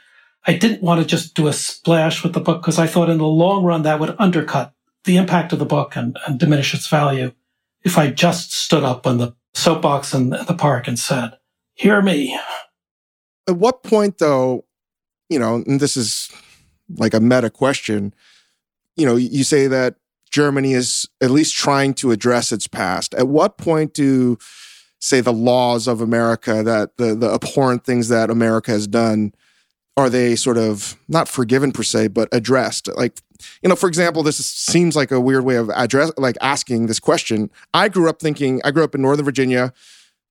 I 0.47 0.53
didn't 0.53 0.81
want 0.81 1.01
to 1.01 1.05
just 1.05 1.35
do 1.35 1.47
a 1.47 1.53
splash 1.53 2.23
with 2.23 2.33
the 2.33 2.39
book 2.39 2.61
because 2.61 2.79
I 2.79 2.87
thought 2.87 3.09
in 3.09 3.17
the 3.17 3.27
long 3.27 3.65
run 3.65 3.81
that 3.83 3.99
would 3.99 4.15
undercut 4.17 4.73
the 5.03 5.17
impact 5.17 5.51
of 5.51 5.59
the 5.59 5.65
book 5.65 5.97
and, 5.97 6.17
and 6.25 6.39
diminish 6.39 6.73
its 6.73 6.87
value 6.87 7.33
if 7.83 7.97
I 7.97 8.09
just 8.09 8.53
stood 8.53 8.83
up 8.83 9.07
on 9.07 9.17
the 9.17 9.35
soapbox 9.53 10.13
in 10.13 10.29
the 10.29 10.55
park 10.57 10.87
and 10.87 10.97
said, 10.97 11.37
Hear 11.73 12.01
me. 12.01 12.37
At 13.47 13.55
what 13.55 13.83
point, 13.83 14.17
though, 14.17 14.65
you 15.29 15.39
know, 15.39 15.55
and 15.65 15.79
this 15.79 15.95
is 15.95 16.29
like 16.97 17.13
a 17.13 17.19
meta 17.19 17.49
question, 17.49 18.13
you 18.97 19.05
know, 19.05 19.15
you 19.15 19.43
say 19.43 19.67
that 19.67 19.95
Germany 20.29 20.73
is 20.73 21.07
at 21.21 21.31
least 21.31 21.55
trying 21.55 21.93
to 21.95 22.11
address 22.11 22.51
its 22.51 22.67
past. 22.67 23.13
At 23.15 23.27
what 23.27 23.57
point 23.57 23.93
do, 23.93 24.37
say, 24.99 25.21
the 25.21 25.33
laws 25.33 25.87
of 25.87 26.01
America, 26.01 26.63
that 26.63 26.97
the, 26.97 27.15
the 27.15 27.31
abhorrent 27.33 27.85
things 27.85 28.09
that 28.09 28.29
America 28.29 28.71
has 28.71 28.87
done, 28.87 29.33
are 29.99 30.09
they 30.09 30.35
sort 30.35 30.57
of 30.57 30.97
not 31.09 31.27
forgiven 31.27 31.71
per 31.71 31.83
se, 31.83 32.07
but 32.07 32.29
addressed? 32.31 32.87
Like, 32.95 33.19
you 33.61 33.69
know, 33.69 33.75
for 33.75 33.87
example, 33.87 34.23
this 34.23 34.37
seems 34.37 34.95
like 34.95 35.11
a 35.11 35.19
weird 35.19 35.43
way 35.43 35.57
of 35.57 35.69
address, 35.71 36.11
like 36.17 36.37
asking 36.41 36.87
this 36.87 36.99
question. 36.99 37.51
I 37.73 37.89
grew 37.89 38.09
up 38.09 38.19
thinking, 38.19 38.61
I 38.63 38.71
grew 38.71 38.83
up 38.83 38.95
in 38.95 39.01
Northern 39.01 39.25
Virginia, 39.25 39.73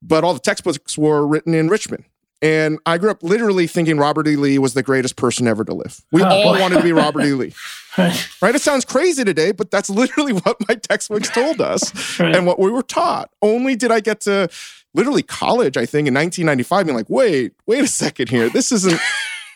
but 0.02 0.24
all 0.24 0.32
the 0.32 0.40
textbooks 0.40 0.96
were 0.96 1.26
written 1.26 1.54
in 1.54 1.68
Richmond. 1.68 2.04
And 2.40 2.78
I 2.86 2.98
grew 2.98 3.10
up 3.10 3.22
literally 3.22 3.66
thinking 3.66 3.98
Robert 3.98 4.26
E. 4.26 4.36
Lee 4.36 4.58
was 4.58 4.72
the 4.72 4.82
greatest 4.82 5.16
person 5.16 5.46
ever 5.46 5.64
to 5.64 5.74
live. 5.74 6.00
We 6.12 6.22
oh, 6.22 6.28
all 6.28 6.54
boy. 6.54 6.60
wanted 6.60 6.76
to 6.76 6.82
be 6.82 6.92
Robert 6.92 7.24
E. 7.24 7.32
Lee. 7.32 7.52
right. 7.98 8.28
right. 8.40 8.54
It 8.54 8.62
sounds 8.62 8.84
crazy 8.84 9.24
today, 9.24 9.52
but 9.52 9.70
that's 9.70 9.90
literally 9.90 10.32
what 10.44 10.56
my 10.68 10.76
textbooks 10.76 11.28
told 11.28 11.60
us 11.60 11.92
right. 12.20 12.34
and 12.34 12.46
what 12.46 12.58
we 12.58 12.70
were 12.70 12.82
taught. 12.82 13.30
Only 13.42 13.76
did 13.76 13.90
I 13.90 14.00
get 14.00 14.20
to 14.22 14.48
literally 14.94 15.24
college, 15.24 15.76
I 15.76 15.84
think, 15.84 16.08
in 16.08 16.14
1995, 16.14 16.86
being 16.86 16.96
like, 16.96 17.10
wait, 17.10 17.52
wait 17.66 17.84
a 17.84 17.88
second 17.88 18.28
here. 18.30 18.48
This 18.48 18.72
isn't 18.72 19.00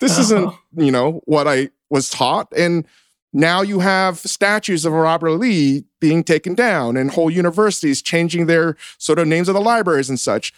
this 0.03 0.13
Uh-huh. 0.13 0.23
isn't, 0.23 0.55
you 0.77 0.91
know, 0.91 1.23
what 1.25 1.49
I 1.49 1.71
was 1.89 2.11
taught. 2.11 2.53
And 2.57 2.85
now 3.33 3.63
you 3.63 3.79
have 3.79 4.19
statues 4.19 4.85
of 4.85 4.93
Robert 4.93 5.31
Lee 5.33 5.85
being 6.01 6.23
taken 6.23 6.55
down 6.55 6.97
and 6.99 7.11
whole 7.11 7.31
universities 7.31 8.03
changing 8.03 8.47
their 8.47 8.77
sort 8.99 9.19
of 9.19 9.27
names 9.27 9.49
of 9.49 9.55
the 9.55 9.61
libraries 9.61 10.11
and 10.11 10.21
such. 10.21 10.53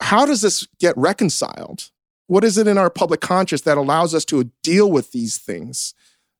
How 0.00 0.26
does 0.26 0.42
this 0.42 0.66
get 0.78 0.94
reconciled? 0.98 1.90
What 2.26 2.44
is 2.44 2.58
it 2.58 2.66
in 2.66 2.76
our 2.76 2.90
public 2.90 3.20
conscience 3.20 3.62
that 3.62 3.78
allows 3.78 4.14
us 4.14 4.24
to 4.26 4.50
deal 4.62 4.90
with 4.90 5.12
these 5.12 5.38
things 5.38 5.94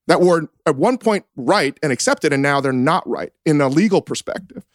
that 0.07 0.21
were 0.21 0.49
at 0.65 0.75
one 0.75 0.97
point 0.97 1.25
right 1.35 1.77
and 1.81 1.91
accepted, 1.91 2.33
and 2.33 2.43
now 2.43 2.59
they're 2.59 2.73
not 2.73 3.07
right 3.07 3.31
in 3.45 3.61
a 3.61 3.69
legal 3.69 4.01
perspective? 4.01 4.65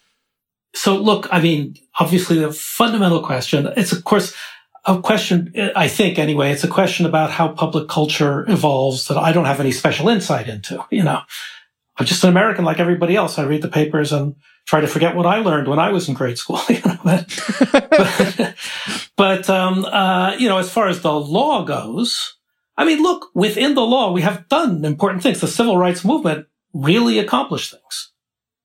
So, 0.74 0.96
look, 0.96 1.28
I 1.30 1.40
mean, 1.40 1.76
obviously, 1.98 2.38
the 2.38 2.52
fundamental 2.52 3.22
question, 3.22 3.68
it's 3.76 3.92
of 3.92 4.04
course 4.04 4.34
a 4.84 5.00
question, 5.00 5.52
I 5.76 5.88
think 5.88 6.18
anyway, 6.18 6.50
it's 6.50 6.64
a 6.64 6.68
question 6.68 7.06
about 7.06 7.30
how 7.30 7.48
public 7.48 7.88
culture 7.88 8.48
evolves 8.50 9.08
that 9.08 9.16
I 9.16 9.32
don't 9.32 9.44
have 9.44 9.60
any 9.60 9.72
special 9.72 10.08
insight 10.08 10.48
into. 10.48 10.84
You 10.90 11.04
know, 11.04 11.20
I'm 11.96 12.06
just 12.06 12.24
an 12.24 12.30
American 12.30 12.64
like 12.64 12.78
everybody 12.78 13.16
else. 13.16 13.38
I 13.38 13.44
read 13.44 13.62
the 13.62 13.68
papers 13.68 14.12
and 14.12 14.36
try 14.66 14.80
to 14.80 14.86
forget 14.86 15.16
what 15.16 15.26
I 15.26 15.38
learned 15.38 15.68
when 15.68 15.78
I 15.78 15.90
was 15.90 16.08
in 16.08 16.14
grade 16.14 16.38
school. 16.38 16.60
You 16.68 16.80
know, 16.84 16.98
but, 17.04 18.54
but, 19.16 19.50
um, 19.50 19.84
uh, 19.84 20.36
you 20.38 20.48
know, 20.48 20.58
as 20.58 20.70
far 20.70 20.88
as 20.88 21.00
the 21.02 21.12
law 21.12 21.64
goes, 21.64 22.36
I 22.76 22.84
mean, 22.84 23.02
look, 23.02 23.30
within 23.34 23.74
the 23.74 23.82
law, 23.82 24.12
we 24.12 24.22
have 24.22 24.48
done 24.48 24.84
important 24.84 25.22
things. 25.22 25.40
The 25.40 25.48
civil 25.48 25.76
rights 25.76 26.04
movement 26.04 26.46
really 26.72 27.18
accomplished 27.18 27.72
things. 27.72 28.12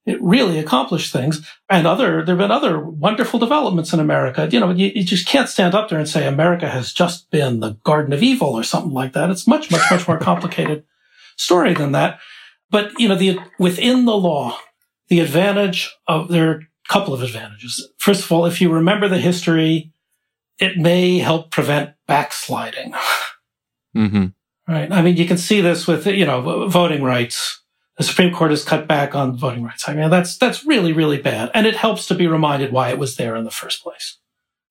It 0.06 0.22
really 0.22 0.60
accomplished 0.60 1.14
things. 1.14 1.50
And 1.70 1.88
other, 1.88 2.26
there 2.26 2.36
have 2.36 2.38
been 2.38 2.52
other 2.52 2.80
wonderful 2.80 3.40
developments 3.40 3.94
in 3.94 4.02
America. 4.02 4.50
You 4.52 4.60
know, 4.60 4.72
you, 4.72 4.92
you 4.94 5.04
just 5.04 5.28
can't 5.28 5.48
stand 5.48 5.74
up 5.74 5.90
there 5.90 6.00
and 6.00 6.10
say 6.10 6.28
America 6.28 6.68
has 6.68 6.92
just 6.92 7.32
been 7.32 7.62
the 7.62 7.78
garden 7.86 8.12
of 8.12 8.22
evil 8.22 8.50
or 8.50 8.64
something 8.64 8.92
like 8.92 9.14
that. 9.14 9.30
It's 9.30 9.48
much, 9.48 9.72
much, 9.72 9.90
much 9.90 10.08
more 10.08 10.18
complicated 10.20 10.84
story 11.38 11.74
than 11.74 11.94
that. 11.94 12.20
But, 12.70 12.92
you 13.00 13.08
know, 13.08 13.16
the, 13.16 13.40
within 13.60 14.06
the 14.06 14.18
law, 14.18 14.58
the 15.08 15.22
advantage 15.22 15.96
of, 16.08 16.28
there 16.28 16.50
are 16.50 16.56
a 16.56 16.68
couple 16.90 17.14
of 17.14 17.22
advantages. 17.22 17.88
First 17.98 18.26
of 18.26 18.32
all, 18.32 18.46
if 18.46 18.60
you 18.60 18.72
remember 18.72 19.08
the 19.08 19.20
history, 19.20 19.94
it 20.60 20.78
may 20.78 21.20
help 21.20 21.52
prevent 21.52 21.92
backsliding. 22.08 22.94
Mm-hmm. 23.96 24.26
Right. 24.68 24.92
I 24.92 25.02
mean, 25.02 25.18
you 25.18 25.28
can 25.28 25.38
see 25.38 25.62
this 25.62 25.88
with, 25.88 26.08
you 26.08 26.26
know, 26.26 26.68
voting 26.68 27.04
rights. 27.04 27.63
The 27.98 28.04
Supreme 28.04 28.34
Court 28.34 28.52
has 28.52 28.64
cut 28.64 28.88
back 28.88 29.16
on 29.16 29.38
voting 29.38 29.64
rights. 29.64 29.88
I 29.88 29.94
mean, 29.94 30.10
that's, 30.10 30.38
that's 30.38 30.66
really, 30.66 30.94
really 30.94 31.22
bad. 31.22 31.52
And 31.54 31.68
it 31.68 31.76
helps 31.76 32.08
to 32.08 32.16
be 32.16 32.28
reminded 32.28 32.72
why 32.72 32.90
it 32.90 32.98
was 32.98 33.16
there 33.18 33.36
in 33.36 33.44
the 33.44 33.52
first 33.52 33.84
place. 33.84 34.18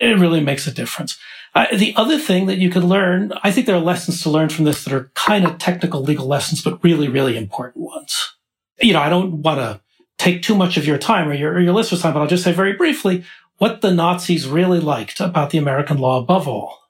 It 0.01 0.19
really 0.19 0.41
makes 0.41 0.67
a 0.67 0.73
difference. 0.73 1.17
Uh, 1.55 1.67
the 1.77 1.95
other 1.97 2.19
thing 2.19 2.47
that 2.47 2.59
you 2.59 2.71
could 2.71 2.83
learn, 2.83 3.33
I 3.45 3.53
think 3.53 3.67
there 3.67 3.77
are 3.77 3.81
lessons 3.81 4.23
to 4.23 4.31
learn 4.31 4.49
from 4.49 4.65
this 4.65 4.85
that 4.85 4.93
are 4.93 5.13
kind 5.15 5.45
of 5.45 5.59
technical 5.59 6.03
legal 6.03 6.27
lessons, 6.27 6.63
but 6.63 6.83
really, 6.83 7.09
really 7.09 7.37
important 7.37 7.85
ones. 7.85 8.33
You 8.81 8.95
know, 8.95 9.01
I 9.01 9.09
don't 9.09 9.43
want 9.43 9.61
to 9.61 9.81
take 10.19 10.43
too 10.43 10.57
much 10.57 10.77
of 10.77 10.87
your 10.87 10.99
time 10.99 11.29
or 11.29 11.35
your, 11.35 11.53
or 11.53 11.61
your 11.61 11.75
listeners' 11.75 12.03
time, 12.03 12.15
but 12.15 12.21
I'll 12.21 12.27
just 12.27 12.43
say 12.43 12.53
very 12.53 12.73
briefly 12.73 13.25
what 13.59 13.81
the 13.81 13.95
Nazis 13.95 14.49
really 14.49 14.81
liked 14.81 15.21
about 15.21 15.51
the 15.51 15.59
American 15.59 15.99
law 15.99 16.19
above 16.19 16.49
all 16.49 16.81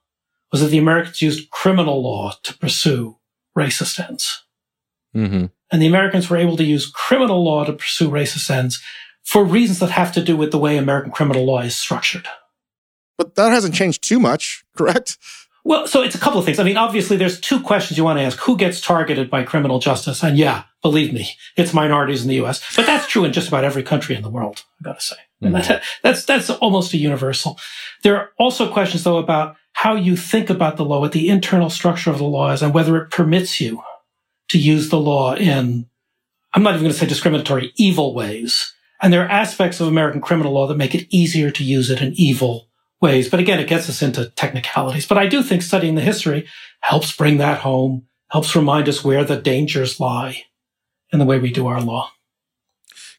was 0.51 0.61
that 0.61 0.67
the 0.67 0.79
Americans 0.79 1.21
used 1.21 1.49
criminal 1.51 2.01
law 2.01 2.33
to 2.41 2.57
pursue 2.57 3.17
racist 3.55 3.99
ends. 3.99 4.43
Mm-hmm. 5.15 5.45
And 5.73 5.81
the 5.81 5.87
Americans 5.87 6.29
were 6.29 6.37
able 6.37 6.55
to 6.57 6.63
use 6.63 6.85
criminal 6.85 7.43
law 7.43 7.65
to 7.65 7.73
pursue 7.73 8.09
racist 8.09 8.49
ends 8.51 8.79
for 9.23 9.43
reasons 9.43 9.79
that 9.79 9.89
have 9.89 10.11
to 10.13 10.23
do 10.23 10.37
with 10.37 10.51
the 10.51 10.59
way 10.59 10.77
American 10.77 11.11
criminal 11.11 11.45
law 11.45 11.61
is 11.61 11.75
structured. 11.75 12.27
But 13.17 13.33
that 13.35 13.51
hasn't 13.51 13.73
changed 13.73 14.03
too 14.03 14.19
much, 14.19 14.63
correct? 14.77 15.17
Well, 15.65 15.87
so 15.87 16.03
it's 16.03 16.13
a 16.13 16.19
couple 16.19 16.39
of 16.39 16.45
things. 16.45 16.59
I 16.59 16.63
mean, 16.63 16.77
obviously, 16.77 17.17
there's 17.17 17.39
two 17.39 17.59
questions 17.59 17.97
you 17.97 18.03
want 18.03 18.19
to 18.19 18.23
ask. 18.23 18.37
Who 18.41 18.55
gets 18.55 18.81
targeted 18.81 19.31
by 19.31 19.43
criminal 19.43 19.79
justice? 19.79 20.21
And 20.21 20.37
yeah, 20.37 20.65
believe 20.83 21.11
me, 21.11 21.29
it's 21.57 21.73
minorities 21.73 22.21
in 22.21 22.27
the 22.27 22.35
U.S. 22.35 22.75
But 22.75 22.85
that's 22.85 23.07
true 23.07 23.23
in 23.23 23.33
just 23.33 23.47
about 23.47 23.63
every 23.63 23.81
country 23.81 24.15
in 24.15 24.21
the 24.21 24.29
world. 24.29 24.63
I 24.79 24.83
got 24.83 24.99
to 24.99 25.05
say, 25.05 25.15
and 25.41 25.55
mm-hmm. 25.55 25.67
that, 25.67 25.83
that's 26.03 26.25
that's 26.25 26.49
almost 26.49 26.93
a 26.93 26.97
universal. 26.97 27.57
There 28.03 28.17
are 28.17 28.29
also 28.37 28.71
questions 28.71 29.05
though 29.05 29.17
about 29.17 29.55
how 29.71 29.95
you 29.95 30.17
think 30.17 30.49
about 30.49 30.77
the 30.77 30.85
law, 30.85 30.99
what 30.99 31.13
the 31.13 31.29
internal 31.29 31.69
structure 31.69 32.11
of 32.11 32.19
the 32.19 32.25
law 32.25 32.51
is, 32.51 32.61
and 32.61 32.73
whether 32.73 32.97
it 32.97 33.09
permits 33.09 33.61
you 33.61 33.81
to 34.49 34.57
use 34.57 34.89
the 34.89 34.99
law 34.99 35.35
in, 35.35 35.87
I'm 36.53 36.63
not 36.63 36.71
even 36.71 36.83
going 36.83 36.93
to 36.93 36.97
say 36.99 37.05
discriminatory, 37.05 37.73
evil 37.75 38.13
ways. 38.13 38.73
And 39.01 39.11
there 39.11 39.23
are 39.23 39.29
aspects 39.29 39.79
of 39.79 39.87
American 39.87 40.21
criminal 40.21 40.53
law 40.53 40.67
that 40.67 40.77
make 40.77 40.95
it 40.95 41.07
easier 41.09 41.51
to 41.51 41.63
use 41.63 41.89
it 41.89 42.01
in 42.01 42.13
evil 42.15 42.67
ways. 43.01 43.29
But 43.29 43.39
again, 43.39 43.59
it 43.59 43.67
gets 43.67 43.89
us 43.89 44.01
into 44.01 44.29
technicalities. 44.31 45.05
But 45.05 45.17
I 45.17 45.27
do 45.27 45.43
think 45.43 45.61
studying 45.61 45.95
the 45.95 46.01
history 46.01 46.47
helps 46.81 47.15
bring 47.15 47.37
that 47.37 47.59
home, 47.59 48.05
helps 48.29 48.55
remind 48.55 48.87
us 48.87 49.03
where 49.03 49.25
the 49.25 49.37
dangers 49.37 49.99
lie 49.99 50.43
in 51.11 51.19
the 51.19 51.25
way 51.25 51.37
we 51.37 51.51
do 51.51 51.67
our 51.67 51.81
law. 51.81 52.11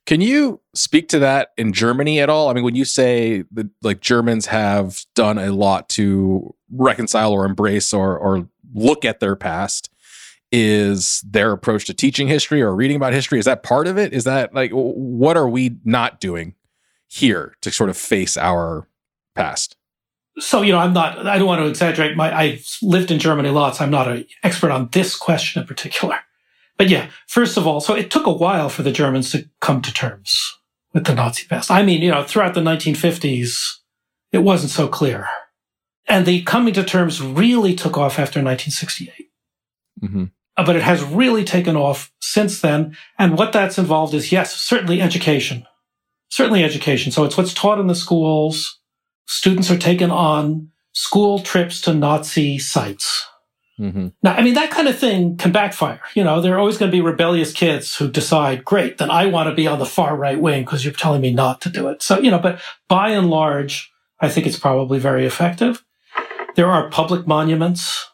Can 0.07 0.21
you 0.21 0.61
speak 0.75 1.09
to 1.09 1.19
that 1.21 1.53
in 1.57 1.73
Germany 1.73 2.21
at 2.21 2.29
all? 2.29 2.49
I 2.49 2.53
mean, 2.53 2.65
when 2.65 2.75
you 2.75 2.85
say 2.85 3.45
that 3.53 3.69
like 3.83 4.01
Germans 4.01 4.47
have 4.47 5.05
done 5.15 5.39
a 5.39 5.51
lot 5.53 5.89
to 5.91 6.55
reconcile 6.71 7.33
or 7.33 7.47
embrace 7.47 7.93
or 7.93 8.19
or 8.19 8.49
look 8.75 9.05
at 9.05 9.21
their 9.21 9.37
past, 9.37 9.89
is 10.57 11.21
their 11.27 11.51
approach 11.51 11.85
to 11.85 11.93
teaching 11.93 12.29
history 12.29 12.63
or 12.63 12.73
reading 12.77 12.95
about 12.97 13.13
history 13.13 13.41
is 13.41 13.45
that 13.45 13.65
part 13.65 13.89
of 13.89 13.99
it? 13.99 14.13
Is 14.13 14.23
that 14.23 14.55
like 14.55 14.71
what 14.71 15.37
are 15.37 15.49
we 15.49 15.79
not 15.85 16.21
doing 16.21 16.55
here 17.09 17.57
to 17.61 17.73
sort 17.73 17.91
of 17.91 17.97
face 17.97 18.37
our 18.37 18.89
past? 19.35 19.77
So, 20.39 20.63
you 20.63 20.71
know, 20.71 20.79
I'm 20.79 20.93
not, 20.93 21.27
I 21.27 21.39
don't 21.39 21.49
want 21.49 21.61
to 21.61 21.67
exaggerate 21.67 22.17
my, 22.17 22.33
I've 22.33 22.65
lived 22.83 23.11
in 23.11 23.19
Germany 23.19 23.49
lots. 23.49 23.81
I'm 23.81 23.91
not 23.91 24.07
an 24.07 24.27
expert 24.45 24.71
on 24.71 24.89
this 24.93 25.17
question 25.17 25.61
in 25.61 25.67
particular. 25.67 26.21
But 26.79 26.89
yeah, 26.89 27.11
first 27.27 27.57
of 27.57 27.67
all, 27.67 27.81
so 27.81 27.95
it 27.95 28.13
took 28.13 28.27
a 28.27 28.33
while 28.33 28.69
for 28.69 28.85
the 28.85 28.93
Germans 28.93 29.33
to 29.33 29.49
come 29.61 29.83
to 29.83 29.93
terms 29.93 30.41
with 30.93 31.05
the 31.05 31.17
Nazi 31.17 31.49
past. 31.49 31.69
I 31.69 31.83
mean, 31.83 32.01
you 32.01 32.13
know, 32.13 32.23
throughout 32.23 32.55
the 32.55 32.61
1950s, 32.61 33.57
it 34.31 34.39
wasn't 34.39 34.71
so 34.71 34.87
clear. 34.87 35.27
And 36.07 36.27
the 36.27 36.43
coming 36.43 36.75
to 36.75 36.85
terms 36.85 37.21
really 37.21 37.75
took 37.75 37.97
off 37.97 38.21
after 38.21 38.39
1968. 38.41 39.31
Mm-hmm. 40.03 40.25
Uh, 40.57 40.65
But 40.65 40.77
it 40.77 40.83
has 40.83 41.03
really 41.03 41.45
taken 41.45 41.77
off 41.77 42.13
since 42.21 42.61
then. 42.61 42.97
And 43.19 43.37
what 43.39 43.53
that's 43.53 43.79
involved 43.79 44.15
is, 44.15 44.33
yes, 44.33 44.55
certainly 44.55 45.01
education. 45.01 45.67
Certainly 46.31 46.65
education. 46.65 47.13
So 47.13 47.25
it's 47.25 47.37
what's 47.37 47.55
taught 47.55 47.81
in 47.81 47.87
the 47.87 47.95
schools. 47.95 48.81
Students 49.27 49.71
are 49.71 49.79
taken 49.79 50.11
on 50.11 50.71
school 50.93 51.39
trips 51.41 51.81
to 51.83 51.95
Nazi 51.95 52.59
sites. 52.59 53.27
Mm-hmm. 53.81 54.09
Now, 54.23 54.35
I 54.35 54.43
mean, 54.43 54.55
that 54.55 54.71
kind 54.71 54.87
of 54.87 54.97
thing 54.97 55.37
can 55.37 55.51
backfire. 55.51 56.01
You 56.15 56.23
know, 56.23 56.41
there 56.41 56.55
are 56.55 56.61
always 56.61 56.79
going 56.79 56.91
to 56.91 56.97
be 56.97 57.01
rebellious 57.01 57.53
kids 57.53 57.97
who 57.97 58.09
decide, 58.09 58.65
great, 58.65 58.99
then 58.99 59.11
I 59.11 59.27
want 59.27 59.49
to 59.49 59.55
be 59.55 59.67
on 59.67 59.81
the 59.81 59.87
far 59.87 60.17
right 60.17 60.41
wing 60.41 60.63
because 60.63 60.85
you're 60.85 60.95
telling 60.95 61.21
me 61.21 61.33
not 61.33 61.61
to 61.63 61.71
do 61.71 61.89
it. 61.89 62.03
So, 62.03 62.21
you 62.21 62.31
know, 62.31 62.39
but 62.39 62.61
by 62.89 63.09
and 63.11 63.31
large, 63.31 63.91
I 64.21 64.29
think 64.29 64.47
it's 64.47 64.59
probably 64.59 65.01
very 65.01 65.27
effective. 65.27 65.85
There 66.55 66.71
are 66.71 66.89
public 66.91 67.27
monuments. 67.27 68.07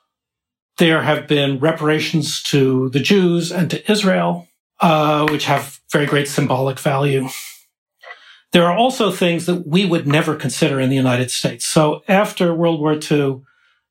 There 0.80 1.02
have 1.02 1.28
been 1.28 1.58
reparations 1.58 2.42
to 2.44 2.88
the 2.88 3.00
Jews 3.00 3.52
and 3.52 3.68
to 3.68 3.92
Israel, 3.92 4.48
uh, 4.80 5.28
which 5.28 5.44
have 5.44 5.78
very 5.92 6.06
great 6.06 6.26
symbolic 6.26 6.78
value. 6.78 7.28
There 8.52 8.64
are 8.64 8.74
also 8.74 9.10
things 9.10 9.44
that 9.44 9.66
we 9.66 9.84
would 9.84 10.06
never 10.06 10.34
consider 10.34 10.80
in 10.80 10.88
the 10.88 10.96
United 10.96 11.30
States. 11.30 11.66
So 11.66 12.02
after 12.08 12.54
World 12.54 12.80
War 12.80 12.94
II, 12.94 13.42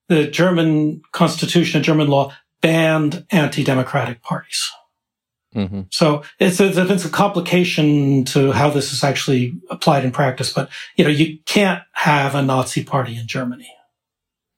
the 0.07 0.25
German 0.31 1.03
constitution 1.11 1.77
and 1.77 1.85
German 1.85 2.07
law 2.07 2.33
banned 2.59 3.23
anti-democratic 3.29 4.23
parties. 4.23 4.67
Mm-hmm. 5.55 5.81
So 5.91 6.23
it's, 6.39 6.59
it's, 6.59 6.77
it's 6.77 7.05
a 7.05 7.09
complication 7.09 8.25
to 8.25 8.51
how 8.51 8.71
this 8.71 8.91
is 8.91 9.03
actually 9.03 9.53
applied 9.69 10.05
in 10.05 10.11
practice. 10.11 10.51
But, 10.51 10.71
you 10.95 11.03
know, 11.03 11.11
you 11.11 11.37
can't 11.45 11.83
have 11.91 12.33
a 12.33 12.41
Nazi 12.41 12.83
party 12.83 13.15
in 13.15 13.27
Germany. 13.27 13.71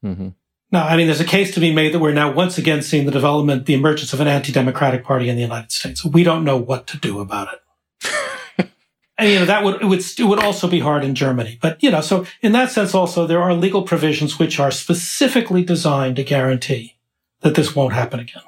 Mm-hmm. 0.01 0.29
Now, 0.72 0.88
I 0.88 0.95
mean, 0.95 1.07
there's 1.07 1.19
a 1.19 1.26
case 1.26 1.53
to 1.55 1.59
be 1.59 1.74
made 1.74 1.93
that 1.93 1.99
we're 1.99 2.13
now 2.13 2.32
once 2.32 2.57
again 2.57 2.82
seeing 2.82 3.05
the 3.05 3.11
development, 3.11 3.65
the 3.65 3.74
emergence 3.74 4.13
of 4.13 4.22
an 4.22 4.28
anti-democratic 4.28 5.03
party 5.03 5.28
in 5.28 5.36
the 5.36 5.41
United 5.41 5.72
States. 5.72 6.05
We 6.05 6.24
don't 6.24 6.45
know 6.45 6.57
what 6.57 6.88
to 6.88 6.97
do 6.97 7.19
about 7.19 7.49
it. 7.53 8.69
and, 9.17 9.30
you 9.30 9.39
know, 9.39 9.45
that 9.45 9.65
would, 9.65 9.82
it 9.82 9.86
would, 9.86 9.99
it 9.99 10.24
would 10.24 10.39
also 10.39 10.69
be 10.69 10.80
hard 10.80 11.03
in 11.03 11.13
Germany. 11.13 11.59
But, 11.61 11.84
you 11.84 11.91
know, 11.91 11.99
so 11.99 12.26
in 12.41 12.53
that 12.53 12.72
sense, 12.72 12.95
also, 12.95 13.28
there 13.28 13.41
are 13.41 13.53
legal 13.53 13.84
provisions 13.84 14.39
which 14.39 14.59
are 14.61 14.72
specifically 14.72 15.63
designed 15.63 16.15
to 16.15 16.24
guarantee 16.24 16.97
that 17.41 17.55
this 17.55 17.76
won't 17.76 17.93
happen 17.93 18.22
again. 18.22 18.43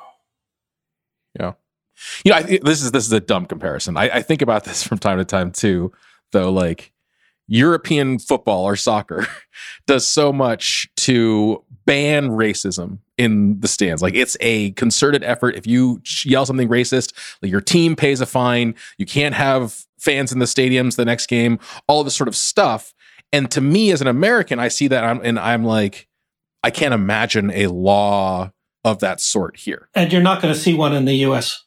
Yeah. 1.38 1.54
You 2.24 2.32
know, 2.32 2.38
I, 2.38 2.60
this 2.64 2.82
is 2.82 2.92
this 2.92 3.06
is 3.06 3.12
a 3.12 3.20
dumb 3.20 3.46
comparison. 3.46 3.98
I, 3.98 4.10
I 4.10 4.22
think 4.22 4.42
about 4.42 4.66
this 4.66 4.84
from 4.84 4.98
time 4.98 5.18
to 5.18 5.26
time 5.26 5.52
too, 5.52 5.92
though. 6.32 6.52
Like 6.52 6.92
European 7.48 8.20
football 8.20 8.64
or 8.64 8.76
soccer 8.76 9.28
does 9.88 10.06
so 10.06 10.34
much 10.34 10.90
to 10.98 11.64
ban 11.86 12.30
racism 12.30 13.00
in 13.18 13.60
the 13.60 13.68
stands. 13.68 14.02
Like 14.02 14.16
it's 14.16 14.38
a 14.40 14.72
concerted 14.72 15.24
effort. 15.24 15.56
If 15.56 15.68
you 15.68 16.02
yell 16.26 16.46
something 16.46 16.70
racist, 16.70 17.14
like 17.42 17.52
your 17.52 17.62
team 17.62 17.96
pays 17.96 18.22
a 18.22 18.26
fine. 18.26 18.76
You 18.98 19.06
can't 19.06 19.36
have 19.36 19.86
fans 20.00 20.32
in 20.32 20.40
the 20.40 20.46
stadiums 20.46 20.96
the 20.96 21.06
next 21.06 21.28
game. 21.28 21.60
All 21.88 22.04
this 22.04 22.16
sort 22.16 22.28
of 22.28 22.36
stuff. 22.36 22.94
And 23.32 23.50
to 23.52 23.62
me, 23.62 23.92
as 23.92 24.02
an 24.02 24.08
American, 24.08 24.60
I 24.60 24.68
see 24.68 24.88
that 24.88 25.04
and 25.24 25.40
I'm 25.40 25.64
like, 25.64 26.08
I 26.64 26.72
can't 26.72 26.94
imagine 26.94 27.52
a 27.52 27.68
law 27.68 28.52
of 28.84 29.00
that 29.00 29.20
sort 29.20 29.58
here. 29.58 29.90
And 29.96 30.12
you're 30.12 30.22
not 30.22 30.42
going 30.42 30.54
to 30.54 30.60
see 30.60 30.74
one 30.74 30.94
in 30.94 31.06
the 31.06 31.16
US. 31.28 31.66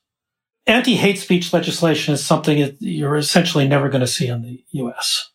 Anti 0.66 0.96
hate 0.96 1.18
speech 1.18 1.52
legislation 1.52 2.14
is 2.14 2.24
something 2.24 2.60
that 2.60 2.76
you're 2.80 3.16
essentially 3.16 3.68
never 3.68 3.88
going 3.88 4.00
to 4.00 4.06
see 4.06 4.26
in 4.28 4.42
the 4.42 4.64
US. 4.72 5.30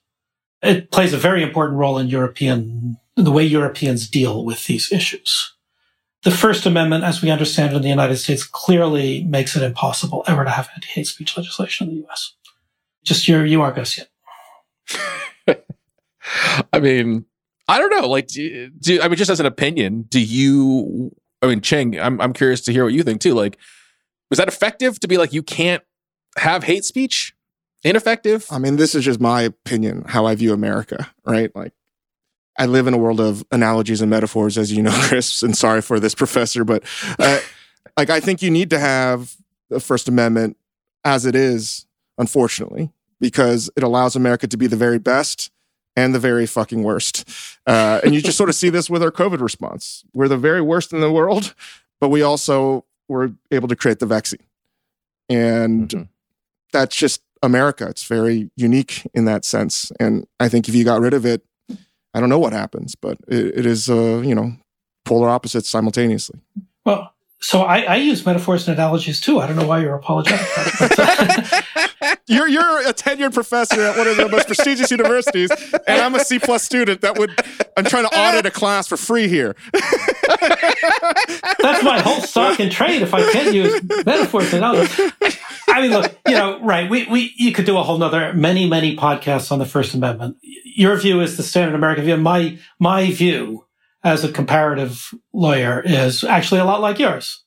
It 0.62 0.92
plays 0.92 1.14
a 1.14 1.18
very 1.18 1.42
important 1.42 1.80
role 1.80 1.98
in 1.98 2.08
European, 2.08 2.98
the 3.16 3.32
way 3.32 3.44
Europeans 3.44 4.10
deal 4.10 4.44
with 4.46 4.66
these 4.66 4.92
issues. 4.92 5.54
The 6.24 6.32
First 6.32 6.66
Amendment, 6.66 7.04
as 7.04 7.22
we 7.22 7.32
understand 7.32 7.74
it 7.74 7.78
in 7.78 7.82
the 7.82 7.90
United 7.90 8.18
States, 8.18 8.44
clearly 8.44 9.24
makes 9.24 9.56
it 9.56 9.64
impossible 9.64 10.24
ever 10.28 10.44
to 10.44 10.52
have 10.52 10.70
anti 10.76 10.88
hate 10.88 11.08
speech 11.08 11.36
legislation 11.36 11.90
in 11.90 11.96
the 11.96 12.08
US. 12.08 12.36
Just 13.04 13.28
you're, 13.28 13.46
you 13.46 13.62
aren't 13.62 13.76
going 13.76 13.86
to 13.86 13.92
see 13.92 14.04
it. 15.48 15.68
I 16.74 16.80
mean, 16.80 17.26
I 17.68 17.80
don't 17.80 17.90
know. 17.90 18.08
Like, 18.08 18.28
do, 18.28 18.70
do, 18.70 19.02
I 19.02 19.08
mean, 19.08 19.18
just 19.18 19.32
as 19.32 19.40
an 19.40 19.46
opinion, 19.46 20.04
do 20.04 20.20
you? 20.20 21.16
I 21.42 21.48
mean, 21.48 21.62
Cheng, 21.62 22.00
I'm 22.00 22.22
I'm 22.22 22.34
curious 22.34 22.62
to 22.62 22.72
hear 22.72 22.84
what 22.84 22.94
you 22.94 23.02
think 23.02 23.22
too. 23.22 23.34
Like, 23.34 23.58
was 24.30 24.38
that 24.38 24.48
effective 24.48 25.00
to 25.00 25.08
be 25.08 25.18
like 25.18 25.34
you 25.34 25.42
can't 25.42 25.84
have 26.38 26.64
hate 26.64 26.86
speech? 26.86 27.34
Ineffective? 27.84 28.46
I 28.52 28.60
mean, 28.60 28.76
this 28.76 28.94
is 28.94 29.06
just 29.06 29.20
my 29.20 29.42
opinion, 29.42 30.04
how 30.08 30.28
I 30.28 30.36
view 30.36 30.54
America, 30.54 31.10
right? 31.26 31.50
Like, 31.56 31.74
I 32.58 32.66
live 32.66 32.88
in 32.88 32.94
a 32.94 32.98
world 32.98 33.20
of 33.20 33.44
analogies 33.52 34.02
and 34.02 34.10
metaphors, 34.10 34.58
as 34.58 34.72
you 34.72 34.84
know, 34.84 34.92
Chris. 35.04 35.42
And 35.44 35.58
sorry 35.58 35.82
for 35.82 36.00
this, 36.00 36.16
professor, 36.16 36.64
but 36.64 36.84
uh, 37.20 37.40
like, 37.98 38.10
I 38.10 38.20
think 38.20 38.42
you 38.42 38.52
need 38.52 38.70
to 38.72 38.80
have 38.80 39.36
the 39.70 39.80
First 39.80 40.08
Amendment 40.08 40.58
as 41.04 41.26
it 41.26 41.36
is, 41.36 41.86
unfortunately, 42.18 42.92
because 43.20 43.70
it 43.76 43.84
allows 43.84 44.16
America 44.16 44.48
to 44.48 44.58
be 44.58 44.68
the 44.68 44.76
very 44.76 45.00
best 45.00 45.52
and 45.96 46.16
the 46.16 46.20
very 46.20 46.46
fucking 46.46 46.84
worst. 46.84 47.30
Uh, 47.68 48.00
and 48.04 48.14
you 48.14 48.22
just 48.22 48.38
sort 48.38 48.50
of 48.50 48.56
see 48.56 48.70
this 48.70 48.90
with 48.90 49.04
our 49.04 49.12
COVID 49.12 49.42
response. 49.42 50.04
We're 50.14 50.28
the 50.28 50.38
very 50.38 50.62
worst 50.62 50.94
in 50.94 51.02
the 51.02 51.12
world, 51.12 51.54
but 52.00 52.10
we 52.10 52.22
also 52.22 52.86
were 53.08 53.34
able 53.52 53.68
to 53.68 53.76
create 53.76 54.00
the 54.00 54.06
vaccine. 54.06 54.44
And 55.30 55.90
mm-hmm. 55.90 56.04
that's 56.72 56.96
just 56.96 57.22
America. 57.44 57.88
It's 57.88 58.06
very 58.06 58.52
unique 58.56 59.08
in 59.14 59.26
that 59.26 59.46
sense. 59.46 59.92
And 60.00 60.28
I 60.40 60.48
think 60.48 60.70
if 60.70 60.76
you 60.76 60.84
got 60.84 61.02
rid 61.02 61.14
of 61.14 61.26
it, 61.26 61.44
I 62.14 62.20
don't 62.20 62.30
know 62.30 62.40
what 62.40 62.54
happens, 62.54 62.96
but 62.96 63.18
it, 63.28 63.60
it 63.60 63.66
is, 63.66 63.90
uh, 63.90 64.22
you 64.24 64.36
know, 64.36 64.54
polar 65.06 65.30
opposites 65.30 65.70
simultaneously. 65.70 66.40
Well, 66.86 67.14
so 67.44 67.64
I, 67.64 67.82
I, 67.82 67.96
use 67.96 68.24
metaphors 68.24 68.68
and 68.68 68.78
analogies 68.78 69.20
too. 69.20 69.40
I 69.40 69.48
don't 69.48 69.56
know 69.56 69.66
why 69.66 69.82
you're 69.82 69.96
apologetic. 69.96 70.40
you're 72.28 72.48
you're 72.48 72.88
a 72.88 72.94
tenured 72.94 73.34
professor 73.34 73.82
at 73.82 73.98
one 73.98 74.08
of 74.08 74.16
the 74.16 74.30
most 74.30 74.46
prestigious 74.46 74.92
universities, 74.92 75.50
and 75.88 76.02
I'm 76.02 76.14
a 76.14 76.20
C 76.20 76.38
plus 76.38 76.62
student 76.62 77.02
that 77.02 77.18
would 77.18 77.32
I'm 77.76 77.86
trying 77.86 78.08
to 78.08 78.16
audit 78.16 78.46
a 78.46 78.52
class 78.52 78.88
for 78.88 78.96
free 78.96 79.28
here. 79.28 79.56
That's 79.74 81.84
my 81.84 82.00
whole 82.00 82.22
stock 82.22 82.60
and 82.60 82.72
trade. 82.72 83.02
If 83.02 83.16
I 83.16 83.24
can't 83.32 83.56
use 83.56 83.82
metaphors 84.06 84.54
and 84.54 84.64
analogies, 84.64 85.12
I 85.72 85.82
mean, 85.82 85.92
look, 85.92 86.18
you 86.28 86.34
know, 86.34 86.62
right? 86.64 86.90
We 86.90 87.06
we 87.08 87.34
you 87.38 87.52
could 87.54 87.66
do 87.66 87.78
a 87.78 87.84
whole 87.84 87.98
nother 87.98 88.34
many 88.34 88.68
many 88.70 88.96
podcasts 88.96 89.52
on 89.52 89.60
the 89.60 89.66
First 89.66 89.94
Amendment. 89.94 90.38
Your 90.42 90.96
view 90.98 91.22
is 91.22 91.38
the 91.38 91.44
standard 91.44 91.76
American 91.76 92.04
view. 92.04 92.18
My 92.18 92.60
my 92.80 93.12
view 93.12 93.66
as 94.04 94.24
a 94.24 94.32
comparative 94.32 95.14
lawyer 95.34 95.82
is 95.82 96.24
actually 96.24 96.60
a 96.60 96.66
lot 96.66 96.82
like 96.82 97.00
yours. 97.00 97.44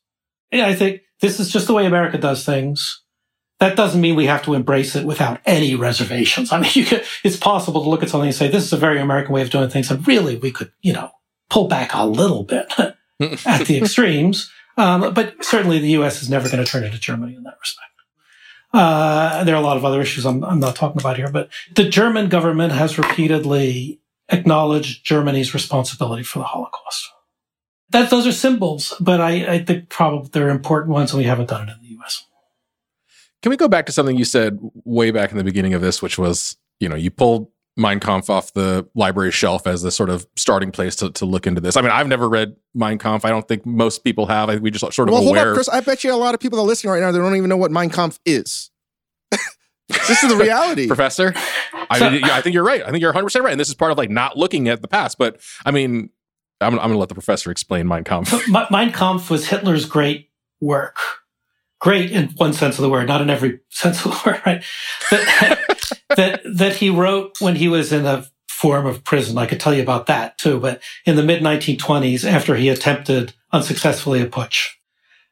I 0.53 0.75
think 0.75 1.03
this 1.21 1.41
is 1.41 1.51
just 1.51 1.67
the 1.67 1.75
way 1.75 1.87
America 1.87 2.19
does 2.19 2.45
things. 2.45 3.03
That 3.61 3.77
doesn't 3.77 4.01
mean 4.01 4.17
we 4.17 4.27
have 4.27 4.43
to 4.45 4.55
embrace 4.55 4.97
it 4.97 5.07
without 5.07 5.41
any 5.47 5.75
reservations. 5.75 6.53
I 6.53 6.61
mean, 6.61 6.85
could, 6.85 7.05
it's 7.23 7.37
possible 7.37 7.83
to 7.83 7.89
look 7.89 8.03
at 8.03 8.11
something 8.11 8.29
and 8.29 8.35
say, 8.35 8.49
this 8.49 8.65
is 8.65 8.73
a 8.73 8.77
very 8.77 9.01
American 9.01 9.33
way 9.33 9.43
of 9.43 9.51
doing 9.51 9.71
things. 9.71 9.91
And 9.91 10.07
really, 10.07 10.37
we 10.37 10.51
could, 10.51 10.73
you 10.83 10.93
know, 10.93 11.11
pull 11.51 11.69
back 11.69 11.95
a 11.95 12.05
little 12.05 12.43
bit 12.43 12.67
at 12.79 13.67
the 13.67 13.79
extremes. 13.83 14.51
Um, 14.77 15.15
but 15.15 15.45
certainly 15.45 15.79
the 15.79 15.91
U.S. 15.91 16.23
is 16.23 16.29
never 16.29 16.49
going 16.49 16.65
to 16.65 16.71
turn 16.71 16.85
into 16.85 16.99
Germany 16.99 17.37
in 17.37 17.45
that 17.45 17.57
respect. 17.61 17.94
Uh, 18.75 19.45
there 19.45 19.55
are 19.55 19.63
a 19.63 19.65
lot 19.65 19.77
of 19.77 19.85
other 19.85 20.01
issues 20.01 20.27
I'm, 20.27 20.43
I'm 20.43 20.59
not 20.59 20.75
talking 20.75 21.01
about 21.01 21.17
here, 21.17 21.31
but 21.31 21.49
the 21.77 21.89
German 21.89 22.29
government 22.29 22.73
has 22.73 22.99
repeatedly 22.99 24.01
acknowledged 24.29 25.07
Germany's 25.07 25.55
responsibility 25.55 26.25
for 26.25 26.41
the 26.41 26.45
Holocaust. 26.45 27.09
That 27.91 28.11
those 28.11 28.27
are 28.27 28.33
symbols, 28.33 28.93
but 28.99 29.21
I, 29.21 29.55
I 29.55 29.65
think 29.65 29.91
probably 29.91 30.29
they're 30.33 30.51
important 30.51 30.93
ones, 30.93 31.13
and 31.13 31.19
we 31.19 31.25
haven't 31.25 31.51
done 31.51 31.69
it 31.69 31.73
in 31.73 31.83
the 31.83 31.89
U.S. 31.91 32.25
Can 33.43 33.51
we 33.51 33.57
go 33.57 33.69
back 33.69 33.87
to 33.87 33.93
something 33.93 34.17
you 34.17 34.25
said 34.25 34.59
way 34.85 35.13
back 35.13 35.31
in 35.31 35.39
the 35.39 35.45
beginning 35.45 35.75
of 35.75 35.81
this, 35.81 36.03
which 36.03 36.19
was, 36.19 36.57
you 36.81 36.89
know, 36.89 36.97
you 36.97 37.13
pulled 37.13 37.49
Mein 37.77 37.99
Kampf 37.99 38.31
off 38.31 38.53
the 38.53 38.89
library 38.95 39.33
shelf 39.33 39.67
as 39.67 39.83
the 39.83 39.91
sort 39.91 40.11
of 40.11 40.27
starting 40.37 40.71
place 40.71 40.95
to, 40.97 41.11
to 41.11 41.25
look 41.25 41.47
into 41.47 41.61
this. 41.61 41.77
I 41.77 41.81
mean, 41.81 41.91
I've 41.91 42.07
never 42.07 42.29
read 42.29 42.55
Mein 42.73 42.99
Kampf. 42.99 43.25
I 43.25 43.31
don't 43.31 43.47
think 43.49 43.67
most 43.67 44.05
people 44.05 44.27
have. 44.27 44.49
I, 44.49 44.57
we 44.57 44.71
just 44.71 44.81
sort 44.93 45.09
of 45.09 45.13
well, 45.13 45.23
aware. 45.23 45.41
hold 45.41 45.49
up, 45.49 45.55
Chris. 45.55 45.69
I 45.69 45.81
bet 45.81 46.05
you 46.05 46.13
a 46.13 46.17
lot 46.17 46.35
of 46.35 46.41
people 46.41 46.57
that 46.59 46.63
are 46.63 46.67
listening 46.67 46.93
right 46.93 47.01
now 47.01 47.11
they 47.11 47.19
don't 47.19 47.37
even 47.37 47.49
know 47.49 47.57
what 47.57 47.73
Mein 47.73 47.91
Kampf 47.91 48.21
is. 48.25 48.71
this 49.89 50.23
is 50.23 50.31
the 50.31 50.37
reality, 50.37 50.87
Professor. 50.87 51.35
I, 51.91 52.11
mean, 52.11 52.25
I 52.25 52.41
think 52.41 52.55
you're 52.55 52.65
right. 52.65 52.83
I 52.83 52.91
think 52.91 53.01
you're 53.01 53.11
100 53.11 53.25
percent 53.25 53.45
right, 53.45 53.53
and 53.53 53.61
this 53.61 53.69
is 53.69 53.75
part 53.75 53.91
of 53.91 53.99
like 53.99 54.11
not 54.11 54.37
looking 54.37 54.69
at 54.69 54.81
the 54.81 54.89
past. 54.89 55.19
But 55.19 55.41
I 55.67 55.73
mean, 55.73 56.11
I'm, 56.61 56.75
I'm 56.75 56.79
going 56.79 56.93
to 56.93 56.99
let 56.99 57.09
the 57.09 57.15
professor 57.15 57.51
explain 57.51 57.87
Mein 57.87 58.05
Kampf. 58.05 58.33
Mein 58.71 58.93
Kampf 58.93 59.31
was 59.31 59.49
Hitler's 59.49 59.85
great 59.85 60.31
work. 60.61 60.99
Great 61.81 62.13
in 62.13 62.29
one 62.37 62.53
sense 62.53 62.79
of 62.79 62.83
the 62.83 62.89
word, 62.89 63.09
not 63.09 63.21
in 63.21 63.29
every 63.29 63.61
sense 63.69 64.05
of 64.07 64.13
the 64.13 64.23
word, 64.25 64.43
right? 64.47 64.65
That, 65.11 65.61
that, 66.17 66.43
that 66.45 66.77
he 66.77 66.91
wrote 66.91 67.41
when 67.41 67.57
he 67.57 67.69
was 67.69 67.93
in 67.93 68.07
a 68.07 68.27
form 68.49 68.87
of 68.87 69.05
prison. 69.05 69.37
I 69.37 69.47
could 69.47 69.61
tell 69.61 69.75
you 69.75 69.83
about 69.83 70.07
that 70.07 70.39
too, 70.39 70.59
but 70.61 70.81
in 71.05 71.17
the 71.17 71.23
mid 71.23 71.43
1920s, 71.43 72.25
after 72.25 72.55
he 72.55 72.69
attempted 72.69 73.35
unsuccessfully 73.53 74.21
a 74.23 74.27
putsch. 74.27 74.69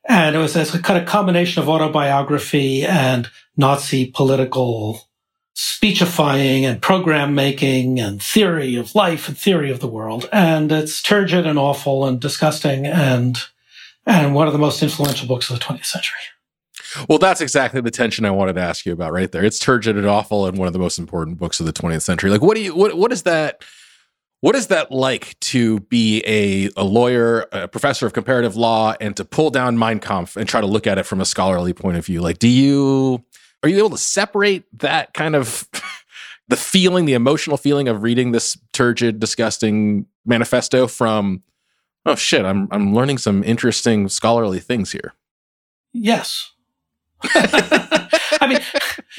And 0.08 0.34
it 0.34 0.38
was 0.38 0.56
a 0.56 0.82
kind 0.82 1.00
of 1.00 1.08
combination 1.08 1.62
of 1.62 1.68
autobiography 1.68 2.84
and 2.84 3.30
Nazi 3.56 4.10
political 4.10 5.08
speechifying 5.54 6.64
and 6.64 6.82
program 6.82 7.34
making 7.34 8.00
and 8.00 8.22
theory 8.22 8.76
of 8.76 8.94
life 8.94 9.28
and 9.28 9.38
theory 9.38 9.70
of 9.70 9.80
the 9.80 9.88
world. 9.88 10.28
And 10.32 10.72
it's 10.72 11.02
turgid 11.02 11.46
and 11.46 11.58
awful 11.58 12.04
and 12.06 12.20
disgusting 12.20 12.86
and, 12.86 13.38
and 14.06 14.34
one 14.34 14.46
of 14.46 14.52
the 14.52 14.58
most 14.58 14.82
influential 14.82 15.28
books 15.28 15.50
of 15.50 15.58
the 15.58 15.64
20th 15.64 15.86
century. 15.86 16.20
Well, 17.08 17.18
that's 17.18 17.40
exactly 17.40 17.80
the 17.80 17.90
tension 17.90 18.24
I 18.24 18.30
wanted 18.30 18.54
to 18.54 18.60
ask 18.60 18.86
you 18.86 18.92
about 18.92 19.12
right 19.12 19.30
there. 19.30 19.44
It's 19.44 19.58
turgid 19.58 19.96
and 19.96 20.06
awful 20.06 20.46
and 20.46 20.58
one 20.58 20.66
of 20.66 20.72
the 20.72 20.78
most 20.78 20.98
important 20.98 21.38
books 21.38 21.60
of 21.60 21.66
the 21.66 21.72
20th 21.72 22.02
century. 22.02 22.30
Like, 22.30 22.42
what 22.42 22.54
do 22.54 22.62
you, 22.62 22.74
what, 22.74 22.96
what 22.96 23.12
is 23.12 23.22
that? 23.22 23.62
What 24.40 24.56
is 24.56 24.66
that 24.68 24.90
like 24.90 25.38
to 25.38 25.78
be 25.80 26.20
a, 26.26 26.68
a 26.76 26.82
lawyer, 26.82 27.46
a 27.52 27.68
professor 27.68 28.06
of 28.06 28.12
comparative 28.12 28.56
law, 28.56 28.94
and 29.00 29.16
to 29.16 29.24
pull 29.24 29.50
down 29.50 29.78
Mein 29.78 30.00
Kampf 30.00 30.36
and 30.36 30.48
try 30.48 30.60
to 30.60 30.66
look 30.66 30.88
at 30.88 30.98
it 30.98 31.04
from 31.04 31.20
a 31.20 31.24
scholarly 31.24 31.72
point 31.72 31.96
of 31.96 32.04
view? 32.04 32.20
Like, 32.20 32.40
do 32.40 32.48
you 32.48 33.24
are 33.62 33.68
you 33.68 33.78
able 33.78 33.90
to 33.90 33.98
separate 33.98 34.64
that 34.80 35.14
kind 35.14 35.36
of 35.36 35.68
the 36.48 36.56
feeling, 36.56 37.04
the 37.04 37.14
emotional 37.14 37.56
feeling 37.56 37.86
of 37.86 38.02
reading 38.02 38.32
this 38.32 38.58
turgid, 38.72 39.20
disgusting 39.20 40.06
manifesto 40.26 40.88
from 40.88 41.44
oh 42.04 42.16
shit, 42.16 42.44
I'm 42.44 42.68
I'm 42.70 42.94
learning 42.94 43.18
some 43.18 43.44
interesting 43.44 44.08
scholarly 44.08 44.60
things 44.60 44.92
here. 44.92 45.14
Yes. 45.92 46.51
I 48.40 48.46
mean, 48.48 48.58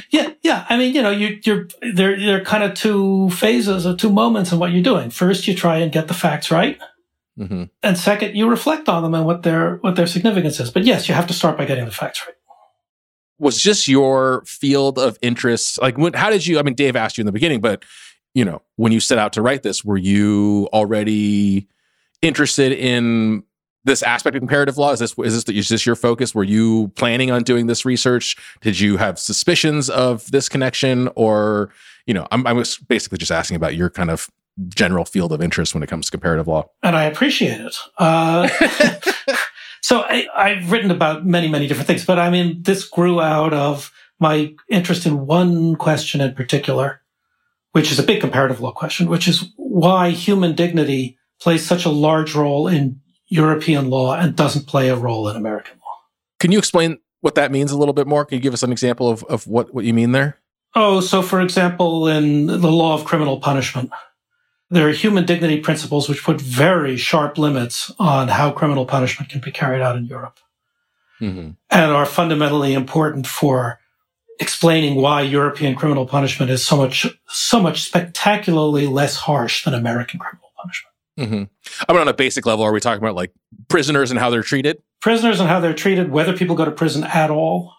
yeah, 0.09 0.31
yeah. 0.41 0.65
I 0.69 0.77
mean, 0.77 0.93
you 0.93 1.01
know, 1.01 1.11
you, 1.11 1.39
you're 1.43 1.67
there. 1.93 2.19
There 2.19 2.41
are 2.41 2.43
kind 2.43 2.63
of 2.63 2.73
two 2.73 3.29
phases 3.29 3.85
or 3.85 3.95
two 3.95 4.11
moments 4.11 4.51
in 4.51 4.59
what 4.59 4.71
you're 4.71 4.83
doing. 4.83 5.09
First, 5.09 5.47
you 5.47 5.55
try 5.55 5.77
and 5.77 5.91
get 5.91 6.07
the 6.07 6.13
facts 6.13 6.51
right, 6.51 6.79
mm-hmm. 7.39 7.65
and 7.81 7.97
second, 7.97 8.35
you 8.35 8.49
reflect 8.49 8.89
on 8.89 9.03
them 9.03 9.13
and 9.13 9.25
what 9.25 9.43
their 9.43 9.77
what 9.77 9.95
their 9.95 10.07
significance 10.07 10.59
is. 10.59 10.71
But 10.71 10.83
yes, 10.83 11.07
you 11.07 11.15
have 11.15 11.27
to 11.27 11.33
start 11.33 11.57
by 11.57 11.65
getting 11.65 11.85
the 11.85 11.91
facts 11.91 12.23
right 12.25 12.35
was 13.39 13.61
just 13.61 13.87
your 13.87 14.43
field 14.45 14.97
of 14.97 15.17
interest 15.21 15.81
like 15.81 15.97
when, 15.97 16.13
how 16.13 16.29
did 16.29 16.45
you 16.45 16.59
i 16.59 16.61
mean 16.61 16.75
dave 16.75 16.95
asked 16.95 17.17
you 17.17 17.21
in 17.21 17.25
the 17.25 17.31
beginning 17.31 17.59
but 17.59 17.83
you 18.33 18.45
know 18.45 18.61
when 18.75 18.91
you 18.91 18.99
set 18.99 19.17
out 19.17 19.33
to 19.33 19.41
write 19.41 19.63
this 19.63 19.83
were 19.83 19.97
you 19.97 20.67
already 20.71 21.67
interested 22.21 22.71
in 22.71 23.43
this 23.83 24.03
aspect 24.03 24.35
of 24.35 24.41
comparative 24.41 24.77
law? 24.77 24.91
Is 24.91 24.99
this 24.99 25.15
is 25.17 25.43
this 25.43 25.55
is 25.55 25.69
this 25.69 25.85
your 25.85 25.95
focus? 25.95 26.33
Were 26.33 26.43
you 26.43 26.89
planning 26.95 27.31
on 27.31 27.43
doing 27.43 27.67
this 27.67 27.85
research? 27.85 28.35
Did 28.61 28.79
you 28.79 28.97
have 28.97 29.19
suspicions 29.19 29.89
of 29.89 30.29
this 30.31 30.49
connection? 30.49 31.09
Or 31.15 31.69
you 32.05 32.13
know 32.13 32.27
i'm, 32.31 32.45
I 32.45 32.51
was 32.51 32.77
basically 32.77 33.17
just 33.17 33.31
asking 33.31 33.55
about 33.55 33.75
your 33.75 33.89
kind 33.89 34.09
of 34.09 34.29
general 34.67 35.05
field 35.05 35.31
of 35.31 35.41
interest 35.41 35.73
when 35.73 35.81
it 35.81 35.87
comes 35.87 36.07
to 36.07 36.11
comparative 36.11 36.47
law. 36.47 36.69
And 36.83 36.95
i 36.95 37.05
appreciate 37.05 37.61
it. 37.61 37.75
Uh, 37.97 38.49
So 39.83 40.01
I, 40.01 40.55
have 40.55 40.71
written 40.71 40.91
about 40.91 41.25
many, 41.25 41.49
many 41.49 41.67
different 41.67 41.87
things, 41.87 42.05
but 42.05 42.17
I 42.17 42.29
mean, 42.29 42.63
this 42.63 42.85
grew 42.85 43.19
out 43.19 43.53
of 43.53 43.91
my 44.17 44.55
interest 44.69 45.05
in 45.05 45.25
one 45.25 45.75
question 45.75 46.21
in 46.21 46.33
particular, 46.33 47.01
which 47.73 47.91
is 47.91 47.99
a 47.99 48.03
big 48.03 48.21
comparative 48.21 48.61
law 48.61 48.71
question, 48.71 49.09
which 49.09 49.27
is 49.27 49.51
why 49.57 50.11
human 50.11 50.55
dignity 50.55 51.17
plays 51.41 51.65
such 51.65 51.83
a 51.83 51.89
large 51.89 52.33
role 52.33 52.69
in 52.69 53.01
European 53.33 53.89
law 53.89 54.13
and 54.13 54.35
doesn't 54.35 54.67
play 54.67 54.89
a 54.89 54.95
role 54.95 55.27
in 55.27 55.35
American 55.35 55.77
law. 55.79 55.97
Can 56.39 56.51
you 56.51 56.59
explain 56.59 56.99
what 57.21 57.33
that 57.33 57.51
means 57.51 57.71
a 57.71 57.77
little 57.77 57.93
bit 57.93 58.05
more? 58.05 58.25
Can 58.25 58.35
you 58.35 58.41
give 58.41 58.53
us 58.53 58.61
an 58.61 58.71
example 58.71 59.09
of, 59.09 59.23
of 59.23 59.47
what, 59.47 59.73
what 59.73 59.85
you 59.85 59.93
mean 59.93 60.11
there? 60.11 60.37
Oh, 60.75 60.99
so 60.99 61.23
for 61.23 61.41
example, 61.41 62.07
in 62.07 62.45
the 62.45 62.71
law 62.71 62.93
of 62.93 63.05
criminal 63.05 63.39
punishment, 63.39 63.91
there 64.69 64.87
are 64.87 64.91
human 64.91 65.25
dignity 65.25 65.59
principles 65.59 66.07
which 66.07 66.23
put 66.23 66.39
very 66.39 66.95
sharp 66.95 67.39
limits 67.39 67.91
on 67.97 68.27
how 68.27 68.51
criminal 68.51 68.85
punishment 68.85 69.31
can 69.31 69.41
be 69.41 69.51
carried 69.51 69.81
out 69.81 69.95
in 69.95 70.05
Europe 70.05 70.39
mm-hmm. 71.19 71.51
and 71.71 71.91
are 71.91 72.05
fundamentally 72.05 72.73
important 72.73 73.25
for 73.25 73.79
explaining 74.39 74.95
why 74.95 75.21
European 75.21 75.75
criminal 75.75 76.05
punishment 76.05 76.51
is 76.51 76.63
so 76.63 76.77
much, 76.77 77.07
so 77.27 77.59
much 77.59 77.81
spectacularly 77.81 78.85
less 78.85 79.15
harsh 79.15 79.63
than 79.65 79.73
American 79.73 80.19
criminal. 80.19 80.42
Mm-hmm. 81.17 81.43
I 81.87 81.93
mean, 81.93 82.01
on 82.01 82.07
a 82.07 82.13
basic 82.13 82.45
level, 82.45 82.65
are 82.65 82.71
we 82.71 82.79
talking 82.79 83.03
about 83.03 83.15
like 83.15 83.31
prisoners 83.67 84.11
and 84.11 84.19
how 84.19 84.29
they're 84.29 84.43
treated? 84.43 84.81
Prisoners 85.01 85.39
and 85.39 85.49
how 85.49 85.59
they're 85.59 85.73
treated, 85.73 86.11
whether 86.11 86.35
people 86.35 86.55
go 86.55 86.65
to 86.65 86.71
prison 86.71 87.03
at 87.03 87.29
all. 87.29 87.73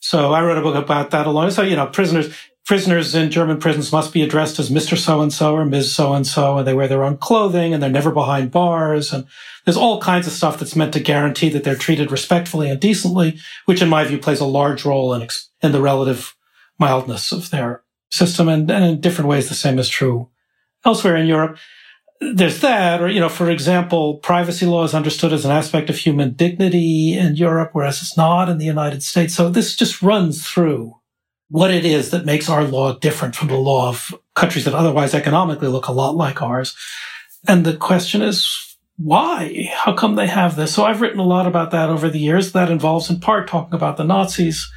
So 0.00 0.32
I 0.32 0.42
wrote 0.42 0.58
a 0.58 0.62
book 0.62 0.74
about 0.74 1.10
that 1.12 1.26
alone. 1.26 1.50
So, 1.50 1.62
you 1.62 1.76
know, 1.76 1.86
prisoners, 1.86 2.34
prisoners 2.66 3.14
in 3.14 3.30
German 3.30 3.58
prisons 3.58 3.92
must 3.92 4.12
be 4.12 4.22
addressed 4.22 4.58
as 4.58 4.70
Mr. 4.70 4.98
So 4.98 5.20
and 5.20 5.32
so 5.32 5.54
or 5.54 5.64
Ms. 5.64 5.94
So 5.94 6.12
and 6.14 6.26
so, 6.26 6.58
and 6.58 6.66
they 6.66 6.74
wear 6.74 6.88
their 6.88 7.04
own 7.04 7.16
clothing 7.16 7.72
and 7.72 7.82
they're 7.82 7.90
never 7.90 8.10
behind 8.10 8.50
bars. 8.50 9.12
And 9.12 9.26
there's 9.64 9.76
all 9.76 10.00
kinds 10.00 10.26
of 10.26 10.32
stuff 10.32 10.58
that's 10.58 10.76
meant 10.76 10.92
to 10.94 11.00
guarantee 11.00 11.48
that 11.50 11.64
they're 11.64 11.76
treated 11.76 12.10
respectfully 12.10 12.68
and 12.68 12.80
decently, 12.80 13.38
which 13.66 13.80
in 13.80 13.88
my 13.88 14.04
view 14.04 14.18
plays 14.18 14.40
a 14.40 14.46
large 14.46 14.84
role 14.84 15.14
in, 15.14 15.26
in 15.62 15.72
the 15.72 15.80
relative 15.80 16.34
mildness 16.78 17.32
of 17.32 17.50
their 17.50 17.82
system. 18.10 18.48
And, 18.48 18.70
and 18.70 18.84
in 18.84 19.00
different 19.00 19.28
ways, 19.28 19.48
the 19.48 19.54
same 19.54 19.78
is 19.78 19.88
true 19.88 20.28
elsewhere 20.84 21.16
in 21.16 21.26
Europe 21.26 21.56
there's 22.32 22.60
that, 22.60 23.02
or, 23.02 23.08
you 23.08 23.20
know, 23.20 23.28
for 23.28 23.50
example, 23.50 24.18
privacy 24.18 24.66
law 24.66 24.84
is 24.84 24.94
understood 24.94 25.32
as 25.32 25.44
an 25.44 25.50
aspect 25.50 25.90
of 25.90 25.96
human 25.96 26.34
dignity 26.34 27.16
in 27.18 27.36
Europe, 27.36 27.70
whereas 27.72 28.00
it's 28.00 28.16
not 28.16 28.48
in 28.48 28.58
the 28.58 28.64
United 28.64 29.02
States. 29.02 29.34
So 29.34 29.50
this 29.50 29.76
just 29.76 30.02
runs 30.02 30.46
through 30.46 30.94
what 31.48 31.70
it 31.70 31.84
is 31.84 32.10
that 32.10 32.24
makes 32.24 32.48
our 32.48 32.64
law 32.64 32.94
different 32.94 33.36
from 33.36 33.48
the 33.48 33.56
law 33.56 33.88
of 33.88 34.14
countries 34.34 34.64
that 34.64 34.74
otherwise 34.74 35.14
economically 35.14 35.68
look 35.68 35.88
a 35.88 35.92
lot 35.92 36.16
like 36.16 36.42
ours. 36.42 36.74
And 37.46 37.64
the 37.64 37.76
question 37.76 38.22
is, 38.22 38.76
why? 38.96 39.70
How 39.74 39.92
come 39.92 40.14
they 40.14 40.26
have 40.26 40.56
this? 40.56 40.74
So 40.74 40.84
I've 40.84 41.00
written 41.00 41.18
a 41.18 41.26
lot 41.26 41.46
about 41.46 41.70
that 41.72 41.90
over 41.90 42.08
the 42.08 42.18
years. 42.18 42.52
That 42.52 42.70
involves 42.70 43.10
in 43.10 43.20
part 43.20 43.48
talking 43.48 43.74
about 43.74 43.96
the 43.96 44.04
Nazis, 44.04 44.70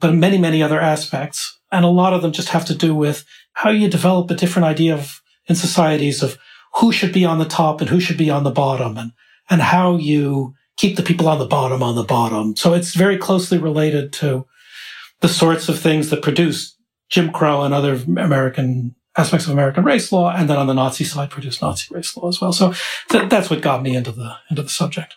but 0.00 0.14
many, 0.14 0.38
many 0.38 0.62
other 0.62 0.80
aspects. 0.80 1.58
And 1.70 1.84
a 1.84 1.88
lot 1.88 2.12
of 2.12 2.22
them 2.22 2.32
just 2.32 2.48
have 2.48 2.64
to 2.66 2.74
do 2.74 2.94
with 2.94 3.24
how 3.52 3.70
you 3.70 3.88
develop 3.88 4.30
a 4.30 4.34
different 4.34 4.66
idea 4.66 4.94
of 4.94 5.20
in 5.46 5.54
societies 5.54 6.22
of 6.22 6.38
who 6.74 6.92
should 6.92 7.12
be 7.12 7.24
on 7.24 7.38
the 7.38 7.44
top 7.44 7.80
and 7.80 7.90
who 7.90 8.00
should 8.00 8.18
be 8.18 8.30
on 8.30 8.44
the 8.44 8.50
bottom 8.50 8.96
and, 8.96 9.12
and 9.48 9.60
how 9.60 9.96
you 9.96 10.54
keep 10.76 10.96
the 10.96 11.02
people 11.02 11.28
on 11.28 11.38
the 11.38 11.46
bottom 11.46 11.82
on 11.82 11.94
the 11.94 12.04
bottom. 12.04 12.56
So 12.56 12.74
it's 12.74 12.94
very 12.94 13.18
closely 13.18 13.58
related 13.58 14.12
to 14.14 14.46
the 15.20 15.28
sorts 15.28 15.68
of 15.68 15.78
things 15.78 16.10
that 16.10 16.22
produce 16.22 16.76
Jim 17.10 17.30
Crow 17.30 17.62
and 17.62 17.74
other 17.74 17.94
American 17.94 18.94
aspects 19.16 19.46
of 19.46 19.52
American 19.52 19.84
race 19.84 20.12
law. 20.12 20.30
And 20.34 20.48
then 20.48 20.56
on 20.56 20.66
the 20.66 20.74
Nazi 20.74 21.04
side, 21.04 21.30
produce 21.30 21.60
Nazi 21.60 21.92
race 21.94 22.16
law 22.16 22.28
as 22.28 22.40
well. 22.40 22.52
So 22.52 22.72
th- 23.10 23.28
that's 23.28 23.50
what 23.50 23.60
got 23.60 23.82
me 23.82 23.94
into 23.94 24.12
the, 24.12 24.36
into 24.48 24.62
the 24.62 24.68
subject. 24.68 25.16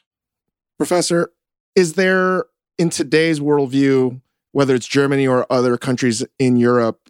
Professor, 0.78 1.32
is 1.76 1.94
there 1.94 2.46
in 2.78 2.90
today's 2.90 3.40
worldview, 3.40 4.20
whether 4.52 4.76
it's 4.76 4.88
Germany 4.88 5.28
or 5.28 5.46
other 5.52 5.78
countries 5.78 6.26
in 6.40 6.58
Europe, 6.58 7.03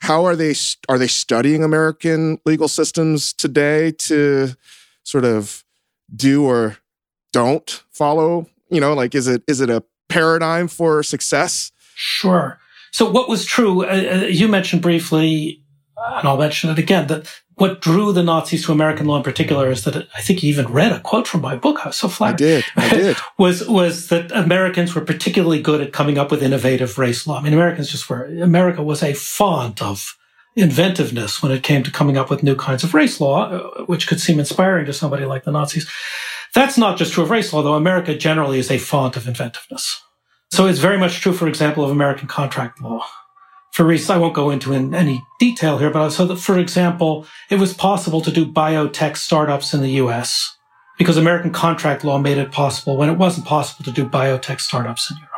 how 0.00 0.24
are 0.24 0.36
they 0.36 0.54
are 0.88 0.98
they 0.98 1.06
studying 1.06 1.62
American 1.62 2.38
legal 2.44 2.68
systems 2.68 3.32
today 3.32 3.92
to 3.92 4.54
sort 5.02 5.24
of 5.24 5.64
do 6.14 6.44
or 6.44 6.78
don't 7.32 7.82
follow? 7.90 8.46
You 8.70 8.80
know, 8.80 8.94
like 8.94 9.14
is 9.14 9.26
it 9.26 9.42
is 9.46 9.60
it 9.60 9.70
a 9.70 9.82
paradigm 10.08 10.68
for 10.68 11.02
success? 11.02 11.72
Sure. 11.94 12.58
So 12.92 13.10
what 13.10 13.28
was 13.28 13.44
true? 13.44 13.84
Uh, 13.84 14.22
uh 14.22 14.26
you 14.26 14.48
mentioned 14.48 14.82
briefly, 14.82 15.62
and 15.96 16.28
I'll 16.28 16.38
mention 16.38 16.70
it 16.70 16.78
again 16.78 17.08
that 17.08 17.28
what 17.58 17.80
drew 17.80 18.12
the 18.12 18.22
Nazis 18.22 18.64
to 18.64 18.72
American 18.72 19.06
law 19.06 19.16
in 19.16 19.24
particular 19.24 19.70
is 19.70 19.82
that 19.84 20.08
I 20.16 20.22
think 20.22 20.42
you 20.42 20.48
even 20.48 20.72
read 20.72 20.92
a 20.92 21.00
quote 21.00 21.26
from 21.26 21.40
my 21.40 21.56
book. 21.56 21.84
I 21.84 21.88
was 21.88 21.96
so 21.96 22.08
flattered. 22.08 22.34
I 22.34 22.36
did. 22.36 22.64
I 22.76 22.88
did. 22.88 23.16
was 23.38 23.66
was 23.68 24.08
that 24.08 24.30
Americans 24.32 24.94
were 24.94 25.00
particularly 25.00 25.60
good 25.60 25.80
at 25.80 25.92
coming 25.92 26.18
up 26.18 26.30
with 26.30 26.42
innovative 26.42 26.98
race 26.98 27.26
law. 27.26 27.38
I 27.38 27.42
mean, 27.42 27.52
Americans 27.52 27.90
just 27.90 28.08
were. 28.08 28.24
America 28.24 28.82
was 28.82 29.02
a 29.02 29.12
font 29.12 29.82
of 29.82 30.16
inventiveness 30.54 31.42
when 31.42 31.50
it 31.50 31.62
came 31.64 31.82
to 31.82 31.90
coming 31.90 32.16
up 32.16 32.30
with 32.30 32.44
new 32.44 32.54
kinds 32.54 32.84
of 32.84 32.94
race 32.94 33.20
law, 33.20 33.50
uh, 33.50 33.84
which 33.86 34.06
could 34.06 34.20
seem 34.20 34.38
inspiring 34.38 34.86
to 34.86 34.92
somebody 34.92 35.24
like 35.24 35.44
the 35.44 35.52
Nazis. 35.52 35.90
That's 36.54 36.78
not 36.78 36.96
just 36.96 37.12
true 37.12 37.24
of 37.24 37.30
race 37.30 37.52
law, 37.52 37.62
though. 37.62 37.74
America 37.74 38.16
generally 38.16 38.58
is 38.58 38.70
a 38.70 38.78
font 38.78 39.16
of 39.16 39.26
inventiveness. 39.26 40.00
So 40.50 40.66
it's 40.66 40.78
very 40.78 40.98
much 40.98 41.20
true, 41.20 41.32
for 41.32 41.48
example, 41.48 41.84
of 41.84 41.90
American 41.90 42.28
contract 42.28 42.80
law 42.80 43.04
for 43.78 43.84
reasons 43.84 44.10
I 44.10 44.18
won't 44.18 44.34
go 44.34 44.50
into 44.50 44.72
in 44.72 44.92
any 44.92 45.24
detail 45.38 45.78
here, 45.78 45.90
but 45.90 46.10
so 46.10 46.26
that, 46.26 46.38
for 46.38 46.58
example, 46.58 47.24
it 47.48 47.60
was 47.60 47.72
possible 47.72 48.20
to 48.22 48.32
do 48.32 48.44
biotech 48.44 49.16
startups 49.16 49.72
in 49.72 49.82
the 49.82 49.90
US 50.02 50.56
because 50.98 51.16
American 51.16 51.52
contract 51.52 52.02
law 52.02 52.18
made 52.18 52.38
it 52.38 52.50
possible 52.50 52.96
when 52.96 53.08
it 53.08 53.16
wasn't 53.16 53.46
possible 53.46 53.84
to 53.84 53.92
do 53.92 54.04
biotech 54.04 54.60
startups 54.60 55.12
in 55.12 55.16
Europe. 55.18 55.30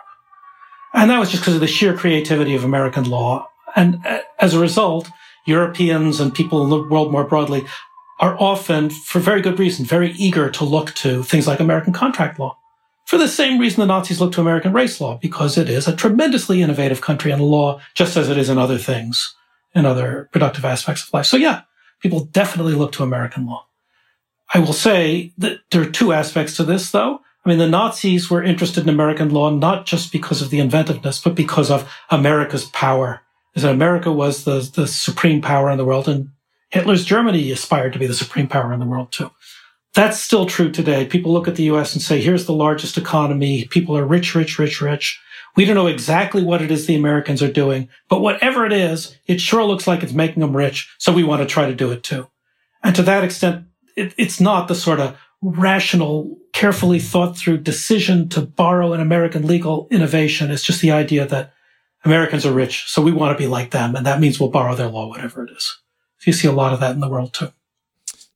And 0.94 1.10
that 1.10 1.18
was 1.18 1.30
just 1.30 1.42
because 1.42 1.56
of 1.56 1.60
the 1.60 1.66
sheer 1.66 1.94
creativity 1.94 2.54
of 2.54 2.64
American 2.64 3.04
law. 3.04 3.46
And 3.76 4.00
uh, 4.06 4.20
as 4.38 4.54
a 4.54 4.58
result, 4.58 5.10
Europeans 5.44 6.18
and 6.18 6.34
people 6.34 6.64
in 6.64 6.70
the 6.70 6.82
world 6.88 7.12
more 7.12 7.24
broadly 7.24 7.66
are 8.20 8.40
often, 8.40 8.88
for 8.88 9.18
very 9.18 9.42
good 9.42 9.58
reason, 9.58 9.84
very 9.84 10.12
eager 10.12 10.48
to 10.48 10.64
look 10.64 10.94
to 10.94 11.22
things 11.24 11.46
like 11.46 11.60
American 11.60 11.92
contract 11.92 12.38
law 12.38 12.56
for 13.10 13.18
the 13.18 13.26
same 13.26 13.58
reason 13.58 13.80
the 13.80 13.86
Nazis 13.86 14.20
looked 14.20 14.34
to 14.34 14.40
American 14.40 14.72
race 14.72 15.00
law, 15.00 15.18
because 15.20 15.58
it 15.58 15.68
is 15.68 15.88
a 15.88 15.96
tremendously 15.96 16.62
innovative 16.62 17.00
country 17.00 17.32
in 17.32 17.40
law, 17.40 17.80
just 17.92 18.16
as 18.16 18.28
it 18.28 18.38
is 18.38 18.48
in 18.48 18.56
other 18.56 18.78
things, 18.78 19.34
in 19.74 19.84
other 19.84 20.28
productive 20.30 20.64
aspects 20.64 21.02
of 21.02 21.12
life. 21.12 21.26
So 21.26 21.36
yeah, 21.36 21.62
people 22.00 22.26
definitely 22.26 22.74
look 22.74 22.92
to 22.92 23.02
American 23.02 23.46
law. 23.46 23.66
I 24.54 24.60
will 24.60 24.72
say 24.72 25.32
that 25.38 25.58
there 25.72 25.82
are 25.82 25.90
two 25.90 26.12
aspects 26.12 26.56
to 26.58 26.62
this, 26.62 26.92
though. 26.92 27.18
I 27.44 27.48
mean, 27.48 27.58
the 27.58 27.68
Nazis 27.68 28.30
were 28.30 28.44
interested 28.44 28.84
in 28.84 28.88
American 28.88 29.30
law 29.30 29.50
not 29.50 29.86
just 29.86 30.12
because 30.12 30.40
of 30.40 30.50
the 30.50 30.60
inventiveness, 30.60 31.20
but 31.20 31.34
because 31.34 31.68
of 31.68 31.92
America's 32.10 32.66
power. 32.66 33.22
Is 33.56 33.64
that 33.64 33.72
America 33.72 34.12
was 34.12 34.44
the, 34.44 34.60
the 34.72 34.86
supreme 34.86 35.42
power 35.42 35.68
in 35.68 35.78
the 35.78 35.84
world, 35.84 36.08
and 36.08 36.28
Hitler's 36.68 37.04
Germany 37.04 37.50
aspired 37.50 37.92
to 37.92 37.98
be 37.98 38.06
the 38.06 38.14
supreme 38.14 38.46
power 38.46 38.72
in 38.72 38.78
the 38.78 38.86
world 38.86 39.10
too. 39.10 39.32
That's 39.94 40.20
still 40.20 40.46
true 40.46 40.70
today. 40.70 41.04
People 41.04 41.32
look 41.32 41.48
at 41.48 41.56
the 41.56 41.64
US 41.64 41.94
and 41.94 42.02
say, 42.02 42.20
here's 42.20 42.46
the 42.46 42.52
largest 42.52 42.96
economy. 42.96 43.66
People 43.66 43.96
are 43.96 44.04
rich, 44.04 44.34
rich, 44.34 44.58
rich, 44.58 44.80
rich. 44.80 45.20
We 45.56 45.64
don't 45.64 45.74
know 45.74 45.88
exactly 45.88 46.44
what 46.44 46.62
it 46.62 46.70
is 46.70 46.86
the 46.86 46.94
Americans 46.94 47.42
are 47.42 47.52
doing, 47.52 47.88
but 48.08 48.20
whatever 48.20 48.64
it 48.64 48.72
is, 48.72 49.16
it 49.26 49.40
sure 49.40 49.64
looks 49.64 49.86
like 49.86 50.02
it's 50.02 50.12
making 50.12 50.40
them 50.40 50.56
rich. 50.56 50.94
So 50.98 51.12
we 51.12 51.24
want 51.24 51.42
to 51.42 51.46
try 51.46 51.66
to 51.66 51.74
do 51.74 51.90
it 51.90 52.04
too. 52.04 52.28
And 52.84 52.94
to 52.94 53.02
that 53.02 53.24
extent, 53.24 53.66
it, 53.96 54.14
it's 54.16 54.40
not 54.40 54.68
the 54.68 54.76
sort 54.76 55.00
of 55.00 55.18
rational, 55.42 56.38
carefully 56.52 57.00
thought 57.00 57.36
through 57.36 57.58
decision 57.58 58.28
to 58.28 58.42
borrow 58.42 58.92
an 58.92 59.00
American 59.00 59.46
legal 59.46 59.88
innovation. 59.90 60.50
It's 60.50 60.62
just 60.62 60.82
the 60.82 60.92
idea 60.92 61.26
that 61.26 61.52
Americans 62.04 62.46
are 62.46 62.52
rich, 62.52 62.84
so 62.86 63.02
we 63.02 63.12
want 63.12 63.36
to 63.36 63.42
be 63.42 63.48
like 63.48 63.72
them. 63.72 63.96
And 63.96 64.06
that 64.06 64.20
means 64.20 64.38
we'll 64.38 64.50
borrow 64.50 64.74
their 64.74 64.88
law, 64.88 65.08
whatever 65.08 65.44
it 65.44 65.50
is. 65.50 65.78
If 66.20 66.26
you 66.26 66.32
see 66.32 66.48
a 66.48 66.52
lot 66.52 66.72
of 66.72 66.80
that 66.80 66.92
in 66.92 67.00
the 67.00 67.08
world 67.08 67.34
too. 67.34 67.52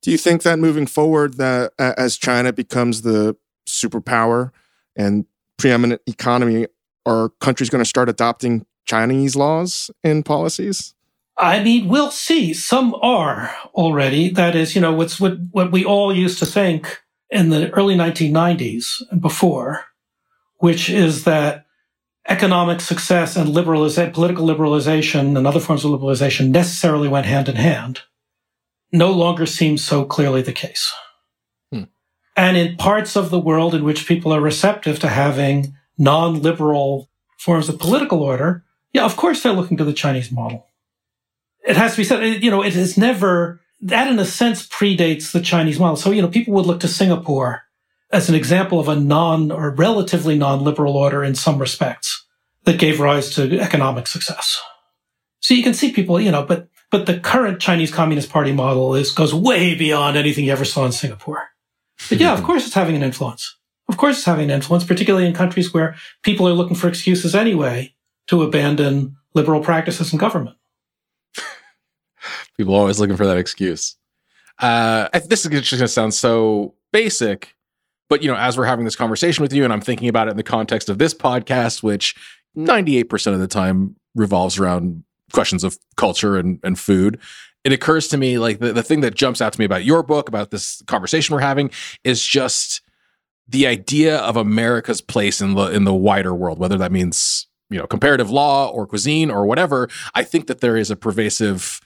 Do 0.04 0.10
you 0.10 0.18
think 0.18 0.42
that 0.42 0.58
moving 0.58 0.86
forward, 0.86 1.38
that 1.38 1.72
as 1.78 2.18
China 2.18 2.52
becomes 2.52 3.00
the 3.02 3.38
superpower 3.66 4.50
and 4.94 5.24
preeminent 5.56 6.02
economy, 6.06 6.66
are 7.06 7.30
countries 7.40 7.70
going 7.70 7.82
to 7.82 7.88
start 7.88 8.10
adopting 8.10 8.66
Chinese 8.84 9.34
laws 9.34 9.90
and 10.04 10.22
policies? 10.22 10.94
I 11.38 11.62
mean, 11.62 11.88
we'll 11.88 12.10
see. 12.10 12.52
Some 12.52 12.94
are 12.96 13.56
already. 13.72 14.28
That 14.28 14.54
is, 14.54 14.74
you 14.74 14.82
know, 14.82 14.92
what's 14.92 15.18
what 15.18 15.38
what 15.52 15.72
we 15.72 15.86
all 15.86 16.14
used 16.14 16.38
to 16.40 16.46
think 16.46 17.00
in 17.30 17.48
the 17.48 17.70
early 17.70 17.96
1990s 17.96 19.00
and 19.10 19.22
before, 19.22 19.86
which 20.58 20.90
is 20.90 21.24
that 21.24 21.64
economic 22.28 22.82
success 22.82 23.36
and 23.36 23.54
liberalization, 23.54 24.12
political 24.12 24.46
liberalization 24.46 25.34
and 25.34 25.46
other 25.46 25.60
forms 25.60 25.82
of 25.82 25.92
liberalization 25.92 26.50
necessarily 26.50 27.08
went 27.08 27.24
hand 27.24 27.48
in 27.48 27.56
hand 27.56 28.02
no 28.94 29.10
longer 29.10 29.44
seems 29.44 29.82
so 29.84 30.04
clearly 30.04 30.40
the 30.40 30.52
case. 30.52 30.94
Hmm. 31.72 31.84
And 32.36 32.56
in 32.56 32.76
parts 32.76 33.16
of 33.16 33.30
the 33.30 33.40
world 33.40 33.74
in 33.74 33.84
which 33.84 34.06
people 34.06 34.32
are 34.32 34.40
receptive 34.40 35.00
to 35.00 35.08
having 35.08 35.74
non 35.98 36.40
liberal 36.40 37.10
forms 37.38 37.68
of 37.68 37.80
political 37.80 38.22
order, 38.22 38.64
yeah, 38.92 39.04
of 39.04 39.16
course 39.16 39.42
they're 39.42 39.52
looking 39.52 39.76
to 39.76 39.84
the 39.84 39.92
Chinese 39.92 40.30
model. 40.30 40.66
It 41.66 41.76
has 41.76 41.92
to 41.92 41.96
be 41.98 42.04
said, 42.04 42.42
you 42.42 42.50
know, 42.50 42.62
it 42.62 42.74
has 42.74 42.96
never, 42.96 43.60
that 43.80 44.06
in 44.06 44.18
a 44.18 44.24
sense 44.24 44.66
predates 44.66 45.32
the 45.32 45.40
Chinese 45.40 45.80
model. 45.80 45.96
So, 45.96 46.12
you 46.12 46.22
know, 46.22 46.28
people 46.28 46.54
would 46.54 46.66
look 46.66 46.80
to 46.80 46.88
Singapore 46.88 47.62
as 48.12 48.28
an 48.28 48.36
example 48.36 48.78
of 48.78 48.88
a 48.88 48.94
non 48.94 49.50
or 49.50 49.70
relatively 49.70 50.38
non 50.38 50.62
liberal 50.62 50.96
order 50.96 51.24
in 51.24 51.34
some 51.34 51.58
respects 51.58 52.24
that 52.62 52.78
gave 52.78 53.00
rise 53.00 53.34
to 53.34 53.58
economic 53.58 54.06
success. 54.06 54.62
So 55.40 55.52
you 55.52 55.64
can 55.64 55.74
see 55.74 55.92
people, 55.92 56.20
you 56.20 56.30
know, 56.30 56.44
but 56.44 56.68
but 56.94 57.06
the 57.06 57.18
current 57.18 57.60
Chinese 57.60 57.92
Communist 57.92 58.30
Party 58.30 58.52
model 58.52 58.94
is 58.94 59.10
goes 59.10 59.34
way 59.34 59.74
beyond 59.74 60.16
anything 60.16 60.44
you 60.44 60.52
ever 60.52 60.64
saw 60.64 60.86
in 60.86 60.92
Singapore. 60.92 61.48
But 62.08 62.20
yeah, 62.20 62.32
of 62.32 62.44
course 62.44 62.66
it's 62.66 62.74
having 62.74 62.94
an 62.94 63.02
influence. 63.02 63.56
Of 63.88 63.96
course 63.96 64.18
it's 64.18 64.24
having 64.24 64.44
an 64.44 64.50
influence, 64.52 64.84
particularly 64.84 65.26
in 65.26 65.34
countries 65.34 65.74
where 65.74 65.96
people 66.22 66.46
are 66.46 66.52
looking 66.52 66.76
for 66.76 66.86
excuses 66.86 67.34
anyway 67.34 67.96
to 68.28 68.44
abandon 68.44 69.16
liberal 69.34 69.60
practices 69.60 70.12
in 70.12 70.20
government. 70.20 70.56
People 72.56 72.76
are 72.76 72.82
always 72.82 73.00
looking 73.00 73.16
for 73.16 73.26
that 73.26 73.38
excuse. 73.38 73.96
uh, 74.60 75.08
this 75.26 75.44
is 75.44 75.50
just 75.50 75.72
going 75.72 75.80
to 75.80 75.88
sound 75.88 76.14
so 76.14 76.74
basic, 76.92 77.56
but 78.08 78.22
you 78.22 78.30
know, 78.30 78.36
as 78.36 78.56
we're 78.56 78.66
having 78.66 78.84
this 78.84 78.94
conversation 78.94 79.42
with 79.42 79.52
you, 79.52 79.64
and 79.64 79.72
I'm 79.72 79.80
thinking 79.80 80.08
about 80.08 80.28
it 80.28 80.30
in 80.30 80.36
the 80.36 80.44
context 80.44 80.88
of 80.88 80.98
this 80.98 81.12
podcast, 81.12 81.82
which 81.82 82.14
98% 82.56 83.32
of 83.32 83.40
the 83.40 83.48
time 83.48 83.96
revolves 84.14 84.60
around 84.60 85.02
questions 85.34 85.64
of 85.64 85.78
culture 85.96 86.38
and, 86.38 86.60
and 86.62 86.78
food. 86.78 87.20
It 87.64 87.72
occurs 87.72 88.08
to 88.08 88.16
me 88.16 88.38
like 88.38 88.60
the, 88.60 88.72
the 88.72 88.82
thing 88.82 89.00
that 89.00 89.14
jumps 89.14 89.40
out 89.40 89.52
to 89.52 89.58
me 89.58 89.64
about 89.64 89.84
your 89.84 90.02
book, 90.02 90.28
about 90.28 90.50
this 90.50 90.82
conversation 90.86 91.34
we're 91.34 91.40
having, 91.40 91.70
is 92.04 92.24
just 92.24 92.80
the 93.48 93.66
idea 93.66 94.18
of 94.18 94.36
America's 94.36 95.00
place 95.00 95.40
in 95.40 95.54
the 95.54 95.66
in 95.66 95.84
the 95.84 95.94
wider 95.94 96.34
world, 96.34 96.58
whether 96.58 96.78
that 96.78 96.92
means 96.92 97.46
you 97.70 97.78
know 97.78 97.86
comparative 97.86 98.30
law 98.30 98.68
or 98.68 98.86
cuisine 98.86 99.30
or 99.30 99.44
whatever. 99.46 99.88
I 100.14 100.22
think 100.24 100.46
that 100.46 100.60
there 100.60 100.76
is 100.76 100.90
a 100.90 100.96
pervasive 100.96 101.80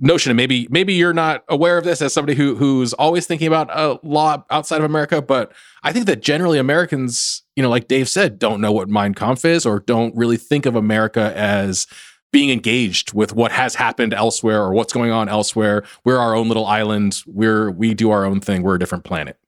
notion 0.00 0.30
and 0.30 0.36
maybe 0.36 0.66
maybe 0.70 0.92
you're 0.92 1.12
not 1.12 1.44
aware 1.48 1.78
of 1.78 1.84
this 1.84 2.02
as 2.02 2.12
somebody 2.12 2.36
who 2.36 2.56
who's 2.56 2.92
always 2.94 3.26
thinking 3.26 3.46
about 3.46 3.70
a 3.70 3.98
law 4.02 4.44
outside 4.50 4.78
of 4.78 4.84
America, 4.84 5.22
but 5.22 5.52
I 5.82 5.92
think 5.92 6.06
that 6.06 6.22
generally 6.22 6.58
Americans, 6.58 7.42
you 7.54 7.62
know, 7.62 7.70
like 7.70 7.88
Dave 7.88 8.08
said, 8.08 8.38
don't 8.38 8.60
know 8.60 8.72
what 8.72 8.88
Mein 8.88 9.14
Kampf 9.14 9.44
is 9.44 9.64
or 9.64 9.80
don't 9.80 10.14
really 10.16 10.36
think 10.36 10.66
of 10.66 10.74
America 10.74 11.32
as 11.36 11.86
being 12.34 12.50
engaged 12.50 13.12
with 13.12 13.32
what 13.32 13.52
has 13.52 13.76
happened 13.76 14.12
elsewhere 14.12 14.60
or 14.60 14.72
what's 14.72 14.92
going 14.92 15.12
on 15.12 15.28
elsewhere. 15.28 15.84
We're 16.04 16.18
our 16.18 16.34
own 16.34 16.48
little 16.48 16.66
island. 16.66 17.22
We're 17.28 17.70
we 17.70 17.94
do 17.94 18.10
our 18.10 18.24
own 18.24 18.40
thing. 18.40 18.64
We're 18.64 18.74
a 18.74 18.78
different 18.78 19.04
planet. 19.04 19.38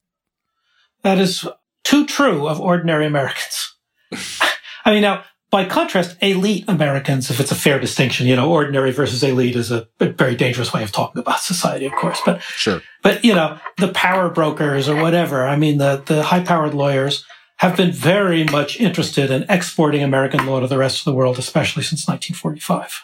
That 1.03 1.19
is 1.19 1.47
too 1.83 2.07
true 2.07 2.47
of 2.47 2.61
ordinary 2.61 3.05
Americans. 3.05 3.75
I 4.85 4.93
mean, 4.93 5.03
now 5.03 5.25
by 5.51 5.65
contrast, 5.65 6.17
elite 6.21 6.65
Americans, 6.69 7.29
if 7.29 7.41
it's 7.41 7.51
a 7.51 7.57
fair 7.57 7.81
distinction, 7.81 8.29
you 8.29 8.37
know, 8.37 8.49
ordinary 8.53 8.93
versus 8.93 9.21
elite 9.25 9.57
is 9.57 9.73
a 9.73 9.89
very 9.99 10.37
dangerous 10.37 10.73
way 10.73 10.85
of 10.85 10.93
talking 10.93 11.21
about 11.21 11.41
society, 11.41 11.87
of 11.87 11.93
course. 11.93 12.21
But 12.25 12.41
sure. 12.43 12.83
But 13.03 13.25
you 13.25 13.35
know, 13.35 13.59
the 13.79 13.89
power 13.89 14.31
brokers 14.31 14.89
or 14.89 14.95
whatever. 15.03 15.45
I 15.45 15.57
mean, 15.57 15.79
the 15.79 16.05
the 16.07 16.23
high 16.23 16.45
powered 16.45 16.75
lawyers 16.75 17.25
have 17.57 17.77
been 17.77 17.93
very 17.93 18.45
much 18.45 18.79
interested 18.81 19.31
in 19.31 19.47
exporting 19.49 20.03
American 20.03 20.45
law 20.47 20.61
to 20.61 20.67
the 20.67 20.79
rest 20.79 20.99
of 20.99 21.05
the 21.05 21.15
world, 21.15 21.39
especially 21.39 21.83
since 21.83 22.07
1945. 22.07 23.03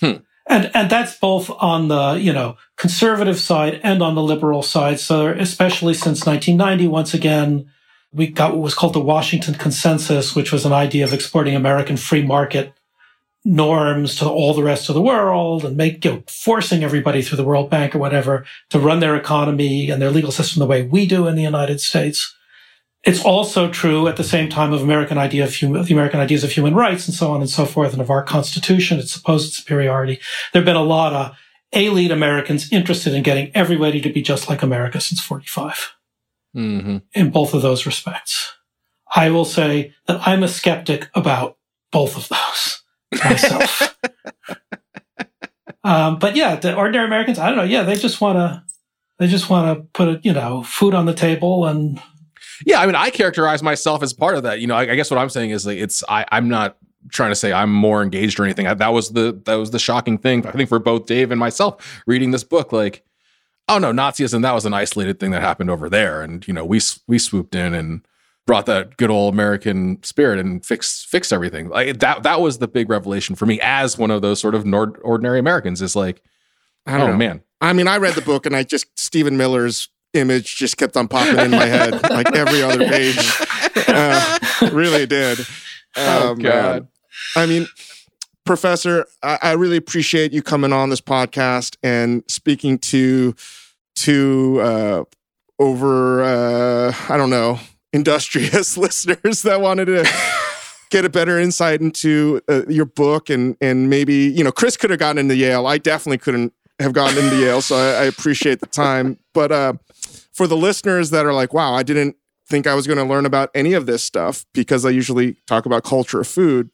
Hmm. 0.00 0.24
And 0.46 0.70
and 0.74 0.90
that's 0.90 1.16
both 1.18 1.50
on 1.50 1.88
the 1.88 2.12
you 2.14 2.32
know 2.32 2.56
conservative 2.76 3.38
side 3.38 3.80
and 3.82 4.02
on 4.02 4.14
the 4.14 4.22
liberal 4.22 4.62
side. 4.62 4.98
So 4.98 5.28
especially 5.28 5.94
since 5.94 6.26
1990, 6.26 6.88
once 6.88 7.14
again 7.14 7.70
we 8.12 8.26
got 8.26 8.52
what 8.52 8.62
was 8.62 8.74
called 8.74 8.94
the 8.94 9.00
Washington 9.00 9.54
Consensus, 9.54 10.34
which 10.34 10.52
was 10.52 10.66
an 10.66 10.72
idea 10.72 11.04
of 11.04 11.14
exporting 11.14 11.54
American 11.54 11.96
free 11.96 12.24
market 12.24 12.72
norms 13.44 14.16
to 14.16 14.28
all 14.28 14.52
the 14.52 14.62
rest 14.62 14.88
of 14.88 14.94
the 14.94 15.00
world 15.00 15.64
and 15.64 15.76
make, 15.76 16.04
you 16.04 16.10
know, 16.12 16.22
forcing 16.26 16.84
everybody 16.84 17.22
through 17.22 17.36
the 17.36 17.44
World 17.44 17.70
Bank 17.70 17.94
or 17.94 17.98
whatever 17.98 18.44
to 18.68 18.78
run 18.78 19.00
their 19.00 19.16
economy 19.16 19.90
and 19.90 20.02
their 20.02 20.10
legal 20.10 20.32
system 20.32 20.60
the 20.60 20.66
way 20.66 20.82
we 20.82 21.06
do 21.06 21.26
in 21.26 21.36
the 21.36 21.42
United 21.42 21.80
States. 21.80 22.36
It's 23.04 23.24
also 23.24 23.70
true 23.70 24.08
at 24.08 24.16
the 24.16 24.24
same 24.24 24.50
time 24.50 24.74
of 24.74 24.82
American 24.82 25.16
idea 25.16 25.44
of 25.44 25.54
human, 25.54 25.84
the 25.84 25.94
American 25.94 26.20
ideas 26.20 26.44
of 26.44 26.52
human 26.52 26.74
rights 26.74 27.08
and 27.08 27.14
so 27.14 27.30
on 27.30 27.40
and 27.40 27.48
so 27.48 27.64
forth, 27.64 27.92
and 27.92 28.02
of 28.02 28.10
our 28.10 28.22
Constitution, 28.22 28.98
its 28.98 29.12
supposed 29.12 29.54
superiority. 29.54 30.20
There 30.52 30.60
have 30.60 30.66
been 30.66 30.76
a 30.76 30.82
lot 30.82 31.14
of 31.14 31.36
elite 31.72 32.10
Americans 32.10 32.70
interested 32.72 33.14
in 33.14 33.22
getting 33.22 33.50
everybody 33.54 34.00
to 34.02 34.12
be 34.12 34.22
just 34.22 34.48
like 34.48 34.62
America 34.62 35.00
since 35.00 35.20
45 35.20 35.94
mm-hmm. 36.54 36.98
in 37.14 37.30
both 37.30 37.54
of 37.54 37.62
those 37.62 37.86
respects. 37.86 38.54
I 39.14 39.30
will 39.30 39.44
say 39.44 39.94
that 40.06 40.26
I'm 40.26 40.42
a 40.42 40.48
skeptic 40.48 41.08
about 41.14 41.56
both 41.90 42.16
of 42.16 42.28
those 42.28 42.82
myself. 43.24 43.96
um, 45.84 46.18
but 46.18 46.36
yeah, 46.36 46.56
the 46.56 46.74
ordinary 46.74 47.06
Americans, 47.06 47.38
I 47.38 47.48
don't 47.48 47.56
know. 47.56 47.62
Yeah, 47.64 47.82
they 47.82 47.96
just 47.96 48.20
want 48.20 48.36
to, 48.36 48.62
they 49.18 49.26
just 49.26 49.50
want 49.50 49.76
to 49.76 49.84
put, 49.92 50.08
a, 50.08 50.20
you 50.22 50.32
know, 50.32 50.62
food 50.62 50.94
on 50.94 51.06
the 51.06 51.14
table 51.14 51.66
and. 51.66 52.00
Yeah, 52.66 52.80
I 52.80 52.86
mean, 52.86 52.94
I 52.94 53.10
characterize 53.10 53.62
myself 53.62 54.02
as 54.02 54.12
part 54.12 54.36
of 54.36 54.42
that. 54.42 54.60
You 54.60 54.66
know, 54.66 54.74
I, 54.74 54.82
I 54.82 54.94
guess 54.94 55.10
what 55.10 55.18
I'm 55.18 55.30
saying 55.30 55.50
is 55.50 55.66
like 55.66 55.78
it's 55.78 56.04
I, 56.08 56.26
I'm 56.32 56.48
not 56.48 56.76
trying 57.10 57.30
to 57.30 57.36
say 57.36 57.52
I'm 57.52 57.72
more 57.72 58.02
engaged 58.02 58.38
or 58.38 58.44
anything. 58.44 58.66
that 58.66 58.92
was 58.92 59.10
the 59.10 59.40
that 59.46 59.54
was 59.54 59.70
the 59.70 59.78
shocking 59.78 60.18
thing. 60.18 60.46
I 60.46 60.52
think 60.52 60.68
for 60.68 60.78
both 60.78 61.06
Dave 61.06 61.30
and 61.30 61.40
myself 61.40 62.02
reading 62.06 62.30
this 62.30 62.44
book, 62.44 62.72
like 62.72 63.04
oh 63.68 63.78
no, 63.78 63.92
Nazism 63.92 64.42
that 64.42 64.52
was 64.52 64.66
an 64.66 64.74
isolated 64.74 65.18
thing 65.18 65.30
that 65.30 65.40
happened 65.40 65.70
over 65.70 65.88
there, 65.88 66.22
and 66.22 66.46
you 66.46 66.52
know 66.52 66.64
we 66.64 66.80
we 67.06 67.18
swooped 67.18 67.54
in 67.54 67.72
and 67.72 68.06
brought 68.46 68.66
that 68.66 68.96
good 68.96 69.10
old 69.10 69.32
American 69.32 70.02
spirit 70.02 70.38
and 70.38 70.64
fixed 70.66 71.06
fixed 71.06 71.32
everything. 71.32 71.68
Like 71.68 72.00
that 72.00 72.24
that 72.24 72.40
was 72.40 72.58
the 72.58 72.68
big 72.68 72.90
revelation 72.90 73.36
for 73.36 73.46
me 73.46 73.60
as 73.62 73.96
one 73.96 74.10
of 74.10 74.22
those 74.22 74.40
sort 74.40 74.54
of 74.54 74.66
nord- 74.66 75.00
ordinary 75.02 75.38
Americans. 75.38 75.80
Is 75.80 75.96
like, 75.96 76.22
I 76.86 76.98
don't 76.98 77.02
oh 77.02 77.12
know. 77.12 77.16
man. 77.16 77.42
I 77.60 77.72
mean, 77.72 77.88
I 77.88 77.98
read 77.98 78.14
the 78.14 78.22
book 78.22 78.46
and 78.46 78.56
I 78.56 78.62
just 78.62 78.86
Stephen 78.98 79.36
Miller's 79.36 79.88
image 80.14 80.56
just 80.56 80.76
kept 80.76 80.96
on 80.96 81.08
popping 81.08 81.38
in 81.38 81.50
my 81.50 81.66
head 81.66 82.08
like 82.10 82.34
every 82.34 82.62
other 82.62 82.86
page. 82.86 83.18
Uh, 83.88 84.38
really 84.72 85.06
did. 85.06 85.38
oh 85.96 86.32
um, 86.32 86.38
God. 86.38 86.88
I 87.36 87.46
mean, 87.46 87.66
Professor, 88.44 89.06
I, 89.22 89.38
I, 89.42 89.52
really 89.52 89.76
appreciate 89.76 90.32
you 90.32 90.42
coming 90.42 90.72
on 90.72 90.90
this 90.90 91.00
podcast 91.00 91.76
and 91.82 92.24
speaking 92.28 92.78
to 92.78 93.34
to 93.96 94.60
uh, 94.60 95.04
over 95.58 96.22
uh, 96.22 96.94
I 97.08 97.16
don't 97.16 97.30
know 97.30 97.60
industrious 97.92 98.76
listeners 98.76 99.42
that 99.42 99.60
wanted 99.60 99.86
to 99.86 100.08
get 100.90 101.04
a 101.04 101.08
better 101.08 101.38
insight 101.38 101.80
into 101.80 102.40
uh, 102.48 102.66
your 102.68 102.86
book 102.86 103.30
and 103.30 103.56
and 103.60 103.90
maybe 103.90 104.14
you 104.14 104.42
know 104.42 104.52
Chris 104.52 104.76
could 104.76 104.90
have 104.90 104.98
gotten 104.98 105.18
into 105.18 105.36
Yale. 105.36 105.66
I 105.66 105.78
definitely 105.78 106.18
couldn't 106.18 106.52
have 106.80 106.92
gotten 106.92 107.22
into 107.22 107.36
Yale, 107.36 107.60
so 107.60 107.76
I, 107.76 108.02
I 108.02 108.04
appreciate 108.04 108.60
the 108.60 108.66
time. 108.66 109.18
But 109.34 109.52
uh, 109.52 109.74
for 110.40 110.46
the 110.46 110.56
listeners 110.56 111.10
that 111.10 111.26
are 111.26 111.34
like, 111.34 111.52
wow, 111.52 111.74
I 111.74 111.82
didn't 111.82 112.16
think 112.48 112.66
I 112.66 112.74
was 112.74 112.86
going 112.86 112.96
to 112.96 113.04
learn 113.04 113.26
about 113.26 113.50
any 113.54 113.74
of 113.74 113.84
this 113.84 114.02
stuff 114.02 114.46
because 114.54 114.86
I 114.86 114.88
usually 114.88 115.34
talk 115.46 115.66
about 115.66 115.84
culture 115.84 116.18
of 116.18 116.26
food. 116.28 116.70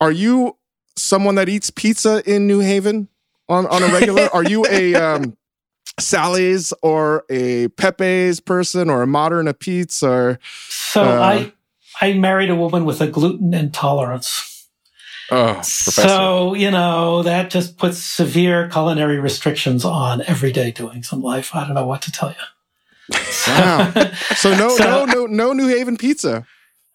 Are 0.00 0.10
you 0.10 0.56
someone 0.96 1.36
that 1.36 1.48
eats 1.48 1.70
pizza 1.70 2.28
in 2.28 2.48
New 2.48 2.58
Haven 2.58 3.06
on, 3.48 3.68
on 3.68 3.84
a 3.84 3.86
regular? 3.92 4.28
are 4.34 4.42
you 4.42 4.66
a 4.66 4.94
um, 4.96 5.36
Sally's 6.00 6.72
or 6.82 7.24
a 7.30 7.68
Pepe's 7.68 8.40
person 8.40 8.90
or 8.90 9.02
a 9.02 9.06
Modern 9.06 9.46
Apizza 9.46 10.08
or 10.08 10.38
so 10.68 11.04
uh, 11.04 11.20
I 11.20 11.52
I 12.00 12.14
married 12.14 12.50
a 12.50 12.56
woman 12.56 12.84
with 12.84 13.00
a 13.00 13.06
gluten 13.06 13.54
intolerance. 13.54 14.66
Oh, 15.30 15.62
so 15.62 16.54
you 16.54 16.72
know 16.72 17.22
that 17.22 17.50
just 17.50 17.78
puts 17.78 17.98
severe 17.98 18.68
culinary 18.68 19.20
restrictions 19.20 19.84
on 19.84 20.22
everyday 20.22 20.72
doings 20.72 21.12
in 21.12 21.20
life. 21.20 21.54
I 21.54 21.64
don't 21.64 21.74
know 21.74 21.86
what 21.86 22.02
to 22.02 22.10
tell 22.10 22.30
you. 22.30 22.44
Wow. 23.46 23.92
so 24.36 24.56
no, 24.56 24.70
so, 24.70 24.84
no, 24.84 25.04
no, 25.04 25.26
no 25.26 25.52
New 25.52 25.68
Haven 25.68 25.96
pizza. 25.96 26.46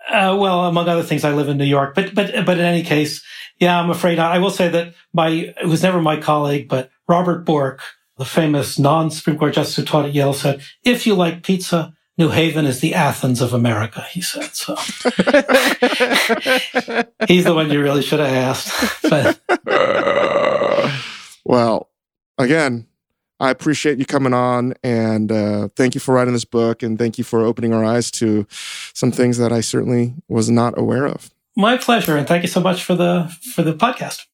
Uh, 0.10 0.38
well, 0.40 0.66
among 0.66 0.90
other 0.90 1.04
things, 1.04 1.24
I 1.24 1.34
live 1.34 1.48
in 1.48 1.58
New 1.58 1.66
York, 1.66 1.96
but 1.96 2.14
but 2.14 2.46
but 2.46 2.58
in 2.58 2.66
any 2.66 2.84
case, 2.84 3.24
yeah, 3.60 3.80
I'm 3.80 3.90
afraid 3.90 4.18
not. 4.18 4.32
I 4.32 4.40
will 4.40 4.52
say 4.52 4.70
that 4.70 4.94
my 5.14 5.30
it 5.30 5.68
was 5.68 5.82
never 5.82 6.02
my 6.02 6.20
colleague, 6.20 6.68
but 6.68 6.92
Robert 7.08 7.46
Bork 7.46 7.82
the 8.18 8.26
famous 8.26 8.78
non-Supreme 8.78 9.38
Court 9.38 9.54
justice 9.54 9.76
who 9.76 9.84
taught 9.84 10.06
at 10.06 10.14
Yale 10.14 10.34
said, 10.34 10.62
if 10.84 11.08
you 11.08 11.16
like 11.16 11.44
pizza, 11.44 11.94
New 12.18 12.30
Haven 12.30 12.66
is 12.66 12.80
the 12.80 12.94
Athens 12.94 13.42
of 13.42 13.54
America, 13.54 14.06
he 14.12 14.22
said. 14.22 14.56
So 14.56 14.76
he's 17.28 17.46
the 17.46 17.54
one 17.56 17.72
you 17.72 17.82
really 17.82 18.04
should 18.04 18.20
have 18.20 18.30
asked. 18.30 19.04
But. 19.10 19.40
well, 21.44 21.90
again, 22.38 22.86
I 23.44 23.50
appreciate 23.50 24.00
you 24.00 24.06
coming 24.06 24.34
on 24.34 24.74
and 24.86 25.30
uh, 25.30 25.68
thank 25.76 25.96
you 25.96 26.00
for 26.00 26.16
writing 26.16 26.32
this 26.34 26.46
book 26.46 26.82
and 26.82 26.98
thank 26.98 27.18
you 27.18 27.26
for 27.26 27.44
opening 27.44 27.74
our 27.74 27.84
eyes 27.84 28.10
to 28.12 28.48
some 28.94 29.12
things 29.12 29.38
that 29.38 29.52
I 29.52 29.60
certainly 29.60 30.14
was 30.30 30.50
not 30.50 30.78
aware 30.78 31.06
of. 31.06 31.30
My 31.58 31.76
pleasure, 31.76 32.16
and 32.16 32.26
thank 32.26 32.44
you 32.44 32.48
so 32.48 32.62
much 32.62 32.86
for 32.86 32.96
the 32.96 33.30
for 33.54 33.62
the 33.62 33.74
podcast. 33.74 34.28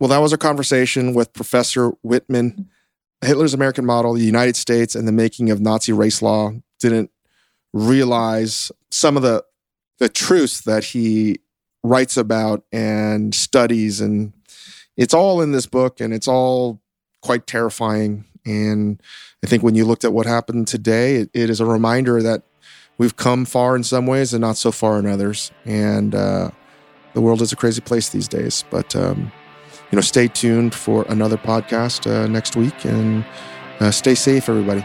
Well, 0.00 0.08
that 0.08 0.16
was 0.18 0.32
our 0.32 0.38
conversation 0.38 1.12
with 1.12 1.34
Professor 1.34 1.90
Whitman. 2.02 2.70
Hitler's 3.22 3.52
American 3.52 3.84
Model, 3.84 4.14
the 4.14 4.24
United 4.24 4.56
States, 4.56 4.94
and 4.94 5.06
the 5.06 5.12
making 5.12 5.50
of 5.50 5.60
Nazi 5.60 5.92
race 5.92 6.22
law 6.22 6.52
didn't 6.80 7.10
realize 7.74 8.72
some 8.90 9.18
of 9.18 9.22
the 9.22 9.44
the 9.98 10.08
truths 10.08 10.62
that 10.62 10.82
he 10.82 11.40
writes 11.84 12.16
about 12.16 12.64
and 12.72 13.34
studies 13.34 14.00
and 14.00 14.32
it's 14.96 15.14
all 15.14 15.40
in 15.42 15.52
this 15.52 15.66
book 15.66 16.00
and 16.00 16.12
it's 16.14 16.28
all 16.28 16.80
quite 17.22 17.46
terrifying. 17.46 18.24
And 18.44 19.00
i 19.44 19.46
think 19.48 19.62
when 19.62 19.74
you 19.74 19.84
looked 19.84 20.04
at 20.04 20.12
what 20.12 20.24
happened 20.26 20.66
today 20.68 21.16
it, 21.16 21.30
it 21.34 21.50
is 21.50 21.60
a 21.60 21.66
reminder 21.66 22.22
that 22.22 22.42
we've 22.98 23.16
come 23.16 23.44
far 23.44 23.76
in 23.76 23.82
some 23.82 24.06
ways 24.06 24.32
and 24.32 24.40
not 24.40 24.56
so 24.56 24.72
far 24.72 24.98
in 24.98 25.06
others. 25.06 25.50
And 25.64 26.14
uh, 26.14 26.50
the 27.14 27.20
world 27.20 27.42
is 27.42 27.52
a 27.52 27.56
crazy 27.56 27.80
place 27.80 28.08
these 28.10 28.28
days. 28.28 28.64
But 28.70 28.94
um, 28.96 29.32
you 29.90 29.96
know, 29.96 30.02
stay 30.02 30.28
tuned 30.28 30.74
for 30.74 31.04
another 31.08 31.36
podcast 31.36 32.10
uh, 32.10 32.26
next 32.26 32.56
week. 32.56 32.84
And 32.84 33.24
uh, 33.80 33.90
stay 33.90 34.14
safe, 34.14 34.48
everybody. 34.48 34.84